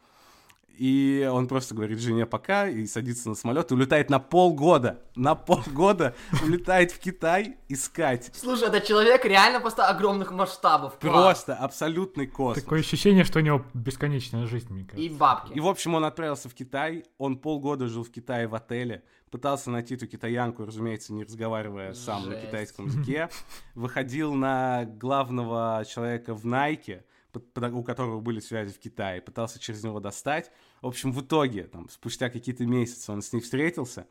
И 0.79 1.29
он 1.31 1.49
просто 1.49 1.75
говорит 1.75 2.01
жене 2.01 2.27
пока 2.27 2.69
и 2.69 2.87
садится 2.87 3.29
на 3.29 3.35
самолет 3.35 3.71
и 3.71 3.75
улетает 3.75 4.11
на 4.11 4.19
полгода. 4.19 5.01
На 5.15 5.35
полгода 5.35 6.15
улетает 6.43 6.93
в 6.93 6.99
Китай 6.99 7.57
искать. 7.69 8.31
Слушай, 8.35 8.69
это 8.69 8.81
человек 8.81 9.25
реально 9.25 9.61
просто 9.61 9.87
огромных 9.87 10.33
масштабов. 10.33 10.99
Просто 10.99 11.55
абсолютный 11.55 12.27
космос. 12.27 12.65
Такое 12.65 12.81
ощущение, 12.81 13.25
что 13.25 13.39
у 13.39 13.43
него 13.43 13.65
бесконечная 13.75 14.47
жизнь, 14.47 14.73
мне 14.73 14.85
кажется. 14.85 15.03
И 15.03 15.09
бабки. 15.09 15.53
И, 15.53 15.61
в 15.61 15.67
общем, 15.69 15.95
он 15.95 16.05
отправился 16.05 16.49
в 16.49 16.55
Китай. 16.55 17.05
Он 17.19 17.37
полгода 17.37 17.87
жил 17.87 18.05
в 18.05 18.11
Китае 18.11 18.49
в 18.49 18.55
отеле. 18.55 19.03
Пытался 19.31 19.71
найти 19.71 19.95
эту 19.95 20.07
китаянку, 20.07 20.65
разумеется, 20.67 21.15
не 21.15 21.25
разговаривая 21.25 21.95
сам 21.95 22.27
на 22.27 22.33
Жесть. 22.33 22.47
китайском 22.47 22.87
языке. 22.87 23.31
Выходил 23.75 24.35
на 24.35 24.85
главного 24.85 25.85
человека 25.89 26.35
в 26.35 26.45
Найке, 26.45 27.05
у 27.35 27.83
которого 27.83 28.21
были 28.21 28.41
связи 28.41 28.73
в 28.73 28.79
Китае. 28.79 29.21
Пытался 29.21 29.59
через 29.59 29.83
него 29.85 30.01
достать. 30.01 30.51
В 30.81 30.87
общем, 30.87 31.13
в 31.13 31.21
итоге, 31.21 31.65
там, 31.65 31.89
спустя 31.89 32.31
какие-то 32.31 32.65
месяцы 32.67 33.11
он 33.13 33.23
с 33.23 33.33
ней 33.33 33.41
встретился. 33.41 34.07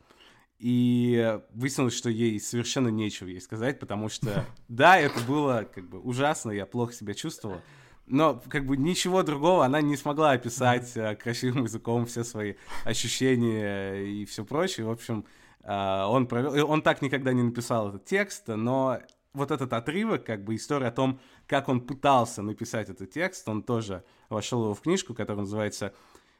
И 0.58 1.40
выяснилось, 1.54 1.94
что 1.94 2.08
ей 2.08 2.38
совершенно 2.38 2.86
нечего 2.86 3.26
ей 3.28 3.40
сказать, 3.40 3.80
потому 3.80 4.08
что, 4.08 4.46
да, 4.68 4.98
это 4.98 5.20
было 5.24 5.68
как 5.72 5.88
бы 5.88 5.98
ужасно, 5.98 6.52
я 6.52 6.66
плохо 6.66 6.92
себя 6.92 7.14
чувствовала. 7.14 7.62
Но 8.06 8.40
как 8.48 8.66
бы 8.66 8.76
ничего 8.76 9.22
другого 9.22 9.64
она 9.64 9.80
не 9.80 9.96
смогла 9.96 10.32
описать 10.32 10.96
э, 10.96 11.16
красивым 11.16 11.64
языком 11.64 12.06
все 12.06 12.24
свои 12.24 12.54
ощущения 12.84 14.04
и 14.04 14.24
все 14.24 14.44
прочее. 14.44 14.86
В 14.86 14.90
общем, 14.90 15.24
э, 15.62 16.04
он 16.04 16.26
провел, 16.26 16.70
он 16.70 16.82
так 16.82 17.02
никогда 17.02 17.32
не 17.32 17.42
написал 17.42 17.88
этот 17.88 18.04
текст, 18.04 18.48
но 18.48 19.00
вот 19.34 19.50
этот 19.50 19.72
отрывок, 19.72 20.24
как 20.24 20.44
бы 20.44 20.54
история 20.54 20.88
о 20.88 20.92
том, 20.92 21.20
как 21.52 21.68
он 21.68 21.82
пытался 21.82 22.40
написать 22.40 22.88
этот 22.88 23.10
текст, 23.10 23.46
он 23.46 23.62
тоже 23.62 24.04
вошел 24.30 24.62
его 24.62 24.72
в 24.72 24.80
книжку, 24.80 25.12
которая 25.12 25.42
называется 25.42 25.92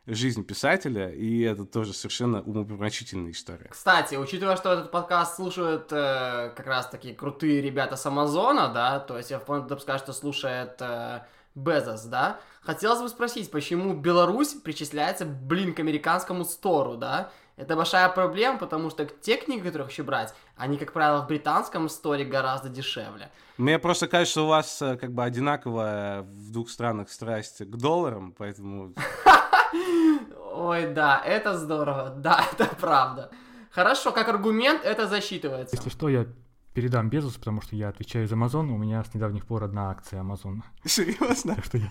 «Жизнь 0.07 0.43
писателя», 0.43 1.11
и 1.11 1.43
это 1.43 1.67
тоже 1.67 1.93
совершенно 1.93 2.41
умопомрачительная 2.41 3.33
история. 3.33 3.69
Кстати, 3.69 4.15
учитывая, 4.15 4.57
что 4.57 4.73
этот 4.73 4.91
подкаст 4.91 5.37
слушают 5.37 5.93
э, 5.93 6.55
как 6.57 6.67
раз 6.67 6.89
таки 6.89 7.13
крутые 7.13 7.61
ребята 7.61 7.97
с 7.97 8.07
Амазона, 8.07 8.73
да, 8.73 9.01
то 9.01 9.19
есть 9.19 9.31
я 9.31 9.39
вполне 9.39 9.67
допускаю, 9.67 9.99
что 9.99 10.15
слушает 10.15 10.81
э, 10.81 11.21
Безос, 11.55 12.05
да, 12.05 12.41
хотелось 12.63 13.03
бы 13.03 13.11
спросить, 13.11 13.51
почему 13.51 13.93
Беларусь 13.93 14.55
причисляется, 14.55 15.27
блин, 15.27 15.75
к 15.75 15.81
американскому 15.81 16.47
стору, 16.47 16.97
да? 16.97 17.31
Это 17.57 17.77
большая 17.77 18.09
проблема, 18.09 18.59
потому 18.59 18.91
что 18.91 19.05
те 19.05 19.37
книги, 19.37 19.61
которых 19.61 19.91
еще 19.91 20.03
брать, 20.03 20.35
они, 20.57 20.79
как 20.79 20.93
правило, 20.93 21.23
в 21.23 21.27
британском 21.27 21.89
сторе 21.89 22.25
гораздо 22.25 22.69
дешевле. 22.69 23.31
Мне 23.59 23.79
просто 23.79 24.09
кажется, 24.09 24.33
что 24.33 24.45
у 24.45 24.49
вас 24.49 24.81
э, 24.81 24.97
как 24.97 25.13
бы 25.13 25.23
одинаковая 25.23 26.23
в 26.23 26.51
двух 26.51 26.71
странах 26.71 27.11
страсть 27.11 27.59
к 27.65 27.77
долларам, 27.77 28.33
поэтому 28.33 28.95
Ой, 30.55 30.93
да, 30.93 31.21
это 31.25 31.59
здорово, 31.59 32.11
да, 32.11 32.45
это 32.53 32.67
правда. 32.81 33.31
Хорошо, 33.71 34.13
как 34.13 34.29
аргумент 34.29 34.85
это 34.85 35.07
засчитывается. 35.07 35.77
Если 35.77 35.91
что, 35.91 36.09
я 36.09 36.27
передам 36.75 37.09
Безусу, 37.09 37.39
потому 37.39 37.63
что 37.63 37.77
я 37.77 37.89
отвечаю 37.89 38.29
за 38.29 38.35
Amazon, 38.35 38.71
у 38.71 38.77
меня 38.77 39.03
с 39.03 39.15
недавних 39.15 39.47
пор 39.47 39.65
одна 39.65 39.91
акция 39.91 40.23
Amazon. 40.23 40.63
серьезно. 40.85 41.57
Так 41.57 41.65
что 41.65 41.79
я... 41.79 41.91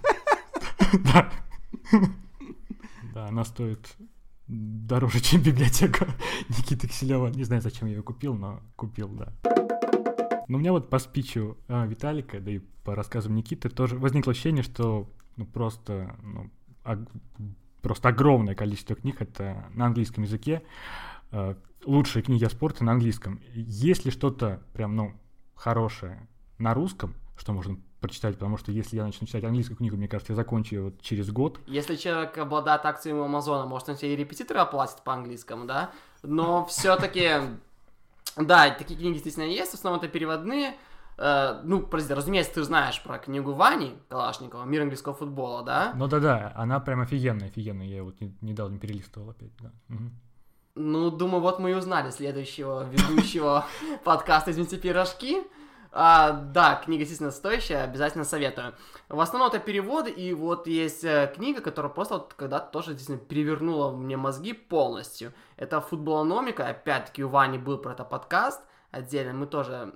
Да. 1.14 1.32
Да, 3.14 3.28
она 3.28 3.44
стоит 3.44 3.80
дороже, 4.52 5.20
чем 5.22 5.42
библиотека 5.42 6.08
Никиты 6.50 6.88
Киселева. 6.88 7.28
Не 7.28 7.44
знаю, 7.44 7.62
зачем 7.62 7.88
я 7.88 7.96
ее 7.96 8.04
купил, 8.04 8.36
но 8.36 8.62
купил, 8.76 9.08
да. 9.10 9.34
Но 10.48 10.58
у 10.58 10.60
меня 10.60 10.74
вот 10.74 10.90
по 10.90 11.00
спичу 11.00 11.58
а, 11.68 11.86
Виталика, 11.86 12.40
да 12.42 12.52
и 12.52 12.60
по 12.84 12.94
рассказам 12.94 13.36
Никиты 13.36 13.70
тоже 13.70 13.98
возникло 13.98 14.32
ощущение, 14.32 14.64
что 14.64 15.10
ну, 15.38 15.46
просто, 15.46 16.16
ну, 16.22 16.52
ог- 16.84 17.10
просто 17.82 18.10
огромное 18.10 18.54
количество 18.54 18.96
книг 18.96 19.22
это 19.22 19.70
на 19.74 19.86
английском 19.86 20.24
языке. 20.24 20.64
А, 21.32 21.58
лучшие 21.86 22.22
книги 22.22 22.44
о 22.44 22.50
спорте 22.50 22.84
на 22.84 22.92
английском. 22.92 23.40
Есть 23.54 24.04
ли 24.04 24.12
что-то 24.12 24.62
прям, 24.74 24.96
ну, 24.96 25.14
хорошее 25.56 26.28
на 26.58 26.74
русском, 26.74 27.16
что 27.38 27.54
можно 27.54 27.80
прочитать, 28.02 28.34
потому 28.34 28.58
что 28.58 28.72
если 28.72 28.98
я 28.98 29.06
начну 29.06 29.28
читать 29.28 29.44
английскую 29.44 29.78
книгу, 29.78 29.96
мне 29.96 30.08
кажется, 30.08 30.34
я 30.34 30.36
закончу 30.36 30.76
ее 30.76 30.82
вот 30.82 31.02
через 31.02 31.30
год. 31.32 31.60
Если 31.68 31.96
человек 31.96 32.38
обладает 32.38 32.86
акциями 32.86 33.24
Амазона, 33.24 33.66
может, 33.66 33.88
он 33.90 33.96
себе 33.96 34.14
и 34.14 34.18
репетитора 34.18 34.64
оплатит 34.64 35.02
по 35.04 35.14
английскому, 35.14 35.66
да? 35.66 35.92
Но 36.24 36.66
все-таки, 36.70 37.30
да, 38.36 38.70
такие 38.72 39.00
книги 39.00 39.14
действительно 39.14 39.44
есть, 39.46 39.72
в 39.72 39.76
основном 39.76 40.02
это 40.02 40.12
переводные. 40.12 40.76
Э, 41.18 41.62
ну, 41.64 41.82
прости, 41.82 42.12
разумеется, 42.14 42.56
ты 42.56 42.64
знаешь 42.64 43.02
про 43.04 43.20
книгу 43.20 43.54
Вани 43.54 43.96
Калашникова 44.10 44.64
«Мир 44.64 44.82
английского 44.82 45.14
футбола», 45.14 45.64
да? 45.64 45.94
Ну 45.96 46.08
да-да, 46.08 46.52
она 46.56 46.80
прям 46.80 47.02
офигенная, 47.02 47.48
офигенная. 47.50 47.86
Я 47.86 48.04
вот 48.04 48.20
не- 48.20 48.36
недавно 48.42 48.80
перелистывал 48.80 49.30
опять, 49.30 49.52
да. 49.60 49.72
Ну, 50.74 51.12
думаю, 51.12 51.42
вот 51.42 51.60
мы 51.60 51.72
и 51.72 51.74
узнали 51.74 52.10
следующего 52.10 52.90
ведущего 52.90 53.66
подкаста 54.04 54.52
«Извините, 54.52 54.78
пирожки». 54.78 55.44
А, 55.94 56.32
да, 56.32 56.76
книга 56.84 57.00
действительно 57.00 57.32
стоящая, 57.32 57.84
обязательно 57.84 58.24
советую. 58.24 58.74
В 59.10 59.20
основном 59.20 59.50
это 59.50 59.60
переводы, 59.60 60.10
и 60.10 60.34
вот 60.34 60.66
есть 60.66 61.04
э, 61.04 61.32
книга, 61.36 61.62
которая 61.62 61.92
просто 61.92 62.14
вот 62.16 62.34
когда-то 62.34 62.72
тоже 62.72 62.94
действительно 62.94 63.28
перевернула 63.28 63.92
мне 63.92 64.16
мозги 64.16 64.54
полностью. 64.54 65.34
Это 65.58 65.82
«Футболономика», 65.82 66.66
опять-таки 66.66 67.24
у 67.26 67.30
Вани 67.30 67.58
был 67.58 67.78
про 67.78 67.92
это 67.92 68.06
подкаст 68.06 68.62
отдельно, 68.92 69.34
мы 69.34 69.48
тоже 69.48 69.94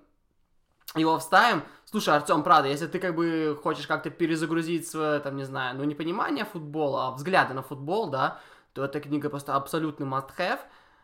его 0.95 1.17
вставим. 1.17 1.63
Слушай, 1.85 2.15
Артем, 2.15 2.43
правда, 2.43 2.67
если 2.69 2.87
ты 2.87 2.99
как 2.99 3.15
бы 3.15 3.57
хочешь 3.61 3.87
как-то 3.87 4.09
перезагрузить 4.09 4.87
свое, 4.87 5.19
там, 5.19 5.37
не 5.37 5.43
знаю, 5.45 5.77
ну, 5.77 5.83
не 5.85 5.95
понимание 5.95 6.45
футбола, 6.45 7.07
а 7.07 7.11
взгляды 7.11 7.53
на 7.53 7.61
футбол, 7.61 8.09
да, 8.09 8.39
то 8.73 8.83
эта 8.83 8.99
книга 8.99 9.29
просто 9.29 9.55
абсолютный 9.55 10.05
must-have. 10.07 10.59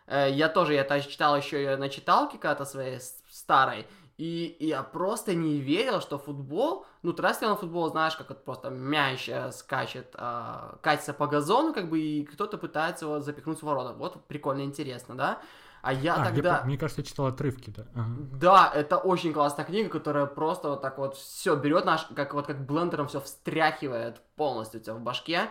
Э, 0.08 0.30
Я 0.30 0.50
тоже, 0.50 0.74
я 0.74 0.84
та- 0.84 1.00
читал 1.00 1.38
еще 1.38 1.58
ее 1.64 1.78
на 1.78 1.90
читалке 1.90 2.38
когда-то 2.38 2.66
своей 2.66 3.00
старой, 3.30 3.88
и 4.22 4.56
я 4.60 4.84
просто 4.84 5.34
не 5.34 5.58
верил, 5.58 6.00
что 6.00 6.20
футбол, 6.20 6.86
ну, 7.02 7.12
трассерный 7.12 7.58
футбол, 7.58 7.90
знаешь, 7.90 8.16
как 8.16 8.30
вот 8.30 8.46
просто 8.46 8.70
мяч 8.70 9.28
э, 9.28 9.52
скачет, 9.52 10.14
а, 10.14 10.78
катится 10.84 11.14
по 11.14 11.26
газону, 11.26 11.74
как 11.74 11.90
бы, 11.90 12.00
и 12.00 12.24
кто-то 12.26 12.60
пытается 12.60 13.06
его 13.06 13.20
запихнуть 13.20 13.58
в 13.58 13.64
ворота. 13.64 13.94
Вот 13.94 14.24
прикольно, 14.28 14.62
интересно, 14.62 15.16
да? 15.16 15.40
А 15.82 15.92
я 15.92 16.18
А, 16.18 16.20
я 16.20 16.24
тогда... 16.26 16.60
по- 16.60 16.66
мне 16.68 16.78
кажется, 16.78 17.02
я 17.02 17.06
читал 17.06 17.26
отрывки, 17.26 17.72
да. 17.72 17.88
Ага. 17.96 18.16
Да, 18.40 18.72
это 18.76 18.98
очень 19.00 19.34
классная 19.34 19.66
книга, 19.66 19.90
которая 19.90 20.28
просто 20.28 20.70
вот 20.70 20.84
так 20.84 21.00
вот 21.00 21.16
все 21.16 21.56
берет 21.56 21.86
наш, 21.86 22.06
как 22.16 22.36
вот 22.36 22.46
как 22.46 22.64
блендером 22.64 23.08
все 23.08 23.22
встряхивает 23.22 24.22
полностью 24.36 24.82
у 24.82 24.84
тебя 24.84 24.94
в 24.94 25.02
башке. 25.02 25.50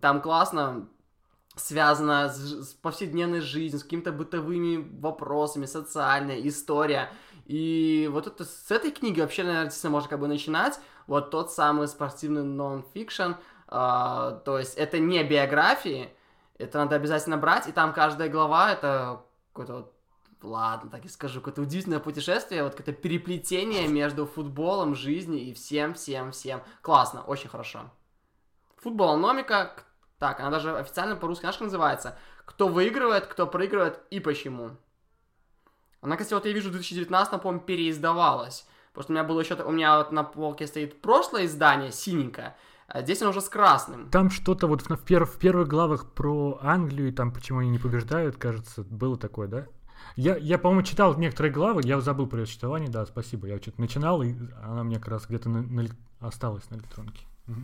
Там 0.00 0.22
классно 0.22 0.88
связано 1.56 2.28
с, 2.28 2.70
с 2.70 2.74
повседневной 2.74 3.40
жизнью, 3.40 3.80
с 3.80 3.82
какими-то 3.82 4.12
бытовыми 4.12 4.88
вопросами, 5.00 5.66
социальная 5.66 6.40
история. 6.46 7.10
И 7.46 8.08
вот 8.12 8.26
это, 8.26 8.44
с 8.44 8.70
этой 8.72 8.90
книги 8.90 9.20
вообще, 9.20 9.44
наверное, 9.44 9.72
можно 9.90 10.08
как 10.08 10.18
бы 10.18 10.26
начинать. 10.26 10.80
Вот 11.06 11.30
тот 11.30 11.52
самый 11.52 11.86
спортивный 11.86 12.42
нон-фикшн, 12.42 13.32
а, 13.68 14.32
то 14.44 14.58
есть 14.58 14.74
это 14.74 14.98
не 14.98 15.22
биографии, 15.22 16.10
это 16.58 16.78
надо 16.78 16.96
обязательно 16.96 17.36
брать, 17.36 17.68
и 17.68 17.72
там 17.72 17.92
каждая 17.92 18.28
глава 18.28 18.72
это 18.72 19.22
какой-то 19.52 19.74
вот 19.74 19.92
ладно, 20.42 20.90
так 20.90 21.04
и 21.04 21.08
скажу, 21.08 21.40
какое-то 21.40 21.62
удивительное 21.62 22.00
путешествие, 22.00 22.64
вот 22.64 22.74
какое-то 22.74 23.00
переплетение 23.00 23.86
между 23.86 24.26
футболом, 24.26 24.94
жизнью 24.94 25.40
и 25.40 25.52
всем, 25.52 25.94
всем, 25.94 26.32
всем. 26.32 26.62
Классно, 26.82 27.22
очень 27.22 27.48
хорошо. 27.48 27.90
Футболономика, 28.76 29.72
так, 30.18 30.40
она 30.40 30.50
даже 30.50 30.76
официально 30.76 31.16
по-русски, 31.16 31.42
знаешь, 31.42 31.60
называется? 31.60 32.18
Кто 32.44 32.68
выигрывает, 32.68 33.26
кто 33.26 33.46
проигрывает 33.46 34.00
и 34.10 34.20
почему. 34.20 34.76
Она, 36.00 36.16
кстати, 36.16 36.34
вот 36.34 36.46
я 36.46 36.52
вижу, 36.52 36.68
в 36.68 36.72
2019, 36.72 37.40
по-моему, 37.40 37.64
переиздавалась. 37.64 38.66
Потому 38.92 39.02
что 39.02 39.12
у 39.12 39.14
меня 39.14 39.24
было 39.24 39.40
еще... 39.40 39.54
У 39.54 39.70
меня 39.70 39.98
вот 39.98 40.12
на 40.12 40.24
полке 40.24 40.66
стоит 40.66 41.00
прошлое 41.00 41.46
издание, 41.46 41.92
синенькое, 41.92 42.56
а 42.88 43.02
здесь 43.02 43.20
он 43.22 43.28
уже 43.28 43.40
с 43.40 43.48
красным. 43.48 44.08
Там 44.10 44.30
что-то 44.30 44.66
вот 44.66 44.82
в, 44.82 45.04
пер 45.04 45.26
в 45.26 45.38
первых 45.38 45.68
главах 45.68 46.12
про 46.12 46.58
Англию, 46.62 47.08
и 47.08 47.12
там 47.12 47.32
почему 47.32 47.58
они 47.58 47.70
не 47.70 47.78
побеждают, 47.78 48.36
кажется, 48.36 48.82
было 48.84 49.18
такое, 49.18 49.48
да? 49.48 49.66
Я, 50.14 50.36
я 50.36 50.58
по-моему, 50.58 50.82
читал 50.82 51.16
некоторые 51.18 51.52
главы, 51.52 51.82
я 51.84 52.00
забыл 52.00 52.26
про 52.26 52.40
ее 52.40 52.46
существование, 52.46 52.88
да, 52.88 53.04
спасибо. 53.04 53.48
Я 53.48 53.58
что-то 53.58 53.80
начинал, 53.80 54.22
и 54.22 54.34
она 54.62 54.84
мне 54.84 54.96
как 54.96 55.08
раз 55.08 55.26
где-то 55.26 55.48
на, 55.48 55.62
на, 55.62 55.86
осталась 56.20 56.70
на 56.70 56.76
электронке. 56.76 57.26
Угу. 57.48 57.60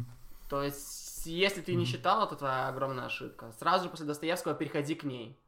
То 0.50 0.62
есть, 0.62 1.26
если 1.26 1.62
ты 1.62 1.74
не 1.74 1.86
читал, 1.86 2.26
это 2.26 2.36
твоя 2.36 2.68
огромная 2.68 3.06
ошибка. 3.06 3.52
Сразу 3.58 3.84
же 3.84 3.90
после 3.90 4.04
Достоевского 4.04 4.54
переходи 4.54 4.94
к 4.94 5.04
ней. 5.04 5.38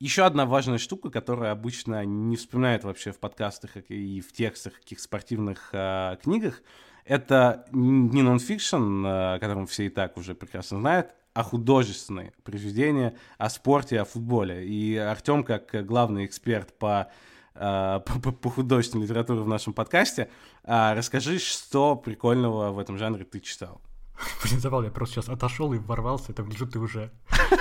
Еще 0.00 0.22
одна 0.22 0.46
важная 0.46 0.78
штука, 0.78 1.10
которая 1.10 1.50
обычно 1.50 2.04
не 2.04 2.36
вспоминают 2.36 2.84
вообще 2.84 3.10
в 3.10 3.18
подкастах 3.18 3.70
и 3.88 4.20
в 4.20 4.32
текстах 4.32 4.74
каких 4.74 5.00
спортивных 5.00 5.70
э, 5.72 6.16
книгах, 6.22 6.62
это 7.04 7.64
не 7.72 8.22
нонфикшн, 8.22 9.04
о 9.04 9.38
котором 9.40 9.66
все 9.66 9.86
и 9.86 9.88
так 9.88 10.16
уже 10.16 10.36
прекрасно 10.36 10.78
знают, 10.78 11.14
а 11.34 11.42
художественные 11.42 12.32
произведения 12.44 13.16
о 13.38 13.50
спорте, 13.50 14.00
о 14.00 14.04
футболе. 14.04 14.68
И 14.68 14.96
Артем, 14.96 15.42
как 15.42 15.84
главный 15.84 16.26
эксперт 16.26 16.78
по, 16.78 17.10
по, 17.54 18.00
по 18.00 18.50
художественной 18.50 19.04
литературе 19.04 19.40
в 19.40 19.48
нашем 19.48 19.72
подкасте, 19.72 20.28
расскажи, 20.64 21.38
что 21.38 21.96
прикольного 21.96 22.70
в 22.70 22.78
этом 22.78 22.98
жанре 22.98 23.24
ты 23.24 23.40
читал. 23.40 23.80
Блин, 24.44 24.60
забавно, 24.60 24.86
я 24.86 24.92
просто 24.92 25.16
сейчас 25.16 25.28
отошел 25.28 25.72
и 25.72 25.78
ворвался, 25.78 26.32
это 26.32 26.42
гляжу, 26.42 26.66
ты 26.66 26.78
уже... 26.78 27.10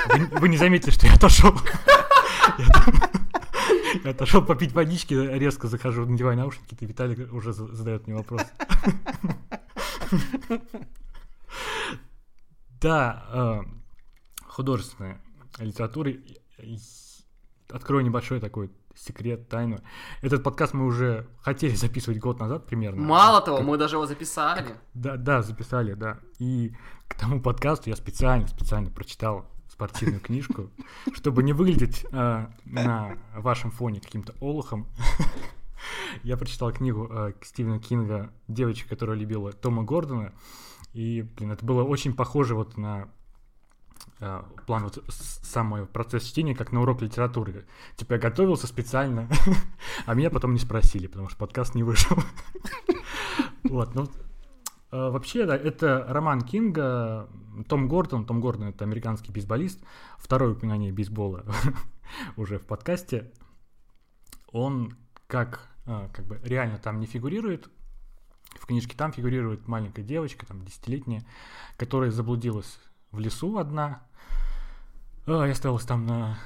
Вы, 0.07 0.25
вы 0.39 0.49
не 0.49 0.57
заметили, 0.57 0.91
что 0.91 1.07
я 1.07 1.13
отошел. 1.13 1.53
Я 4.03 4.11
отошел 4.11 4.43
попить 4.43 4.73
водички, 4.73 5.13
резко 5.13 5.67
захожу, 5.67 6.05
надеваю 6.05 6.37
наушники, 6.37 6.75
и 6.79 6.85
Виталий 6.85 7.25
уже 7.25 7.53
задает 7.53 8.07
мне 8.07 8.15
вопрос. 8.15 8.41
Да, 12.79 13.25
э, 13.31 13.61
художественная 14.45 15.19
литература. 15.57 16.13
Открою 17.69 18.05
небольшой 18.05 18.39
такой 18.39 18.71
секрет, 18.95 19.49
тайну. 19.49 19.79
Этот 20.21 20.43
подкаст 20.43 20.73
мы 20.73 20.85
уже 20.85 21.27
хотели 21.41 21.75
записывать 21.75 22.19
год 22.19 22.39
назад 22.39 22.65
примерно. 22.65 23.01
Мало 23.01 23.41
того, 23.41 23.61
мы 23.61 23.77
даже 23.77 23.95
его 23.95 24.05
записали. 24.05 24.75
Да, 24.93 25.17
да, 25.17 25.41
записали, 25.41 25.93
да. 25.93 26.19
И 26.39 26.73
к 27.07 27.15
тому 27.15 27.41
подкасту 27.41 27.89
я 27.89 27.95
специально, 27.95 28.47
специально 28.47 28.89
прочитал 28.89 29.49
спортивную 29.77 30.19
книжку, 30.19 30.71
чтобы 31.13 31.43
не 31.43 31.53
выглядеть 31.53 32.03
э, 32.11 32.47
на 32.65 33.15
вашем 33.35 33.69
фоне 33.69 34.01
каким-то 34.01 34.33
олухом. 34.39 34.87
Я 36.23 36.35
прочитал 36.35 36.71
книгу 36.71 37.07
э, 37.11 37.33
Стивена 37.43 37.77
Кинга 37.77 38.31
«Девочка, 38.47 38.89
которая 38.89 39.15
любила 39.15 39.51
Тома 39.53 39.83
Гордона». 39.83 40.33
И, 40.93 41.21
блин, 41.21 41.51
это 41.51 41.63
было 41.63 41.83
очень 41.83 42.15
похоже 42.15 42.55
вот 42.55 42.75
на 42.75 43.07
э, 44.19 44.41
план 44.65 44.85
вот 44.85 45.03
самый 45.09 45.85
процесс 45.85 46.23
чтения, 46.23 46.55
как 46.55 46.71
на 46.71 46.81
урок 46.81 47.03
литературы. 47.03 47.67
Типа 47.97 48.13
я 48.13 48.19
готовился 48.19 48.65
специально, 48.65 49.29
а 50.07 50.15
меня 50.15 50.31
потом 50.31 50.53
не 50.53 50.59
спросили, 50.59 51.05
потому 51.05 51.29
что 51.29 51.37
подкаст 51.37 51.75
не 51.75 51.83
вышел. 51.83 52.17
Вот, 53.63 53.95
ну, 53.95 54.07
вообще, 54.91 55.45
да, 55.45 55.55
это 55.55 56.05
роман 56.07 56.41
Кинга, 56.41 57.29
Том 57.67 57.87
Гордон. 57.87 58.25
Том 58.25 58.39
Гордон— 58.39 58.67
это 58.69 58.85
американский 58.85 59.31
бейсболист. 59.31 59.83
Второе 60.17 60.51
упоминание 60.53 60.91
бейсбола 60.91 61.45
уже 62.37 62.59
в 62.59 62.65
подкасте. 62.65 63.31
Он 64.51 64.95
как, 65.27 65.67
э, 65.85 66.09
как 66.13 66.25
бы 66.25 66.39
реально 66.43 66.77
там 66.77 66.99
не 66.99 67.05
фигурирует. 67.05 67.69
В 68.59 68.65
книжке 68.65 68.95
там 68.95 69.11
фигурирует 69.11 69.67
маленькая 69.67 70.03
девочка, 70.03 70.45
там, 70.45 70.63
десятилетняя, 70.63 71.23
которая 71.77 72.11
заблудилась 72.11 72.79
в 73.11 73.19
лесу 73.19 73.57
одна. 73.57 74.03
А, 75.25 75.45
и 75.45 75.51
осталась 75.51 75.83
там 75.83 76.05
на 76.05 76.37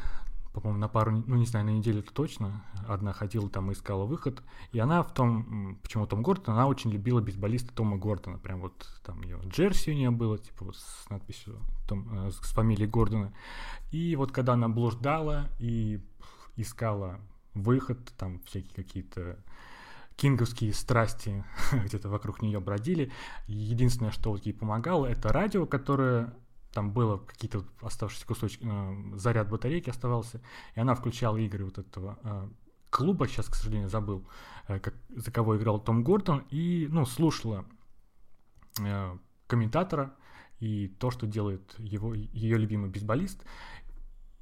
по-моему, 0.53 0.79
на 0.79 0.89
пару, 0.89 1.11
ну 1.11 1.35
не 1.35 1.45
знаю, 1.45 1.65
на 1.65 1.69
неделю 1.69 1.99
это 1.99 2.13
точно. 2.13 2.63
Одна 2.87 3.13
ходила 3.13 3.49
там 3.49 3.71
и 3.71 3.73
искала 3.73 4.05
выход. 4.05 4.43
И 4.71 4.79
она 4.79 5.01
в 5.01 5.13
том, 5.13 5.77
почему 5.81 6.05
Том 6.05 6.21
Гордон, 6.21 6.55
она 6.55 6.67
очень 6.67 6.91
любила 6.91 7.21
бейсболиста 7.21 7.73
Тома 7.73 7.97
Гордона. 7.97 8.37
Прям 8.37 8.61
вот 8.61 8.85
там 9.05 9.21
ее 9.21 9.39
джерси 9.45 9.91
у 9.91 9.93
нее 9.93 10.11
было, 10.11 10.37
типа 10.37 10.65
вот 10.65 10.75
с 10.75 11.09
надписью 11.09 11.59
Том, 11.87 12.27
э, 12.27 12.31
с 12.31 12.51
фамилией 12.51 12.87
Гордона. 12.87 13.33
И 13.91 14.15
вот 14.17 14.31
когда 14.31 14.53
она 14.53 14.67
блуждала 14.67 15.47
и 15.59 16.01
искала 16.57 17.19
выход, 17.53 17.99
там 18.17 18.39
всякие 18.41 18.73
какие-то 18.75 19.37
кинговские 20.17 20.73
страсти 20.73 21.43
где-то 21.85 22.09
вокруг 22.09 22.41
нее 22.41 22.59
бродили. 22.59 23.11
Единственное, 23.47 24.11
что 24.11 24.31
вот 24.31 24.45
ей 24.45 24.53
помогало, 24.53 25.05
это 25.05 25.31
радио, 25.31 25.65
которое 25.65 26.33
там 26.73 26.91
было 26.91 27.17
какие-то 27.17 27.65
оставшиеся 27.81 28.25
кусочки, 28.25 28.63
э, 28.63 29.17
заряд 29.17 29.49
батарейки 29.49 29.89
оставался, 29.89 30.41
и 30.75 30.79
она 30.79 30.95
включала 30.95 31.37
игры 31.37 31.65
вот 31.65 31.77
этого 31.77 32.17
э, 32.23 32.49
клуба, 32.89 33.27
сейчас, 33.27 33.47
к 33.47 33.55
сожалению, 33.55 33.89
забыл, 33.89 34.27
э, 34.67 34.79
как, 34.79 34.93
за 35.09 35.31
кого 35.31 35.57
играл 35.57 35.79
Том 35.79 36.03
Гордон, 36.03 36.45
и, 36.49 36.87
ну, 36.89 37.05
слушала 37.05 37.65
комментатора 39.47 40.15
и 40.61 40.87
то, 40.87 41.11
что 41.11 41.27
делает 41.27 41.75
его, 41.77 42.13
ее 42.13 42.57
любимый 42.57 42.89
бейсболист, 42.89 43.43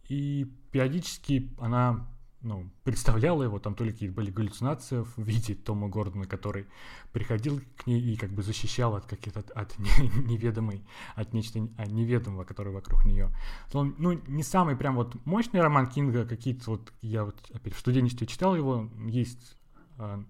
и 0.07 0.45
периодически 0.71 1.51
она 1.57 2.07
ну, 2.41 2.69
представляла 2.83 3.43
его, 3.43 3.59
там 3.59 3.75
то 3.75 3.83
ли 3.83 3.91
какие-то 3.91 4.15
были 4.15 4.31
галлюцинации 4.31 5.03
в 5.03 5.17
виде 5.17 5.55
Тома 5.55 5.89
Гордона, 5.89 6.25
который 6.25 6.67
приходил 7.11 7.61
к 7.77 7.85
ней 7.85 8.01
и 8.01 8.15
как 8.15 8.31
бы 8.31 8.43
защищал 8.43 8.95
от 8.95 9.05
каких-то 9.05 9.43
от, 9.53 9.77
неведомой, 9.79 10.83
от 11.15 11.33
нечто 11.33 11.59
неведомого, 11.59 12.45
которое 12.45 12.71
вокруг 12.71 13.05
нее. 13.05 13.29
Ну, 13.73 14.21
не 14.27 14.43
самый 14.43 14.77
прям 14.77 14.95
вот 14.95 15.15
мощный 15.25 15.61
роман 15.61 15.87
Кинга, 15.87 16.25
какие-то 16.25 16.71
вот, 16.71 16.93
я 17.01 17.25
вот 17.25 17.35
опять 17.53 17.73
в 17.73 17.79
студенчестве 17.79 18.25
читал 18.25 18.55
его, 18.55 18.89
есть 19.07 19.57
э, 19.97 20.23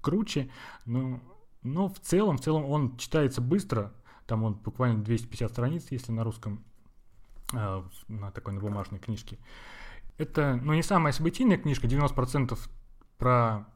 круче, 0.00 0.50
но, 0.84 1.20
но 1.62 1.88
в 1.88 1.98
целом, 1.98 2.38
в 2.38 2.42
целом 2.42 2.64
он 2.64 2.96
читается 2.96 3.40
быстро, 3.40 3.92
там 4.26 4.44
он 4.44 4.54
буквально 4.54 5.02
250 5.02 5.50
страниц, 5.50 5.86
если 5.90 6.12
на 6.12 6.22
русском, 6.22 6.64
э, 7.52 7.82
на 8.06 8.30
такой 8.30 8.54
на 8.54 8.60
бумажной 8.60 9.00
книжке. 9.00 9.38
Это, 10.18 10.58
ну, 10.62 10.72
не 10.74 10.82
самая 10.82 11.12
событийная 11.12 11.58
книжка, 11.58 11.86
90% 11.86 12.58
про 13.18 13.66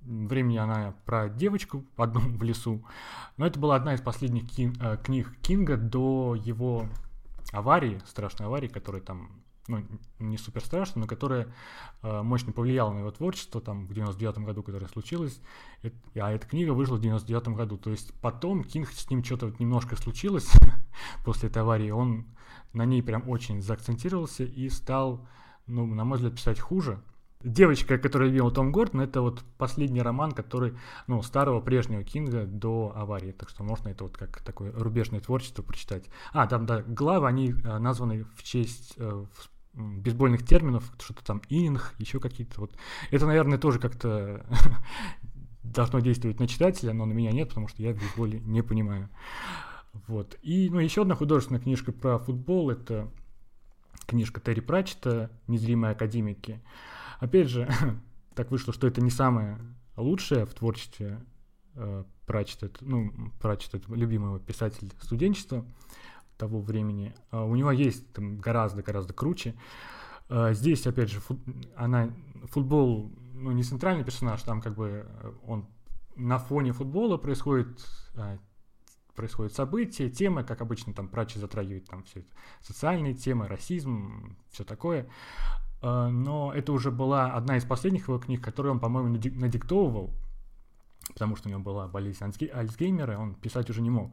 времени 0.00 0.56
она 0.56 0.94
про 1.04 1.28
девочку 1.28 1.84
одну 1.96 2.20
в 2.20 2.42
лесу. 2.42 2.84
Но 3.36 3.46
это 3.46 3.58
была 3.58 3.76
одна 3.76 3.94
из 3.94 4.00
последних 4.00 4.48
ки- 4.50 4.72
э, 4.80 4.96
книг 5.02 5.36
Кинга 5.42 5.76
до 5.76 6.34
его 6.34 6.88
аварии, 7.52 8.00
страшной 8.06 8.46
аварии, 8.46 8.68
которая 8.68 9.02
там, 9.02 9.42
ну, 9.68 9.84
не 10.18 10.38
супер 10.38 10.64
страшная, 10.64 11.02
но 11.02 11.06
которая 11.08 11.48
э, 12.02 12.22
мощно 12.22 12.52
повлияла 12.52 12.92
на 12.92 13.00
его 13.00 13.10
творчество, 13.10 13.60
там, 13.60 13.86
в 13.86 13.94
99 13.94 14.38
году, 14.38 14.62
которое 14.62 14.86
случилось. 14.86 15.40
Это, 15.82 15.96
а 16.16 16.32
эта 16.32 16.46
книга 16.46 16.70
вышла 16.70 16.96
в 16.96 17.00
99 17.00 17.48
году. 17.48 17.76
То 17.76 17.90
есть 17.90 18.12
потом 18.20 18.62
Кинг 18.64 18.90
с 18.90 19.10
ним 19.10 19.24
что-то 19.24 19.46
вот 19.46 19.60
немножко 19.60 19.96
случилось 19.96 20.50
после 21.24 21.48
этой 21.48 21.62
аварии. 21.62 21.90
Он 21.90 22.26
на 22.72 22.84
ней 22.84 23.02
прям 23.02 23.28
очень 23.28 23.60
заакцентировался 23.60 24.44
и 24.44 24.68
стал 24.68 25.26
ну, 25.66 25.86
на 25.86 26.04
мой 26.04 26.16
взгляд, 26.16 26.34
писать 26.34 26.60
хуже. 26.60 27.00
Девочка, 27.42 27.98
которая 27.98 28.28
любила 28.28 28.50
Том 28.50 28.72
Гордон, 28.72 29.02
это 29.02 29.20
вот 29.20 29.44
последний 29.58 30.00
роман, 30.00 30.32
который, 30.32 30.74
ну, 31.06 31.22
старого 31.22 31.60
прежнего 31.60 32.02
Кинга 32.02 32.44
до 32.46 32.92
аварии. 32.96 33.32
Так 33.32 33.50
что 33.50 33.62
можно 33.62 33.88
это 33.88 34.04
вот 34.04 34.16
как 34.16 34.40
такое 34.40 34.72
рубежное 34.72 35.20
творчество 35.20 35.62
прочитать. 35.62 36.04
А, 36.32 36.46
там, 36.46 36.66
да, 36.66 36.82
главы, 36.82 37.28
они 37.28 37.52
э, 37.52 37.78
названы 37.78 38.24
в 38.36 38.42
честь 38.42 38.94
э, 38.96 39.26
бейсбольных 39.74 40.44
терминов, 40.44 40.90
что-то 40.98 41.24
там 41.24 41.42
ининг, 41.48 41.94
еще 41.98 42.18
какие-то 42.18 42.60
вот. 42.60 42.72
Это, 43.10 43.26
наверное, 43.26 43.58
тоже 43.58 43.78
как-то 43.78 44.44
должно 45.62 46.00
действовать 46.00 46.40
на 46.40 46.48
читателя, 46.48 46.94
но 46.94 47.04
на 47.04 47.12
меня 47.12 47.32
нет, 47.32 47.50
потому 47.50 47.68
что 47.68 47.82
я 47.82 47.92
в 47.92 47.98
бейсболе 47.98 48.40
не 48.40 48.62
понимаю. 48.62 49.10
Вот. 50.06 50.36
И, 50.42 50.70
ну, 50.70 50.78
еще 50.78 51.02
одна 51.02 51.14
художественная 51.14 51.60
книжка 51.60 51.92
про 51.92 52.18
футбол, 52.18 52.70
это 52.70 53.10
книжка 54.06 54.40
Терри 54.40 54.60
Пратчета 54.60 55.30
«Незримые 55.46 55.92
академики». 55.92 56.60
Опять 57.18 57.48
же, 57.48 57.68
так 58.34 58.50
вышло, 58.50 58.72
что 58.72 58.86
это 58.86 59.00
не 59.00 59.10
самое 59.10 59.58
лучшее 59.96 60.44
в 60.44 60.54
творчестве 60.54 61.20
э, 61.74 62.04
Пратчета. 62.26 62.70
Ну, 62.80 63.12
Пратчет— 63.40 63.74
это 63.74 63.94
любимый 63.94 64.26
его 64.26 64.38
писатель 64.38 64.92
студенчества 65.00 65.64
того 66.36 66.60
времени. 66.60 67.14
А 67.30 67.44
у 67.44 67.54
него 67.54 67.70
есть 67.70 68.12
там 68.12 68.38
гораздо-гораздо 68.38 69.14
круче. 69.14 69.54
А 70.28 70.52
здесь, 70.52 70.86
опять 70.86 71.10
же, 71.10 71.20
фут, 71.20 71.38
она, 71.76 72.10
футбол, 72.44 73.12
ну, 73.34 73.52
не 73.52 73.62
центральный 73.62 74.04
персонаж, 74.04 74.42
там 74.42 74.60
как 74.60 74.74
бы 74.74 75.06
он 75.46 75.66
на 76.16 76.38
фоне 76.38 76.72
футбола 76.72 77.16
происходит 77.16 77.68
а, 78.16 78.38
происходят 79.16 79.54
события, 79.54 80.08
темы, 80.08 80.44
как 80.44 80.60
обычно 80.60 80.92
там 80.92 81.08
Пратчет 81.08 81.38
затрагивает 81.38 81.86
там 81.86 82.04
все 82.04 82.20
это, 82.20 82.28
социальные 82.60 83.14
темы, 83.14 83.48
расизм, 83.48 84.36
все 84.50 84.64
такое. 84.64 85.08
А, 85.82 86.08
но 86.08 86.52
это 86.54 86.72
уже 86.72 86.90
была 86.90 87.32
одна 87.32 87.56
из 87.56 87.64
последних 87.64 88.08
его 88.08 88.18
книг, 88.18 88.42
которую 88.42 88.74
он, 88.74 88.80
по-моему, 88.80 89.08
надиктовывал, 89.08 90.10
потому 91.08 91.36
что 91.36 91.48
у 91.48 91.50
него 91.50 91.62
была 91.62 91.88
болезнь 91.88 92.22
Альцгеймера, 92.22 93.18
он 93.18 93.34
писать 93.34 93.70
уже 93.70 93.82
не 93.82 93.90
мог. 93.90 94.12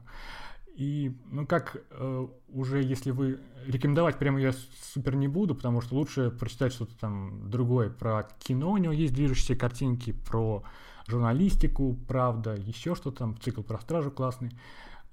И, 0.75 1.15
ну, 1.29 1.45
как 1.45 1.83
э, 1.91 2.27
уже, 2.49 2.81
если 2.81 3.11
вы... 3.11 3.39
Рекомендовать 3.67 4.17
прямо 4.17 4.41
я 4.41 4.53
супер 4.93 5.15
не 5.15 5.27
буду, 5.27 5.53
потому 5.53 5.81
что 5.81 5.95
лучше 5.95 6.31
прочитать 6.31 6.73
что-то 6.73 6.97
там 6.97 7.49
другое. 7.49 7.91
Про 7.91 8.27
кино 8.39 8.71
у 8.71 8.77
него 8.77 8.91
есть 8.91 9.13
движущиеся 9.13 9.55
картинки, 9.55 10.13
про 10.13 10.63
журналистику, 11.07 11.95
правда, 12.07 12.55
еще 12.55 12.95
что-то 12.95 13.19
там, 13.19 13.37
цикл 13.39 13.61
про 13.61 13.79
стражу 13.79 14.09
классный. 14.09 14.51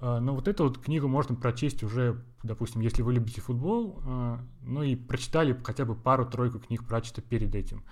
Э, 0.01 0.19
но 0.19 0.35
вот 0.35 0.49
эту 0.49 0.65
вот 0.65 0.79
книгу 0.79 1.09
можно 1.09 1.35
прочесть 1.35 1.83
уже, 1.83 2.23
допустим, 2.43 2.81
если 2.81 3.03
вы 3.03 3.13
любите 3.13 3.41
футбол, 3.41 4.03
э, 4.05 4.39
ну 4.63 4.83
и 4.83 4.97
прочитали 4.97 5.59
хотя 5.63 5.85
бы 5.85 5.95
пару-тройку 5.95 6.59
книг 6.59 6.87
прочита 6.87 7.21
перед 7.21 7.55
этим. 7.55 7.85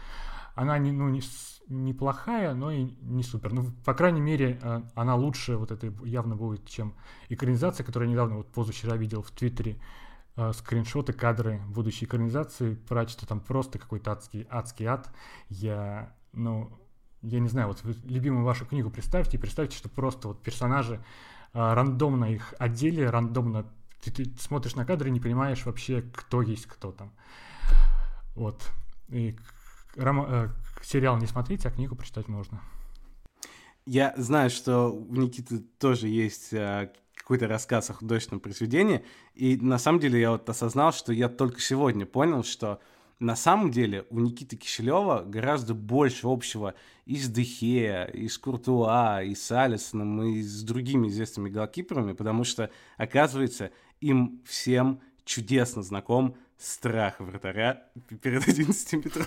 Она 0.55 0.79
не, 0.79 0.91
ну, 0.91 1.09
не, 1.09 1.21
неплохая, 1.69 2.55
но 2.55 2.73
и 2.73 2.91
не 3.03 3.23
супер. 3.23 3.53
Ну, 3.53 3.67
по 3.85 3.95
крайней 3.95 4.21
мере, 4.21 4.59
э, 4.61 4.83
она 4.95 5.15
лучше 5.15 5.57
вот 5.57 5.71
это 5.71 5.93
явно 6.05 6.35
будет, 6.35 6.67
чем 6.67 6.95
экранизация, 7.29 7.85
которую 7.85 8.09
я 8.09 8.13
недавно, 8.13 8.37
вот 8.37 8.49
позавчера 8.49 8.97
видел 8.97 9.23
в 9.23 9.31
Твиттере, 9.31 9.79
скриншоты, 10.53 11.13
кадры 11.13 11.61
будущей 11.67 12.05
экранизации. 12.05 12.77
Прачета 12.89 13.27
там 13.27 13.41
просто 13.41 13.81
какой-то 13.81 14.13
адский, 14.13 14.47
адский 14.49 14.87
ад. 14.87 15.11
Я, 15.49 16.15
ну, 16.33 16.71
я 17.23 17.41
не 17.41 17.49
знаю, 17.49 17.67
вот 17.67 17.83
любимую 18.05 18.45
вашу 18.45 18.65
книгу 18.65 18.89
представьте, 18.89 19.37
и 19.37 19.41
представьте, 19.41 19.77
что 19.77 19.89
просто 19.89 20.29
вот 20.29 20.41
персонажи 20.41 20.95
а, 20.95 21.03
рандомно 21.53 22.27
их 22.27 22.55
отдели, 22.59 23.03
рандомно 23.03 23.67
ты, 24.03 24.11
ты 24.11 24.31
смотришь 24.39 24.75
на 24.77 24.85
кадры 24.85 25.09
и 25.09 25.13
не 25.13 25.21
понимаешь 25.21 25.65
вообще, 25.67 26.03
кто 26.03 26.43
есть 26.43 26.67
кто 26.67 26.93
там. 26.93 27.13
Вот. 28.35 28.71
И 29.09 29.37
ром, 29.97 30.25
э, 30.29 30.49
сериал 30.83 31.19
не 31.19 31.27
смотреть, 31.27 31.67
а 31.67 31.71
книгу 31.71 31.97
прочитать 31.97 32.29
можно. 32.29 32.61
Я 33.87 34.15
знаю, 34.17 34.51
что 34.51 34.89
у 34.89 35.15
Никиты 35.15 35.61
тоже 35.79 36.09
есть 36.09 36.53
э, 36.53 36.93
какой-то 37.15 37.49
рассказ 37.49 37.91
о 37.91 37.95
художественном 37.95 38.41
произведении, 38.41 39.05
и 39.35 39.57
на 39.57 39.79
самом 39.79 40.01
деле 40.01 40.21
я 40.21 40.31
вот 40.31 40.49
осознал, 40.49 40.93
что 40.93 41.13
я 41.13 41.29
только 41.29 41.61
сегодня 41.61 42.07
понял, 42.07 42.45
что 42.45 42.81
на 43.21 43.35
самом 43.35 43.71
деле 43.71 44.07
у 44.11 44.21
Никиты 44.21 44.57
Киселева 44.57 45.25
гораздо 45.27 45.75
больше 45.75 46.29
общего 46.29 46.75
и 47.05 47.17
с 47.17 47.29
Дехея, 47.29 48.05
и 48.05 48.29
с 48.29 48.39
Куртуа, 48.39 49.23
и 49.23 49.35
с 49.35 49.51
Алисоном, 49.51 50.23
и 50.23 50.43
с 50.43 50.63
другими 50.63 51.09
известными 51.09 51.49
голкиперами, 51.49 52.13
потому 52.13 52.45
что, 52.45 52.71
оказывается, 52.97 53.71
им 54.01 54.41
всем 54.47 55.01
чудесно 55.25 55.83
знаком 55.83 56.37
страх 56.57 57.21
вратаря 57.21 57.85
перед 58.23 58.47
11 58.47 58.93
метров. 59.05 59.27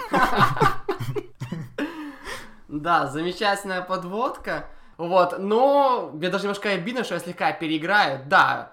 Да, 2.68 3.08
замечательная 3.08 3.82
подводка. 3.82 4.70
Вот, 4.98 5.39
но 5.39 6.12
мне 6.14 6.30
даже 6.30 6.44
немножко 6.44 6.70
обидно, 6.70 7.04
что 7.04 7.16
я 7.16 7.20
слегка 7.20 7.52
переиграю. 7.52 8.24
Да, 8.28 8.72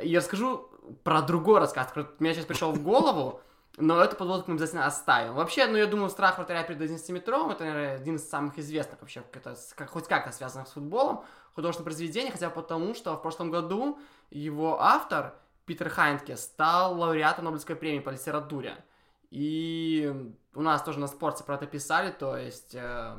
я 0.00 0.20
расскажу 0.20 0.68
про 1.02 1.22
другой 1.22 1.58
рассказ, 1.58 1.88
который 1.88 2.06
мне 2.20 2.34
сейчас 2.34 2.44
пришел 2.44 2.72
в 2.72 2.82
голову. 2.82 3.40
Но 3.78 4.02
эту 4.02 4.16
подводку 4.16 4.50
мы 4.50 4.56
обязательно 4.56 4.86
оставим. 4.86 5.34
Вообще, 5.34 5.66
ну, 5.66 5.78
я 5.78 5.86
думаю, 5.86 6.10
страх 6.10 6.36
вратаря 6.36 6.62
перед 6.62 6.80
11-метровым, 6.80 7.52
это, 7.52 7.64
наверное, 7.64 7.96
один 7.96 8.16
из 8.16 8.28
самых 8.28 8.58
известных 8.58 9.00
вообще, 9.00 9.22
это, 9.32 9.56
как, 9.74 9.90
хоть 9.90 10.08
как-то 10.08 10.30
связанных 10.30 10.68
с 10.68 10.72
футболом, 10.72 11.24
художественное 11.54 11.86
произведение, 11.86 12.32
хотя 12.32 12.50
потому, 12.50 12.94
что 12.94 13.16
в 13.16 13.22
прошлом 13.22 13.50
году 13.50 13.98
его 14.30 14.80
автор, 14.80 15.34
Питер 15.64 15.88
Хайнтке, 15.88 16.36
стал 16.36 16.98
лауреатом 16.98 17.46
Нобелевской 17.46 17.76
премии 17.76 18.00
по 18.00 18.10
литературе. 18.10 18.84
И 19.30 20.12
у 20.54 20.60
нас 20.60 20.82
тоже 20.82 20.98
на 20.98 21.06
спорте 21.06 21.42
про 21.42 21.54
это 21.54 21.66
писали, 21.66 22.10
то 22.10 22.36
есть 22.36 22.74
э, 22.74 23.16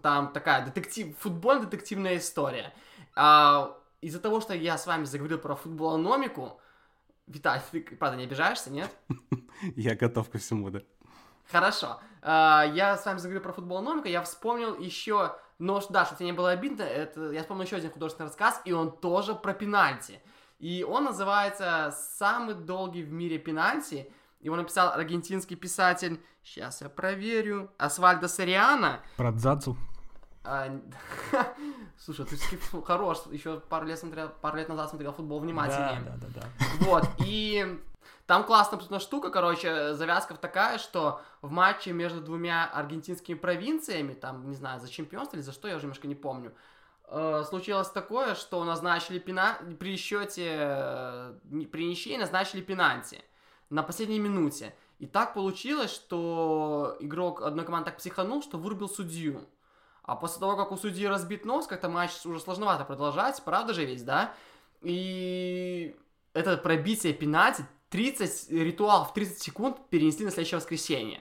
там 0.00 0.32
такая 0.32 0.64
детектив, 0.64 1.14
футбольно-детективная 1.18 2.16
история. 2.16 2.72
А, 3.14 3.76
из-за 4.00 4.20
того, 4.20 4.40
что 4.40 4.54
я 4.54 4.78
с 4.78 4.86
вами 4.86 5.04
заговорил 5.04 5.38
про 5.38 5.54
футболономику, 5.54 6.60
Виталий, 7.26 7.62
ты, 7.70 7.96
правда, 7.96 8.16
не 8.16 8.24
обижаешься, 8.24 8.70
нет? 8.70 8.90
Я 9.76 9.94
готов 9.94 10.30
ко 10.30 10.38
всему, 10.38 10.70
да. 10.70 10.80
Хорошо. 11.50 12.00
А, 12.22 12.64
я 12.72 12.96
с 12.96 13.04
вами 13.04 13.18
заговорил 13.18 13.42
про 13.42 13.52
футбол 13.52 13.82
номика, 13.82 14.08
я 14.08 14.22
вспомнил 14.22 14.78
еще, 14.78 15.36
но 15.58 15.82
да, 15.90 16.04
чтобы 16.04 16.18
тебе 16.18 16.26
не 16.26 16.32
было 16.32 16.50
обидно, 16.50 16.82
это, 16.82 17.30
я 17.32 17.40
вспомнил 17.40 17.64
еще 17.64 17.76
один 17.76 17.90
художественный 17.90 18.28
рассказ, 18.28 18.60
и 18.64 18.72
он 18.72 18.96
тоже 18.96 19.34
про 19.34 19.52
пенальти. 19.52 20.20
И 20.58 20.84
он 20.84 21.04
называется 21.04 21.92
«Самый 22.16 22.54
долгий 22.54 23.02
в 23.02 23.12
мире 23.12 23.38
пенальти», 23.38 24.10
его 24.40 24.56
написал 24.56 24.92
аргентинский 24.92 25.56
писатель, 25.56 26.20
сейчас 26.42 26.80
я 26.80 26.88
проверю, 26.88 27.72
Асвальдо 27.78 28.28
Сориана. 28.28 29.00
Про 29.16 29.32
Дзадзу. 29.32 29.76
Слушай, 32.04 32.26
ты 32.26 32.36
хорош, 32.84 33.18
еще 33.30 33.60
пару 33.60 33.86
лет, 33.86 33.96
смотрел, 33.96 34.28
пару 34.40 34.56
лет 34.56 34.68
назад 34.68 34.90
смотрел 34.90 35.12
футбол 35.12 35.38
внимательнее. 35.38 36.02
Да, 36.04 36.16
да, 36.16 36.26
да, 36.34 36.40
да. 36.40 36.66
Вот, 36.80 37.04
и 37.24 37.80
там 38.26 38.44
классная 38.44 38.76
абсолютно 38.76 38.98
штука, 38.98 39.30
короче, 39.30 39.94
завязка 39.94 40.34
такая, 40.34 40.78
что 40.78 41.20
в 41.42 41.50
матче 41.52 41.92
между 41.92 42.20
двумя 42.20 42.66
аргентинскими 42.66 43.36
провинциями, 43.36 44.14
там, 44.14 44.48
не 44.48 44.56
знаю, 44.56 44.80
за 44.80 44.88
чемпионство 44.88 45.36
или 45.36 45.44
за 45.44 45.52
что, 45.52 45.68
я 45.68 45.76
уже 45.76 45.84
немножко 45.84 46.08
не 46.08 46.16
помню, 46.16 46.52
э, 47.06 47.44
случилось 47.48 47.88
такое, 47.88 48.34
что 48.34 48.64
назначили 48.64 49.20
пена... 49.20 49.58
при 49.78 49.96
счете, 49.96 50.56
э, 50.58 51.34
при 51.70 51.86
ничьей 51.86 52.18
назначили 52.18 52.62
пенальти 52.62 53.22
на 53.70 53.84
последней 53.84 54.18
минуте. 54.18 54.74
И 54.98 55.06
так 55.06 55.34
получилось, 55.34 55.92
что 55.92 56.96
игрок 56.98 57.42
одной 57.42 57.64
команды 57.64 57.90
так 57.90 57.98
психанул, 57.98 58.42
что 58.42 58.58
вырубил 58.58 58.88
судью. 58.88 59.46
А 60.02 60.16
после 60.16 60.40
того, 60.40 60.56
как 60.56 60.72
у 60.72 60.76
судьи 60.76 61.06
разбит 61.06 61.44
нос, 61.44 61.66
как-то 61.66 61.88
матч 61.88 62.12
уже 62.24 62.40
сложновато 62.40 62.84
продолжать, 62.84 63.42
правда 63.44 63.72
же 63.72 63.84
ведь, 63.84 64.04
да? 64.04 64.34
И 64.82 65.96
это 66.32 66.56
пробитие 66.56 67.12
пенальти, 67.12 67.64
30, 67.90 68.50
ритуал 68.50 69.04
в 69.04 69.12
30 69.12 69.40
секунд 69.40 69.76
перенесли 69.90 70.24
на 70.24 70.30
следующее 70.30 70.58
воскресенье. 70.58 71.20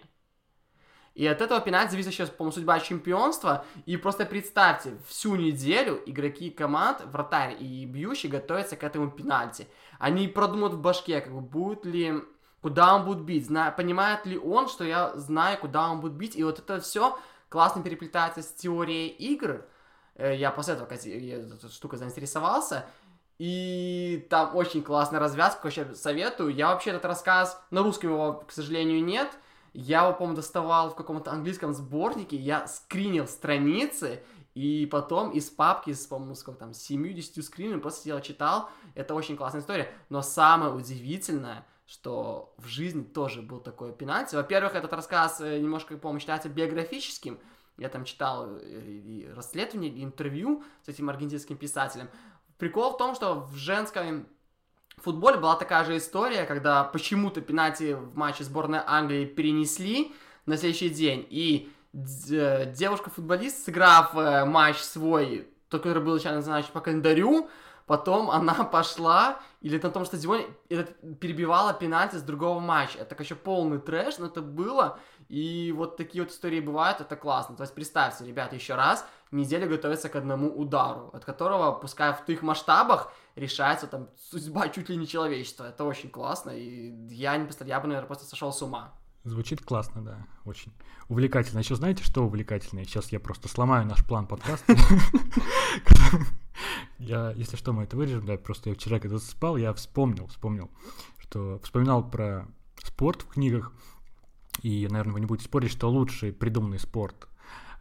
И 1.14 1.28
от 1.28 1.42
этого 1.42 1.60
пенальти 1.60 1.92
зависит 1.92 2.14
сейчас, 2.14 2.30
по-моему, 2.30 2.54
судьба 2.54 2.80
чемпионства. 2.80 3.66
И 3.86 3.98
просто 3.98 4.26
представьте, 4.26 4.98
всю 5.08 5.36
неделю 5.36 6.02
игроки 6.06 6.50
команд, 6.50 7.02
вратарь 7.06 7.58
и 7.60 7.86
бьющий 7.86 8.30
готовятся 8.30 8.78
к 8.78 8.84
этому 8.84 9.12
пенальти. 9.12 9.68
Они 10.00 10.28
продумают 10.30 10.74
в 10.74 10.82
башке, 10.82 11.20
как 11.20 11.34
бы, 11.34 11.42
будет 11.42 11.86
ли, 11.86 12.24
куда 12.62 12.96
он 12.96 13.06
будет 13.06 13.24
бить, 13.24 13.48
зна, 13.48 13.72
понимает 13.72 14.26
ли 14.26 14.38
он, 14.38 14.70
что 14.70 14.86
я 14.86 15.14
знаю, 15.18 15.60
куда 15.60 15.90
он 15.90 16.00
будет 16.00 16.14
бить. 16.14 16.38
И 16.38 16.44
вот 16.46 16.60
это 16.60 16.80
все 16.80 17.20
классно 17.52 17.84
переплетается 17.84 18.42
с 18.42 18.54
теорией 18.54 19.10
игр. 19.10 19.66
Э, 20.16 20.36
я 20.36 20.52
после 20.52 20.74
этого 20.76 20.88
этой 20.88 21.70
штукой 21.70 22.00
заинтересовался. 22.00 22.86
И 23.38 24.26
там 24.30 24.56
очень 24.56 24.82
классная 24.82 25.20
развязка, 25.20 25.66
вообще 25.66 25.94
советую. 25.94 26.56
Я 26.56 26.70
вообще 26.70 26.92
этот 26.92 27.06
рассказ, 27.06 27.62
на 27.70 27.84
русском 27.84 28.12
его, 28.12 28.44
к 28.48 28.52
сожалению, 28.52 29.04
нет. 29.04 29.30
Я 29.74 30.04
его, 30.04 30.14
по-моему, 30.14 30.38
доставал 30.38 30.92
в 30.92 30.96
каком-то 30.96 31.32
английском 31.32 31.74
сборнике, 31.74 32.36
я 32.36 32.68
скринил 32.68 33.28
страницы, 33.28 34.22
и 34.54 34.86
потом 34.86 35.32
из 35.32 35.50
папки, 35.50 35.92
с, 35.92 36.06
по-моему, 36.06 36.36
сколько 36.36 36.60
там, 36.60 36.74
70 36.74 37.44
скринами 37.44 37.80
просто 37.80 38.02
сидел, 38.02 38.22
читал. 38.22 38.70
Это 38.96 39.14
очень 39.14 39.36
классная 39.36 39.62
история. 39.62 39.92
Но 40.10 40.22
самое 40.22 40.74
удивительное, 40.74 41.66
что 41.92 42.54
в 42.58 42.68
жизни 42.68 43.04
тоже 43.04 43.42
был 43.42 43.60
такой 43.60 43.92
пенальти. 43.92 44.36
Во-первых, 44.36 44.76
этот 44.76 44.94
рассказ 44.94 45.42
э, 45.42 45.60
немножко, 45.60 45.98
по-моему, 45.98 46.20
считается 46.22 46.48
биографическим. 46.48 47.38
Я 47.78 47.90
там 47.90 48.06
читал 48.06 48.48
э, 48.48 48.60
и 48.62 49.30
расследование, 49.36 49.92
и 49.92 50.02
интервью 50.02 50.64
с 50.86 50.88
этим 50.88 51.10
аргентинским 51.10 51.58
писателем. 51.58 52.10
Прикол 52.58 52.94
в 52.94 52.98
том, 52.98 53.14
что 53.14 53.42
в 53.42 53.56
женском 53.56 54.26
футболе 55.00 55.38
была 55.38 55.58
такая 55.58 55.84
же 55.84 55.98
история, 55.98 56.46
когда 56.46 56.86
почему-то 56.86 57.42
пенальти 57.42 57.92
в 57.94 58.16
матче 58.16 58.46
сборной 58.46 58.80
Англии 58.86 59.26
перенесли 59.26 60.14
на 60.46 60.56
следующий 60.56 60.92
день, 60.92 61.28
и 61.30 61.70
э, 61.94 62.72
девушка-футболист, 62.72 63.66
сыграв 63.66 64.14
матч 64.14 64.78
свой, 64.78 65.50
тот, 65.68 65.82
который 65.82 66.02
был 66.02 66.14
начально 66.14 66.38
назначен 66.38 66.72
по 66.72 66.80
календарю, 66.80 67.50
потом 67.86 68.30
она 68.30 68.54
пошла, 68.72 69.40
или 69.62 69.80
на 69.80 69.92
том 69.92 70.06
стадионе 70.06 70.48
перебивала 71.20 71.74
пенальти 71.74 72.16
с 72.16 72.24
другого 72.24 72.60
матча. 72.60 73.00
Это 73.00 73.16
еще 73.22 73.36
полный 73.36 73.80
трэш, 73.80 74.18
но 74.18 74.28
это 74.28 74.42
было. 74.42 75.00
И 75.30 75.74
вот 75.76 75.98
такие 75.98 76.24
вот 76.24 76.34
истории 76.34 76.60
бывают, 76.60 77.00
это 77.00 77.16
классно. 77.16 77.56
То 77.56 77.64
есть 77.64 77.74
представьте, 77.74 78.26
ребята, 78.26 78.56
еще 78.56 78.76
раз, 78.76 79.06
неделю 79.32 79.70
готовятся 79.70 80.10
к 80.10 80.16
одному 80.16 80.50
удару, 80.50 81.10
от 81.14 81.24
которого, 81.24 81.72
пускай 81.72 82.14
в 82.14 82.28
их 82.30 82.42
масштабах, 82.42 83.12
решается 83.36 83.88
там 83.88 84.10
судьба 84.18 84.70
чуть 84.70 84.90
ли 84.90 84.98
не 84.98 85.08
человечества. 85.08 85.66
Это 85.66 85.86
очень 85.86 86.10
классно, 86.10 86.52
и 86.52 86.92
я 87.14 87.38
не 87.38 87.46
представляю, 87.46 87.78
я 87.78 87.82
бы, 87.82 87.88
наверное, 87.88 88.08
просто 88.08 88.26
сошел 88.26 88.52
с 88.52 88.62
ума. 88.62 88.94
Звучит 89.24 89.64
классно, 89.64 90.04
да, 90.04 90.26
очень 90.46 90.74
увлекательно. 91.08 91.60
Еще 91.60 91.76
знаете, 91.76 92.04
что 92.04 92.24
увлекательное? 92.24 92.86
Сейчас 92.86 93.12
я 93.12 93.20
просто 93.20 93.48
сломаю 93.48 93.86
наш 93.86 94.04
план 94.04 94.26
подкаста. 94.26 94.76
Я, 97.00 97.32
если 97.32 97.56
что, 97.56 97.74
мы 97.74 97.84
это 97.84 97.98
вырежем, 97.98 98.26
да, 98.26 98.38
просто 98.38 98.70
я 98.70 98.76
вчера, 98.76 99.00
когда 99.00 99.18
спал, 99.20 99.58
я 99.58 99.74
вспомнил, 99.74 100.28
вспомнил, 100.28 100.70
что 101.18 101.60
вспоминал 101.64 102.08
про 102.08 102.48
спорт 102.84 103.24
в 103.24 103.28
книгах, 103.28 103.72
и, 104.62 104.88
наверное, 104.90 105.14
вы 105.14 105.20
не 105.22 105.26
будете 105.26 105.46
спорить, 105.46 105.72
что 105.72 105.90
лучший 105.90 106.34
придуманный 106.34 106.80
спорт 106.80 107.28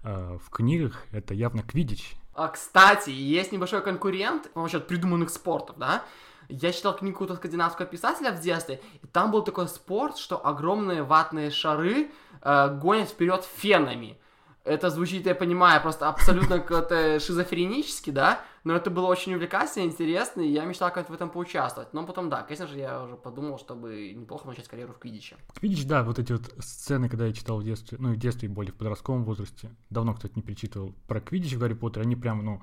э, 0.03 0.39
в 0.43 0.51
книгах 0.51 1.05
это 1.11 1.35
явно 1.35 1.63
квидич. 1.63 2.15
А, 2.35 2.49
кстати, 2.49 3.11
есть 3.11 3.53
небольшой 3.53 3.83
конкурент 3.83 4.51
насчет 4.55 4.87
придуманных 4.87 5.31
спортов, 5.31 5.77
да? 5.79 6.05
Я 6.49 6.73
читал 6.73 6.97
книгу 6.97 7.15
какого-то 7.15 7.37
скандинавского 7.37 7.87
писателя 7.87 8.33
в 8.33 8.41
детстве, 8.41 8.81
и 9.03 9.07
там 9.07 9.31
был 9.31 9.43
такой 9.43 9.69
спорт, 9.69 10.17
что 10.17 10.45
огромные 10.45 11.03
ватные 11.03 11.51
шары 11.51 12.11
э, 12.43 12.79
гонят 12.81 13.09
вперед 13.09 13.45
фенами. 13.45 14.20
Это 14.65 14.91
звучит, 14.91 15.27
я 15.27 15.35
понимаю, 15.35 15.81
просто 15.81 16.09
абсолютно 16.09 16.61
как-то 16.61 17.19
шизофренически, 17.19 18.11
да, 18.11 18.43
но 18.63 18.75
это 18.75 18.91
было 18.91 19.07
очень 19.07 19.35
увлекательно, 19.35 19.85
интересно, 19.85 20.43
и 20.43 20.51
я 20.51 20.67
мечтал 20.67 20.93
как-то 20.93 21.13
в 21.13 21.15
этом 21.15 21.31
поучаствовать. 21.31 21.95
Но 21.95 22.05
потом, 22.05 22.29
да, 22.29 22.43
конечно 22.43 22.67
же, 22.67 22.79
я 22.79 23.03
уже 23.03 23.17
подумал, 23.17 23.59
чтобы 23.59 24.13
неплохо 24.15 24.47
начать 24.47 24.69
карьеру 24.69 24.93
в 24.93 24.99
Квидиче. 24.99 25.37
Квидич, 25.55 25.87
да, 25.87 26.03
вот 26.03 26.19
эти 26.19 26.33
вот 26.33 26.53
сцены, 26.59 27.09
когда 27.09 27.27
я 27.27 27.33
читал 27.33 27.59
в 27.59 27.65
детстве, 27.65 27.97
ну, 27.99 28.13
и 28.13 28.17
в 28.17 28.19
детстве, 28.19 28.49
и 28.49 28.53
более 28.53 28.73
в 28.73 28.77
подростковом 28.77 29.25
возрасте, 29.25 29.71
давно, 29.89 30.13
кстати, 30.13 30.35
не 30.37 30.43
перечитывал 30.43 30.95
про 31.09 31.21
Квидич 31.21 31.55
в 31.55 31.59
Гарри 31.59 31.75
Поттере, 31.75 32.05
они 32.05 32.17
прям, 32.17 32.45
ну, 32.45 32.63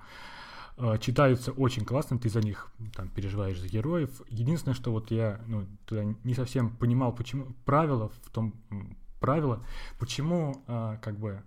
э, 0.77 0.99
читаются 0.99 1.51
очень 1.51 1.83
классно, 1.83 2.19
ты 2.19 2.29
за 2.29 2.41
них 2.41 2.71
там 2.95 3.09
переживаешь 3.09 3.59
за 3.59 3.67
героев. 3.67 4.21
Единственное, 4.29 4.75
что 4.75 4.91
вот 4.91 5.09
я 5.09 5.41
ну, 5.47 5.65
туда 5.87 6.03
не 6.03 6.35
совсем 6.35 6.69
понимал, 6.69 7.11
почему 7.11 7.55
правила 7.65 8.09
в 8.09 8.29
том 8.29 8.53
правила, 9.19 9.63
почему 9.97 10.63
э, 10.67 10.97
как 11.01 11.17
бы 11.17 11.41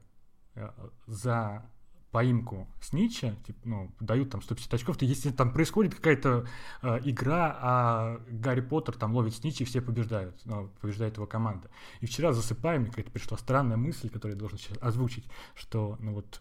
за 1.07 1.65
поимку 2.11 2.67
Снича, 2.81 3.37
типа, 3.47 3.61
ну, 3.65 3.91
дают 4.01 4.31
там 4.31 4.43
150 4.43 4.75
очков, 4.75 4.97
то 4.97 5.05
если 5.05 5.31
там 5.31 5.53
происходит 5.53 5.95
какая-то 5.95 6.47
э, 6.83 6.99
игра, 7.05 7.57
а 7.61 8.21
Гарри 8.29 8.61
Поттер 8.63 8.97
там 8.97 9.15
ловит 9.15 9.35
Снича 9.35 9.65
и 9.65 9.67
все 9.67 9.81
побеждают, 9.81 10.41
ну, 10.45 10.69
побеждает 10.81 11.17
его 11.17 11.27
команда. 11.27 11.71
И 12.01 12.07
вчера 12.07 12.33
засыпая, 12.33 12.79
мне 12.79 12.89
какая-то 12.89 13.13
пришла 13.13 13.39
странная 13.39 13.77
мысль, 13.77 14.11
которую 14.11 14.35
я 14.35 14.41
должен 14.41 14.59
сейчас 14.59 14.79
озвучить, 14.81 15.27
что, 15.55 15.97
ну 16.01 16.15
вот, 16.15 16.41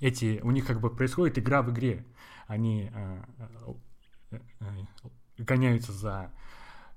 эти, 0.00 0.40
у 0.42 0.50
них 0.50 0.66
как 0.66 0.80
бы 0.80 0.90
происходит 0.90 1.38
игра 1.38 1.62
в 1.62 1.70
игре. 1.70 2.04
Они 2.46 2.90
э, 2.92 3.22
э, 4.32 4.38
э, 4.60 4.64
гоняются 5.38 5.92
за 5.92 6.30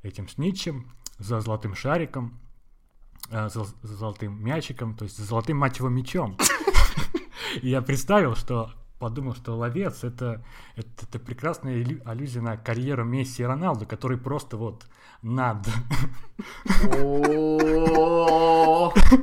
этим 0.01 0.27
Сничем, 0.27 0.91
за 1.17 1.39
золотым 1.39 1.75
шариком, 1.75 2.39
э, 3.29 3.49
золотым 3.83 4.43
мячиком, 4.43 4.95
то 4.95 5.05
есть 5.05 5.17
за 5.17 5.25
золотым, 5.25 5.57
мать 5.57 5.79
его, 5.79 5.89
мячом. 5.89 6.37
И 7.61 7.69
я 7.69 7.81
представил, 7.81 8.35
что 8.35 8.71
подумал, 8.99 9.35
что 9.35 9.55
ловец 9.55 10.03
это, 10.03 10.43
это, 10.75 10.89
это 11.03 11.19
прекрасная 11.19 11.85
аллюзия 12.05 12.41
на 12.41 12.57
карьеру 12.57 13.03
Месси 13.03 13.43
и 13.43 13.45
Роналду, 13.45 13.85
который 13.85 14.17
просто 14.17 14.57
вот 14.57 14.85
над. 15.21 15.67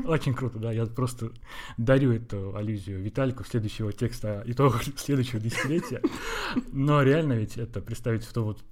Очень 0.06 0.34
круто, 0.34 0.58
да. 0.58 0.72
Я 0.72 0.86
просто 0.86 1.30
дарю 1.76 2.12
эту 2.12 2.54
аллюзию 2.56 3.02
Виталику 3.02 3.44
следующего 3.44 3.92
текста 3.92 4.42
итогов 4.46 4.84
следующего 4.96 5.40
десятилетия. 5.40 6.02
Но 6.72 7.02
реально 7.02 7.34
ведь 7.34 7.56
это 7.56 7.80
представить 7.80 8.24
в 8.24 8.32
то 8.32 8.44
вот 8.44 8.62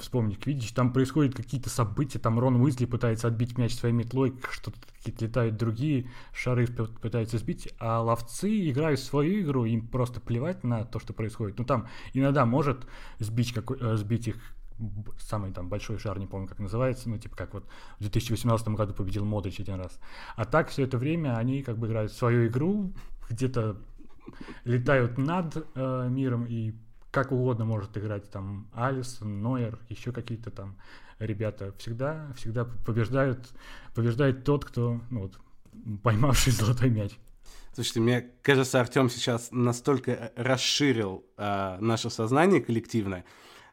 вспомни 0.00 0.34
Квидич, 0.34 0.72
там 0.72 0.92
происходят 0.92 1.34
какие-то 1.34 1.70
события, 1.70 2.18
там 2.18 2.38
Рон 2.38 2.56
Уизли 2.56 2.84
пытается 2.84 3.28
отбить 3.28 3.56
мяч 3.58 3.74
своей 3.74 3.94
метлой, 3.94 4.34
что-то 4.50 4.78
какие-то 4.98 5.24
летают 5.24 5.56
другие, 5.56 6.10
шары 6.32 6.66
пытаются 6.66 7.38
сбить, 7.38 7.72
а 7.78 8.00
ловцы 8.00 8.70
играют 8.70 9.00
свою 9.00 9.42
игру, 9.42 9.64
им 9.64 9.86
просто 9.86 10.20
плевать 10.20 10.64
на 10.64 10.84
то, 10.84 10.98
что 10.98 11.12
происходит. 11.12 11.58
Ну 11.58 11.64
там 11.64 11.88
иногда 12.12 12.44
может 12.46 12.86
сбить, 13.18 13.52
какой, 13.52 13.78
э, 13.80 13.96
сбить 13.96 14.28
их 14.28 14.36
самый 15.18 15.52
там 15.52 15.68
большой 15.68 15.98
шар, 15.98 16.18
не 16.18 16.26
помню, 16.26 16.48
как 16.48 16.58
называется, 16.58 17.08
ну, 17.08 17.18
типа, 17.18 17.36
как 17.36 17.54
вот 17.54 17.66
в 17.98 18.00
2018 18.00 18.68
году 18.68 18.94
победил 18.94 19.24
Модрич 19.24 19.60
один 19.60 19.76
раз. 19.76 19.98
А 20.36 20.44
так 20.44 20.68
все 20.68 20.84
это 20.84 20.96
время 20.98 21.36
они 21.36 21.62
как 21.62 21.78
бы 21.78 21.86
играют 21.86 22.12
свою 22.12 22.46
игру, 22.46 22.92
где-то 23.28 23.76
летают 24.64 25.18
над 25.18 25.66
э, 25.74 26.08
миром 26.08 26.46
и 26.46 26.74
как 27.10 27.32
угодно 27.32 27.64
может 27.64 27.96
играть 27.96 28.30
там 28.30 28.68
Алисон, 28.72 29.42
Нойер, 29.42 29.78
еще 29.88 30.12
какие-то 30.12 30.50
там 30.50 30.76
ребята. 31.18 31.72
Всегда, 31.78 32.32
всегда 32.36 32.64
побеждают, 32.64 33.38
побеждает 33.94 34.44
тот, 34.44 34.64
кто, 34.64 35.00
ну 35.10 35.22
вот, 35.22 35.38
поймавший 36.02 36.52
золотой 36.52 36.90
мяч. 36.90 37.12
Слушайте, 37.72 38.00
мне 38.00 38.30
кажется, 38.42 38.80
Артем 38.80 39.08
сейчас 39.08 39.48
настолько 39.52 40.32
расширил 40.36 41.24
э, 41.36 41.78
наше 41.80 42.10
сознание 42.10 42.60
коллективное, 42.60 43.24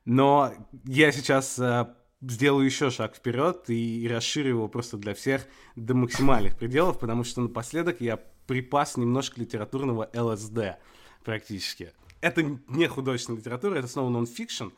но 0.06 0.54
я 0.86 1.12
сейчас 1.12 1.58
э, 1.58 1.88
сделаю 2.22 2.66
еще 2.66 2.92
шаг 2.92 3.16
вперед 3.16 3.70
и, 3.70 4.04
и 4.04 4.08
расширю 4.08 4.50
его 4.50 4.68
просто 4.68 4.98
для 4.98 5.14
всех 5.14 5.48
до 5.76 5.96
максимальных 5.96 6.58
пределов, 6.58 7.00
потому 7.00 7.24
что 7.24 7.42
напоследок 7.42 8.00
я 8.00 8.20
припас 8.46 8.98
немножко 8.98 9.40
литературного 9.40 10.10
ЛСД 10.14 10.78
практически 11.24 11.92
это 12.22 12.43
не 12.68 12.88
художественная 12.88 13.39
литература, 13.39 13.76
это 13.76 13.88
снова 13.88 14.09
нон-фикшн, 14.09 14.70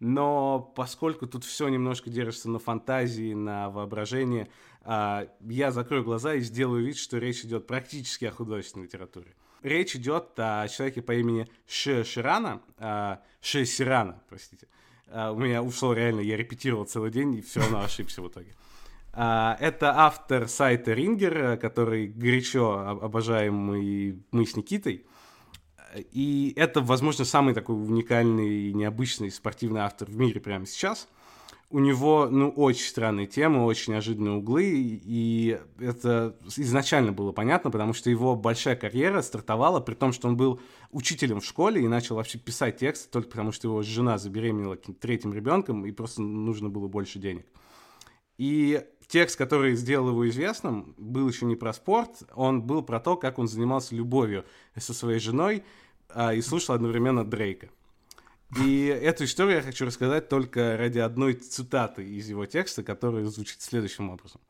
но 0.00 0.60
поскольку 0.76 1.26
тут 1.26 1.44
все 1.44 1.68
немножко 1.68 2.10
держится 2.10 2.48
на 2.48 2.58
фантазии, 2.58 3.34
на 3.34 3.70
воображении, 3.70 4.48
а, 4.82 5.28
я 5.40 5.72
закрою 5.72 6.04
глаза 6.04 6.34
и 6.34 6.40
сделаю 6.40 6.84
вид, 6.84 6.96
что 6.96 7.18
речь 7.18 7.44
идет 7.44 7.66
практически 7.66 8.26
о 8.26 8.30
художественной 8.30 8.86
литературе. 8.86 9.34
Речь 9.62 9.96
идет 9.96 10.38
о 10.38 10.68
человеке 10.68 11.02
по 11.02 11.12
имени 11.12 11.48
Ше 11.66 12.04
Ширана, 12.04 12.62
а, 12.78 13.20
Ше 13.40 13.64
Сирана, 13.64 14.22
простите. 14.28 14.68
А, 15.08 15.32
у 15.32 15.38
меня 15.38 15.62
ушло 15.62 15.92
реально, 15.92 16.20
я 16.20 16.36
репетировал 16.36 16.84
целый 16.84 17.10
день 17.10 17.34
и 17.34 17.40
все 17.42 17.60
равно 17.60 17.80
ошибся 17.80 18.22
в 18.22 18.28
итоге. 18.28 18.54
Это 19.10 19.94
автор 19.96 20.46
сайта 20.46 20.92
Рингер, 20.92 21.56
который 21.56 22.06
горячо 22.06 22.98
обожаемый 23.02 24.22
мы 24.30 24.46
с 24.46 24.54
Никитой. 24.54 25.06
И 26.12 26.52
это, 26.56 26.80
возможно, 26.80 27.24
самый 27.24 27.54
такой 27.54 27.76
уникальный 27.76 28.68
и 28.68 28.74
необычный 28.74 29.30
спортивный 29.30 29.80
автор 29.80 30.08
в 30.08 30.16
мире 30.16 30.40
прямо 30.40 30.66
сейчас. 30.66 31.08
У 31.70 31.80
него, 31.80 32.28
ну, 32.30 32.48
очень 32.48 32.86
странные 32.86 33.26
темы, 33.26 33.66
очень 33.66 33.92
неожиданные 33.92 34.36
углы, 34.36 34.64
и 34.66 35.60
это 35.78 36.34
изначально 36.56 37.12
было 37.12 37.30
понятно, 37.30 37.70
потому 37.70 37.92
что 37.92 38.08
его 38.08 38.34
большая 38.36 38.74
карьера 38.74 39.20
стартовала, 39.20 39.80
при 39.80 39.94
том, 39.94 40.12
что 40.12 40.28
он 40.28 40.36
был 40.38 40.60
учителем 40.92 41.40
в 41.40 41.44
школе 41.44 41.82
и 41.82 41.88
начал 41.88 42.16
вообще 42.16 42.38
писать 42.38 42.78
тексты 42.78 43.10
только 43.10 43.28
потому, 43.28 43.52
что 43.52 43.68
его 43.68 43.82
жена 43.82 44.16
забеременела 44.16 44.76
третьим 44.76 45.34
ребенком, 45.34 45.84
и 45.84 45.92
просто 45.92 46.22
нужно 46.22 46.70
было 46.70 46.88
больше 46.88 47.18
денег. 47.18 47.44
И 48.38 48.82
текст, 49.08 49.36
который 49.36 49.74
сделал 49.74 50.10
его 50.10 50.28
известным, 50.28 50.94
был 50.96 51.28
еще 51.28 51.46
не 51.46 51.56
про 51.56 51.72
спорт, 51.72 52.22
он 52.34 52.62
был 52.62 52.82
про 52.82 53.00
то, 53.00 53.16
как 53.16 53.38
он 53.38 53.48
занимался 53.48 53.94
любовью 53.94 54.44
со 54.76 54.94
своей 54.94 55.18
женой, 55.18 55.64
а, 56.10 56.34
и 56.34 56.40
слушал 56.40 56.74
одновременно 56.74 57.24
Дрейка. 57.24 57.70
И 58.64 58.86
эту 58.86 59.24
историю 59.24 59.56
я 59.56 59.62
хочу 59.62 59.84
рассказать 59.84 60.28
только 60.28 60.76
ради 60.78 60.98
одной 60.98 61.34
цитаты 61.34 62.04
из 62.04 62.28
его 62.28 62.46
текста, 62.46 62.82
которая 62.82 63.24
звучит 63.26 63.60
следующим 63.60 64.08
образом. 64.08 64.40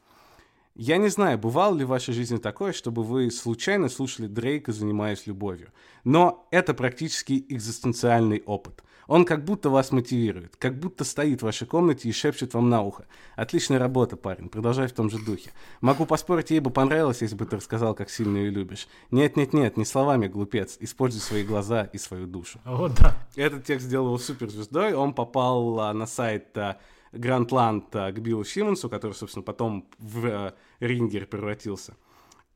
Я 0.77 0.97
не 0.99 1.09
знаю, 1.09 1.39
бывало 1.39 1.77
ли 1.77 1.85
в 1.85 1.89
вашей 1.89 2.15
жизни 2.15 2.37
такое, 2.37 2.73
чтобы 2.73 3.03
вы 3.03 3.33
случайно 3.33 3.89
слушали 3.89 4.29
Дрейка, 4.29 4.71
занимаясь 4.73 5.27
любовью. 5.27 5.73
Но 6.05 6.47
это 6.53 6.75
практически 6.75 7.45
экзистенциальный 7.49 8.45
опыт. 8.47 8.85
Он 9.09 9.25
как 9.25 9.45
будто 9.45 9.71
вас 9.71 9.91
мотивирует, 9.91 10.57
как 10.57 10.79
будто 10.79 11.03
стоит 11.03 11.41
в 11.41 11.47
вашей 11.47 11.67
комнате 11.67 12.09
и 12.11 12.13
шепчет 12.13 12.53
вам 12.53 12.69
на 12.69 12.83
ухо. 12.83 13.07
Отличная 13.37 13.79
работа, 13.79 14.17
парень, 14.17 14.51
продолжай 14.51 14.87
в 14.87 14.93
том 14.93 15.09
же 15.09 15.19
духе. 15.19 15.51
Могу 15.81 16.05
поспорить, 16.05 16.51
ей 16.51 16.61
бы 16.61 16.71
понравилось, 16.71 17.23
если 17.23 17.35
бы 17.35 17.47
ты 17.47 17.57
рассказал, 17.57 17.95
как 17.95 18.11
сильно 18.11 18.37
ее 18.37 18.51
любишь. 18.51 18.87
Нет-нет-нет, 19.11 19.79
не 19.79 19.87
словами, 19.87 20.29
глупец. 20.29 20.77
Используй 20.79 21.23
свои 21.23 21.43
глаза 21.43 21.85
и 21.85 21.97
свою 21.97 22.27
душу. 22.27 22.61
Вот 22.67 22.95
да. 22.97 23.17
Этот 23.35 23.65
текст 23.65 23.87
сделал 23.87 24.09
его 24.09 24.19
суперзвездой. 24.19 24.93
Он 24.93 25.15
попал 25.15 25.81
а, 25.81 25.95
на 25.95 26.07
сайт 26.07 26.57
а, 26.59 26.79
Грантланд 27.13 27.89
к 27.91 28.19
Биллу 28.19 28.45
Симмонсу, 28.45 28.91
который, 28.91 29.15
собственно, 29.15 29.43
потом 29.43 29.89
в 29.99 30.27
а, 30.27 30.55
Рингер 30.81 31.25
превратился. 31.25 31.97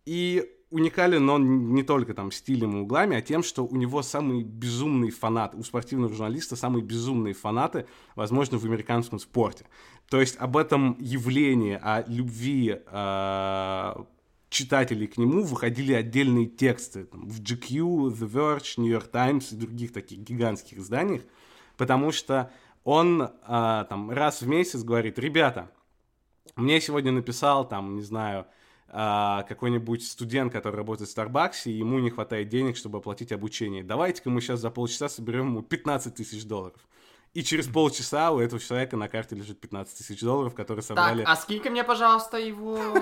И 0.04 0.46
уникален 0.72 1.28
он 1.28 1.74
не 1.74 1.82
только 1.82 2.14
там 2.14 2.32
стилем 2.32 2.76
и 2.76 2.80
углами, 2.80 3.16
а 3.16 3.20
тем, 3.20 3.42
что 3.42 3.64
у 3.64 3.76
него 3.76 4.02
самые 4.02 4.42
безумные 4.42 5.10
фанаты, 5.10 5.56
у 5.58 5.62
спортивного 5.62 6.12
журналиста 6.12 6.56
самые 6.56 6.82
безумные 6.82 7.34
фанаты, 7.34 7.86
возможно, 8.16 8.58
в 8.58 8.64
американском 8.64 9.18
спорте. 9.18 9.66
То 10.08 10.20
есть 10.20 10.36
об 10.38 10.56
этом 10.56 10.96
явлении, 10.98 11.78
о 11.80 12.04
любви 12.08 12.80
э, 12.84 13.94
читателей 14.48 15.06
к 15.06 15.18
нему 15.18 15.42
выходили 15.42 15.92
отдельные 15.92 16.46
тексты 16.46 17.04
там, 17.04 17.28
в 17.28 17.40
GQ, 17.40 18.08
The 18.08 18.28
Verge, 18.30 18.74
New 18.78 18.90
York 18.90 19.08
Times 19.08 19.52
и 19.52 19.56
других 19.56 19.92
таких 19.92 20.20
гигантских 20.20 20.78
изданиях, 20.78 21.22
потому 21.76 22.12
что 22.12 22.50
он 22.84 23.22
э, 23.22 23.28
там 23.46 24.10
раз 24.10 24.40
в 24.40 24.48
месяц 24.48 24.82
говорит, 24.82 25.18
ребята, 25.18 25.70
мне 26.56 26.80
сегодня 26.80 27.12
написал 27.12 27.68
там, 27.68 27.94
не 27.94 28.02
знаю, 28.02 28.46
а, 28.94 29.44
какой-нибудь 29.44 30.04
студент, 30.06 30.52
который 30.52 30.76
работает 30.76 31.08
в 31.08 31.12
Старбаксе, 31.12 31.70
и 31.70 31.78
ему 31.78 31.98
не 31.98 32.10
хватает 32.10 32.50
денег, 32.50 32.76
чтобы 32.76 32.98
оплатить 32.98 33.32
обучение. 33.32 33.82
Давайте-ка 33.82 34.28
мы 34.28 34.42
сейчас 34.42 34.60
за 34.60 34.70
полчаса 34.70 35.08
соберем 35.08 35.46
ему 35.46 35.62
15 35.62 36.14
тысяч 36.14 36.44
долларов. 36.44 36.78
И 37.32 37.42
через 37.42 37.66
полчаса 37.66 38.30
у 38.32 38.38
этого 38.38 38.60
человека 38.60 38.98
на 38.98 39.08
карте 39.08 39.34
лежит 39.34 39.58
15 39.58 39.96
тысяч 39.96 40.20
долларов, 40.20 40.54
которые 40.54 40.82
собрали... 40.82 41.24
Так, 41.24 41.32
а 41.32 41.36
скинь 41.36 41.62
мне, 41.70 41.82
пожалуйста, 41.84 42.36
его... 42.36 42.78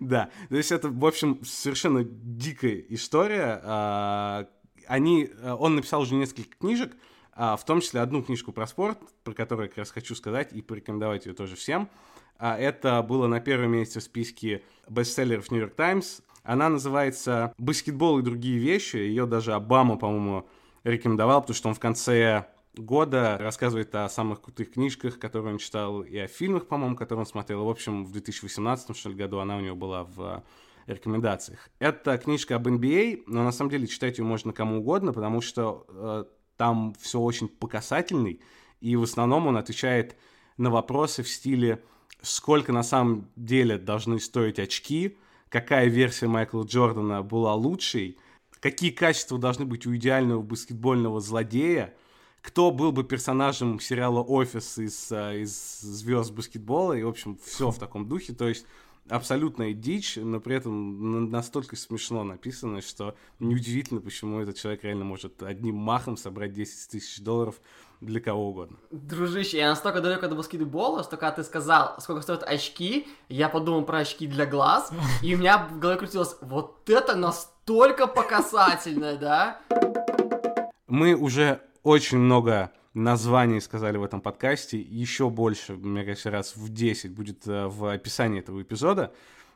Да. 0.00 0.30
То 0.48 0.56
есть 0.56 0.72
это, 0.72 0.88
в 0.88 1.04
общем, 1.06 1.44
совершенно 1.44 2.02
дикая 2.02 2.84
история. 2.88 3.60
А, 3.62 4.48
они... 4.88 5.30
Он 5.44 5.76
написал 5.76 6.00
уже 6.00 6.14
несколько 6.14 6.56
книжек, 6.56 6.96
а, 7.34 7.56
в 7.56 7.64
том 7.64 7.80
числе 7.80 8.00
одну 8.00 8.24
книжку 8.24 8.50
про 8.50 8.66
спорт, 8.66 8.98
про 9.22 9.32
которую 9.32 9.66
я 9.66 9.68
как 9.68 9.78
раз 9.78 9.92
хочу 9.92 10.16
сказать 10.16 10.52
и 10.52 10.62
порекомендовать 10.62 11.26
ее 11.26 11.34
тоже 11.34 11.54
всем. 11.54 11.88
А 12.44 12.58
это 12.58 13.00
было 13.02 13.28
на 13.28 13.38
первом 13.38 13.70
месте 13.70 14.00
в 14.00 14.02
списке 14.02 14.64
бестселлеров 14.88 15.52
New 15.52 15.60
York 15.60 15.76
Times. 15.76 16.22
Она 16.42 16.68
называется 16.68 17.54
«Баскетбол 17.56 18.18
и 18.18 18.22
другие 18.22 18.58
вещи». 18.58 18.96
Ее 18.96 19.26
даже 19.26 19.52
Обама, 19.52 19.96
по-моему, 19.96 20.48
рекомендовал, 20.82 21.42
потому 21.42 21.54
что 21.54 21.68
он 21.68 21.76
в 21.76 21.78
конце 21.78 22.48
года 22.74 23.38
рассказывает 23.38 23.94
о 23.94 24.08
самых 24.08 24.40
крутых 24.40 24.72
книжках, 24.72 25.20
которые 25.20 25.52
он 25.52 25.58
читал, 25.58 26.02
и 26.02 26.18
о 26.18 26.26
фильмах, 26.26 26.66
по-моему, 26.66 26.96
которые 26.96 27.20
он 27.20 27.26
смотрел. 27.26 27.64
В 27.64 27.70
общем, 27.70 28.04
в 28.04 28.10
2018 28.10 28.96
что 28.96 29.10
ли, 29.10 29.14
году 29.14 29.38
она 29.38 29.56
у 29.56 29.60
него 29.60 29.76
была 29.76 30.02
в 30.02 30.42
рекомендациях. 30.88 31.68
Это 31.78 32.18
книжка 32.18 32.56
об 32.56 32.66
NBA, 32.66 33.22
но 33.28 33.44
на 33.44 33.52
самом 33.52 33.70
деле 33.70 33.86
читать 33.86 34.18
ее 34.18 34.24
можно 34.24 34.52
кому 34.52 34.80
угодно, 34.80 35.12
потому 35.12 35.42
что 35.42 35.86
э, 35.88 36.24
там 36.56 36.92
все 36.98 37.20
очень 37.20 37.46
показательный, 37.46 38.40
и 38.80 38.96
в 38.96 39.04
основном 39.04 39.46
он 39.46 39.56
отвечает 39.56 40.16
на 40.56 40.70
вопросы 40.70 41.22
в 41.22 41.28
стиле 41.28 41.84
сколько 42.22 42.72
на 42.72 42.82
самом 42.82 43.28
деле 43.36 43.78
должны 43.78 44.18
стоить 44.20 44.58
очки, 44.58 45.18
какая 45.48 45.86
версия 45.86 46.28
Майкла 46.28 46.64
Джордана 46.64 47.22
была 47.22 47.54
лучшей, 47.54 48.18
какие 48.60 48.90
качества 48.90 49.38
должны 49.38 49.64
быть 49.64 49.86
у 49.86 49.94
идеального 49.94 50.40
баскетбольного 50.40 51.20
злодея, 51.20 51.94
кто 52.40 52.70
был 52.70 52.90
бы 52.90 53.04
персонажем 53.04 53.78
сериала 53.78 54.20
«Офис» 54.20 54.78
из, 54.78 55.12
э, 55.12 55.42
из 55.42 55.80
«Звезд 55.80 56.32
баскетбола», 56.32 56.94
и, 56.94 57.02
в 57.02 57.08
общем, 57.08 57.38
все 57.44 57.70
в 57.70 57.78
таком 57.78 58.08
духе, 58.08 58.32
то 58.32 58.48
есть 58.48 58.66
абсолютная 59.08 59.72
дичь, 59.72 60.16
но 60.16 60.40
при 60.40 60.56
этом 60.56 61.30
настолько 61.30 61.76
смешно 61.76 62.24
написано, 62.24 62.80
что 62.80 63.16
неудивительно, 63.38 64.00
почему 64.00 64.40
этот 64.40 64.56
человек 64.56 64.84
реально 64.84 65.04
может 65.04 65.42
одним 65.42 65.76
махом 65.76 66.16
собрать 66.16 66.52
10 66.52 66.90
тысяч 66.90 67.20
долларов 67.20 67.60
для 68.02 68.20
кого 68.20 68.50
угодно. 68.50 68.76
Дружище, 68.90 69.58
я 69.58 69.70
настолько 69.70 70.00
далек 70.00 70.22
от 70.22 70.36
баскетбола, 70.36 71.04
что 71.04 71.16
когда 71.16 71.36
ты 71.36 71.44
сказал, 71.44 71.94
сколько 72.00 72.22
стоят 72.22 72.42
очки, 72.42 73.06
я 73.28 73.48
подумал 73.48 73.84
про 73.84 73.98
очки 73.98 74.26
для 74.26 74.44
глаз, 74.44 74.92
и 75.22 75.34
у 75.34 75.38
меня 75.38 75.68
в 75.70 75.78
голове 75.78 75.98
крутилось, 75.98 76.36
вот 76.40 76.88
это 76.90 77.14
настолько 77.14 78.06
показательно, 78.06 79.16
да? 79.16 79.60
Мы 80.88 81.14
уже 81.14 81.60
очень 81.84 82.18
много 82.18 82.72
названий 82.92 83.60
сказали 83.60 83.96
в 83.96 84.04
этом 84.04 84.20
подкасте, 84.20 84.80
еще 84.80 85.30
больше, 85.30 85.74
мне 85.74 86.04
кажется, 86.04 86.30
раз 86.30 86.56
в 86.56 86.68
10 86.72 87.12
будет 87.12 87.46
э, 87.46 87.66
в 87.66 87.90
описании 87.90 88.40
этого 88.40 88.60
эпизода. 88.60 89.12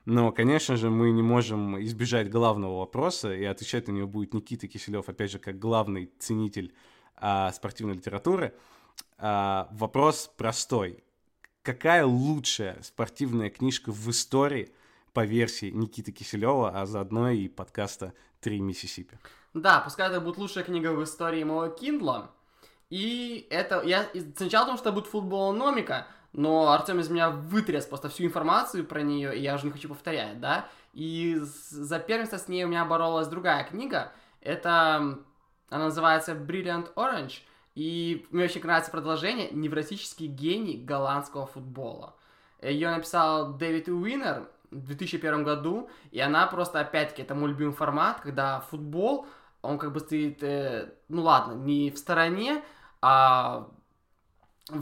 Но, 0.07 0.30
конечно 0.30 0.76
же, 0.76 0.88
мы 0.88 1.11
не 1.11 1.22
можем 1.22 1.82
избежать 1.82 2.30
главного 2.30 2.78
вопроса, 2.78 3.34
и 3.34 3.44
отвечать 3.44 3.88
на 3.88 3.92
него 3.92 4.07
будет 4.07 4.34
Никита 4.34 4.68
Киселев, 4.68 5.09
опять 5.09 5.32
же, 5.32 5.40
как 5.40 5.59
главный 5.59 6.12
ценитель 6.20 6.72
а, 7.16 7.52
спортивной 7.52 7.94
литературы. 7.94 8.54
А, 9.18 9.68
вопрос 9.72 10.30
простой. 10.36 11.02
Какая 11.62 12.04
лучшая 12.04 12.80
спортивная 12.82 13.50
книжка 13.50 13.90
в 13.90 14.10
истории 14.10 14.72
по 15.12 15.24
версии 15.24 15.70
Никиты 15.70 16.12
Киселева, 16.12 16.80
а 16.80 16.86
заодно 16.86 17.30
и 17.30 17.48
подкаста 17.48 18.12
«Три 18.40 18.60
Миссисипи»? 18.60 19.18
Да, 19.54 19.80
пускай 19.80 20.08
это 20.08 20.20
будет 20.20 20.36
лучшая 20.36 20.64
книга 20.64 20.92
в 20.92 21.02
истории 21.02 21.42
моего 21.42 21.74
Киндла. 21.74 22.30
И 22.90 23.46
это... 23.50 23.82
Я 23.82 24.06
сначала 24.36 24.66
думал, 24.66 24.78
что 24.78 24.90
это 24.90 24.94
будет 24.94 25.10
футболономика, 25.10 26.06
но 26.32 26.70
Артем 26.70 27.00
из 27.00 27.08
меня 27.08 27.30
вытряс 27.30 27.86
просто 27.86 28.10
всю 28.10 28.26
информацию 28.26 28.84
про 28.84 29.00
нее, 29.00 29.36
и 29.36 29.40
я 29.40 29.54
уже 29.54 29.64
не 29.64 29.72
хочу 29.72 29.88
повторять, 29.88 30.38
да? 30.38 30.68
И 30.92 31.38
за 31.40 31.98
первенство 31.98 32.36
с 32.36 32.48
ней 32.48 32.64
у 32.64 32.68
меня 32.68 32.84
боролась 32.84 33.28
другая 33.28 33.64
книга. 33.64 34.12
Это 34.40 35.18
она 35.70 35.86
называется 35.86 36.32
Brilliant 36.32 36.94
Orange. 36.94 37.40
И 37.74 38.26
мне 38.30 38.44
очень 38.44 38.62
нравится 38.62 38.90
продолжение 38.90 39.50
«Невротический 39.50 40.26
гений 40.26 40.78
голландского 40.78 41.46
футбола». 41.46 42.14
Ее 42.62 42.90
написал 42.90 43.52
Дэвид 43.52 43.88
Уиннер 43.88 44.48
в 44.70 44.86
2001 44.86 45.44
году, 45.44 45.90
и 46.10 46.20
она 46.20 46.46
просто, 46.46 46.80
опять-таки, 46.80 47.22
это 47.22 47.34
мой 47.34 47.50
любимый 47.50 47.74
формат, 47.74 48.20
когда 48.20 48.60
футбол, 48.60 49.26
он 49.60 49.78
как 49.78 49.92
бы 49.92 50.00
стоит, 50.00 50.42
э, 50.42 50.94
ну 51.08 51.22
ладно, 51.22 51.52
не 51.52 51.90
в 51.90 51.98
стороне, 51.98 52.64
а 53.02 53.68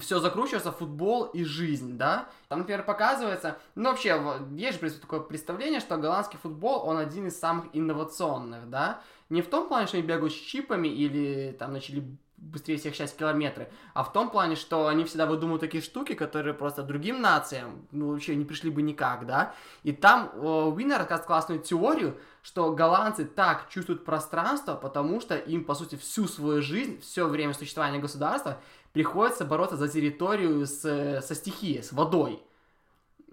все 0.01 0.19
закручивается 0.19 0.73
футбол 0.73 1.25
и 1.25 1.45
жизнь, 1.45 1.99
да. 1.99 2.29
Там, 2.49 2.61
например, 2.61 2.85
показывается, 2.85 3.59
ну 3.75 3.91
вообще, 3.91 4.23
есть 4.53 4.81
же 4.81 4.91
такое 4.93 5.21
представление, 5.21 5.81
что 5.81 5.99
голландский 5.99 6.39
футбол, 6.39 6.87
он 6.89 6.97
один 6.97 7.27
из 7.27 7.39
самых 7.39 7.67
инновационных, 7.73 8.71
да. 8.71 9.01
Не 9.31 9.43
в 9.43 9.49
том 9.49 9.69
плане, 9.69 9.87
что 9.87 9.97
они 9.97 10.07
бегают 10.07 10.33
с 10.33 10.37
чипами 10.37 10.89
или 10.89 11.57
там 11.59 11.73
начали 11.73 12.05
быстрее 12.37 12.77
всех 12.77 12.95
часть 12.95 13.17
километры, 13.17 13.71
а 13.95 14.05
в 14.05 14.13
том 14.13 14.31
плане, 14.31 14.57
что 14.57 14.87
они 14.87 15.05
всегда 15.05 15.27
выдумывают 15.27 15.61
такие 15.61 15.83
штуки, 15.83 16.15
которые 16.15 16.55
просто 16.55 16.83
другим 16.83 17.21
нациям, 17.21 17.87
ну, 17.91 18.11
вообще 18.11 18.35
не 18.37 18.45
пришли 18.45 18.71
бы 18.71 18.83
никак, 18.83 19.27
да, 19.27 19.55
и 19.83 19.93
там 19.93 20.31
Уиннер 20.37 20.99
рассказывает 20.99 21.27
классную 21.27 21.61
теорию, 21.61 22.19
что 22.43 22.73
голландцы 22.73 23.25
так 23.25 23.69
чувствуют 23.71 24.05
пространство, 24.05 24.75
потому 24.75 25.21
что 25.21 25.37
им, 25.37 25.65
по 25.65 25.75
сути, 25.75 25.97
всю 25.97 26.29
свою 26.29 26.61
жизнь, 26.61 27.01
все 27.01 27.27
время 27.27 27.55
существования 27.55 27.99
государства 27.99 28.61
приходится 28.93 29.45
бороться 29.45 29.77
за 29.77 29.89
территорию 29.89 30.67
с, 30.67 30.81
со 31.23 31.35
стихией, 31.35 31.83
с 31.83 31.93
водой. 31.93 32.43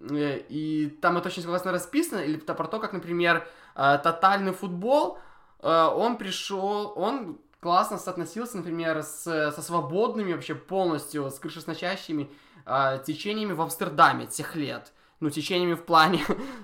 Э, 0.09 0.37
и 0.49 0.87
там 1.01 1.17
это 1.17 1.27
очень 1.27 1.43
классно 1.43 1.71
расписано, 1.71 2.19
или 2.19 2.37
про 2.37 2.67
то, 2.67 2.79
как, 2.79 2.93
например, 2.93 3.47
э, 3.75 3.99
тотальный 4.03 4.53
футбол, 4.53 5.17
э, 5.17 5.19
он 5.61 6.17
пришел, 6.17 6.93
он 6.95 7.39
классно 7.59 7.97
соотносился, 7.97 8.57
например, 8.57 9.03
с, 9.03 9.23
со 9.23 9.61
свободными 9.61 10.33
вообще 10.33 10.55
полностью, 10.55 11.29
с 11.29 11.39
крышесносящими 11.39 12.29
течениями 13.05 13.53
в 13.53 13.61
Амстердаме 13.61 14.27
тех 14.27 14.55
лет. 14.55 14.91
Ну, 15.19 15.29
течениями 15.29 15.75
в 15.75 15.83
плане 15.83 16.23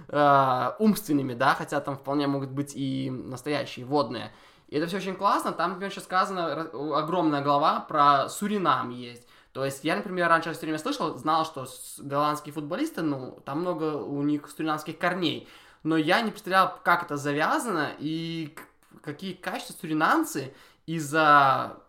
умственными, 0.80 1.36
да, 1.36 1.54
хотя 1.54 1.80
там 1.80 1.95
вполне 1.95 2.28
могут 2.28 2.50
быть 2.50 2.74
и 2.76 3.12
настоящие 3.12 3.86
водные. 3.86 4.32
И 4.70 4.78
это 4.78 4.88
все 4.88 4.98
очень 4.98 5.16
классно. 5.16 5.52
Там, 5.52 5.72
например, 5.72 5.91
еще 5.91 6.02
сказано 6.02 6.70
огромная 6.98 7.41
глава 7.41 7.80
про 7.82 8.28
Суринам 8.30 8.89
есть. 8.89 9.28
То 9.54 9.66
есть 9.66 9.84
я, 9.84 9.95
например, 9.95 10.28
раньше 10.28 10.52
все 10.52 10.62
время 10.62 10.78
слышал, 10.78 11.18
знал, 11.18 11.45
что 11.45 11.66
голландские 12.00 12.54
футболисты, 12.54 13.02
ну, 13.02 13.41
там 13.45 13.62
много 13.62 13.95
у 13.95 14.22
них 14.22 14.50
суринамских 14.50 15.00
корней. 15.00 15.48
Но 15.84 15.98
я 15.98 16.22
не 16.22 16.32
представлял, 16.32 16.78
как 16.84 17.04
это 17.04 17.18
завязано 17.18 17.91
и 17.98 18.56
какие 19.04 19.34
качества 19.34 19.74
суринамцы 19.80 20.54
из-за 20.86 21.82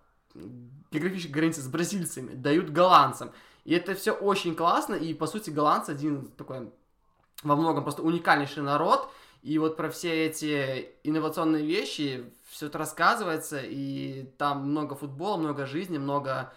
географической 0.90 1.32
границы 1.32 1.60
с 1.60 1.68
бразильцами 1.68 2.34
дают 2.34 2.70
голландцам. 2.70 3.32
И 3.64 3.74
это 3.74 3.94
все 3.94 4.12
очень 4.12 4.54
классно, 4.54 4.94
и, 4.94 5.12
по 5.14 5.26
сути, 5.26 5.50
голландцы 5.50 5.90
один 5.90 6.30
такой 6.32 6.70
во 7.42 7.56
многом 7.56 7.84
просто 7.84 8.02
уникальнейший 8.02 8.62
народ, 8.62 9.10
и 9.42 9.58
вот 9.58 9.76
про 9.76 9.90
все 9.90 10.26
эти 10.26 10.90
инновационные 11.04 11.64
вещи 11.64 12.32
все 12.48 12.66
это 12.66 12.78
рассказывается, 12.78 13.60
и 13.62 14.24
там 14.38 14.70
много 14.70 14.94
футбола, 14.94 15.36
много 15.36 15.66
жизни, 15.66 15.98
много 15.98 16.52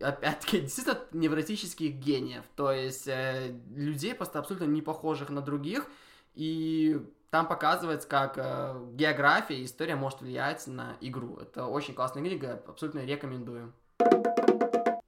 опять-таки, 0.00 0.60
действительно 0.60 1.00
невротических 1.12 1.94
гениев, 1.94 2.44
то 2.56 2.72
есть 2.72 3.06
э, 3.06 3.54
людей 3.74 4.14
просто 4.14 4.38
абсолютно 4.38 4.66
не 4.66 4.82
похожих 4.82 5.30
на 5.30 5.40
других, 5.40 5.86
и 6.34 7.00
там 7.34 7.48
показывается, 7.48 8.06
как 8.06 8.34
э, 8.36 8.76
география 8.92 9.56
и 9.56 9.64
история 9.64 9.96
может 9.96 10.20
влиять 10.20 10.64
на 10.68 10.96
игру. 11.00 11.36
Это 11.42 11.66
очень 11.66 11.92
классная 11.92 12.22
книга, 12.22 12.62
абсолютно 12.64 13.04
рекомендую. 13.04 13.72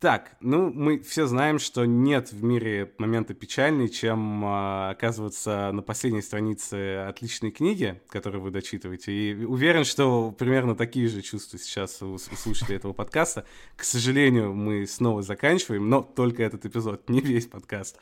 Итак, 0.01 0.33
ну, 0.41 0.73
мы 0.73 0.99
все 0.99 1.27
знаем, 1.27 1.61
что 1.61 1.85
нет 1.85 2.33
в 2.33 2.43
мире 2.43 2.93
момента 2.99 3.33
печальнее, 3.33 3.89
чем 3.89 4.45
э, 4.45 4.91
оказываться 4.91 5.71
на 5.71 5.83
последней 5.83 6.21
странице 6.21 7.07
отличной 7.09 7.53
книги, 7.53 8.03
которую 8.09 8.43
вы 8.43 8.51
дочитываете. 8.51 9.13
И 9.13 9.45
уверен, 9.45 9.85
что 9.85 10.33
примерно 10.33 10.75
такие 10.75 11.07
же 11.07 11.23
чувства 11.23 11.61
сейчас 11.61 12.03
у, 12.03 12.15
у 12.15 12.19
слушателей 12.19 12.75
этого 12.75 12.93
подкаста. 12.93 13.45
К 13.77 13.85
сожалению, 13.85 14.53
мы 14.53 14.85
снова 14.89 15.23
заканчиваем, 15.23 15.89
но 15.89 16.03
только 16.03 16.43
этот 16.43 16.67
эпизод, 16.67 17.09
не 17.09 17.21
весь 17.21 17.47
подкаст. 17.47 18.01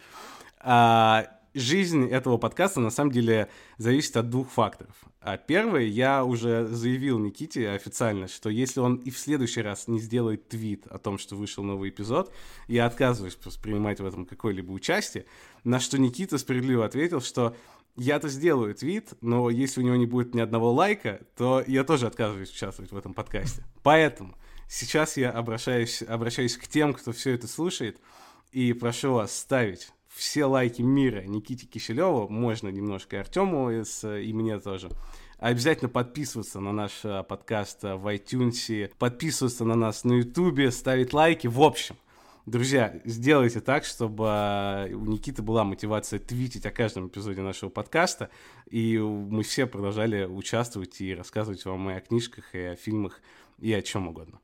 А, 0.66 1.26
жизнь 1.54 2.08
этого 2.08 2.36
подкаста 2.36 2.80
на 2.80 2.90
самом 2.90 3.12
деле 3.12 3.48
зависит 3.78 4.16
от 4.16 4.28
двух 4.28 4.50
факторов. 4.50 4.94
А 5.20 5.36
первый, 5.36 5.88
я 5.88 6.24
уже 6.24 6.66
заявил 6.66 7.18
Никите 7.18 7.70
официально, 7.70 8.28
что 8.28 8.50
если 8.50 8.80
он 8.80 8.96
и 8.96 9.10
в 9.10 9.18
следующий 9.18 9.62
раз 9.62 9.88
не 9.88 9.98
сделает 9.98 10.48
твит 10.48 10.86
о 10.88 10.98
том, 10.98 11.18
что 11.18 11.36
вышел 11.36 11.64
новый 11.64 11.90
эпизод, 11.90 12.32
я 12.68 12.86
отказываюсь 12.86 13.36
принимать 13.62 14.00
в 14.00 14.06
этом 14.06 14.26
какое-либо 14.26 14.72
участие, 14.72 15.24
на 15.62 15.80
что 15.80 15.98
Никита 15.98 16.36
справедливо 16.36 16.84
ответил, 16.84 17.20
что 17.20 17.56
я-то 17.96 18.28
сделаю 18.28 18.74
твит, 18.74 19.14
но 19.20 19.50
если 19.50 19.80
у 19.80 19.84
него 19.84 19.96
не 19.96 20.06
будет 20.06 20.34
ни 20.34 20.40
одного 20.40 20.72
лайка, 20.72 21.20
то 21.36 21.62
я 21.66 21.84
тоже 21.84 22.06
отказываюсь 22.06 22.50
участвовать 22.50 22.90
в 22.90 22.96
этом 22.96 23.14
подкасте. 23.14 23.62
Поэтому 23.82 24.36
сейчас 24.68 25.16
я 25.16 25.30
обращаюсь, 25.30 26.02
обращаюсь 26.02 26.56
к 26.56 26.66
тем, 26.66 26.92
кто 26.92 27.12
все 27.12 27.30
это 27.32 27.46
слушает, 27.46 28.00
и 28.50 28.72
прошу 28.72 29.14
вас 29.14 29.36
ставить 29.36 29.92
все 30.14 30.44
лайки 30.44 30.82
мира 30.82 31.22
Никите 31.22 31.66
Киселеву, 31.66 32.28
можно 32.28 32.68
немножко 32.68 33.20
Артему 33.20 33.70
из, 33.70 34.04
и 34.04 34.32
мне 34.32 34.58
тоже. 34.60 34.90
Обязательно 35.38 35.88
подписываться 35.88 36.60
на 36.60 36.72
наш 36.72 37.00
а, 37.04 37.22
подкаст 37.22 37.84
а, 37.84 37.96
в 37.96 38.06
iTunes, 38.14 38.90
подписываться 38.98 39.64
на 39.64 39.74
нас 39.74 40.04
на 40.04 40.14
YouTube, 40.14 40.72
ставить 40.72 41.12
лайки. 41.12 41.48
В 41.48 41.60
общем, 41.60 41.96
друзья, 42.46 43.00
сделайте 43.04 43.60
так, 43.60 43.84
чтобы 43.84 44.24
а, 44.28 44.86
у 44.86 45.04
Никиты 45.04 45.42
была 45.42 45.64
мотивация 45.64 46.18
твитить 46.20 46.64
о 46.64 46.70
каждом 46.70 47.08
эпизоде 47.08 47.42
нашего 47.42 47.68
подкаста, 47.68 48.30
и 48.70 48.96
мы 48.98 49.42
все 49.42 49.66
продолжали 49.66 50.24
участвовать 50.24 51.00
и 51.00 51.14
рассказывать 51.14 51.64
вам 51.64 51.90
и 51.90 51.94
о 51.94 52.00
книжках, 52.00 52.54
и 52.54 52.60
о 52.60 52.76
фильмах, 52.76 53.20
и 53.58 53.72
о 53.72 53.82
чем 53.82 54.08
угодно. 54.08 54.40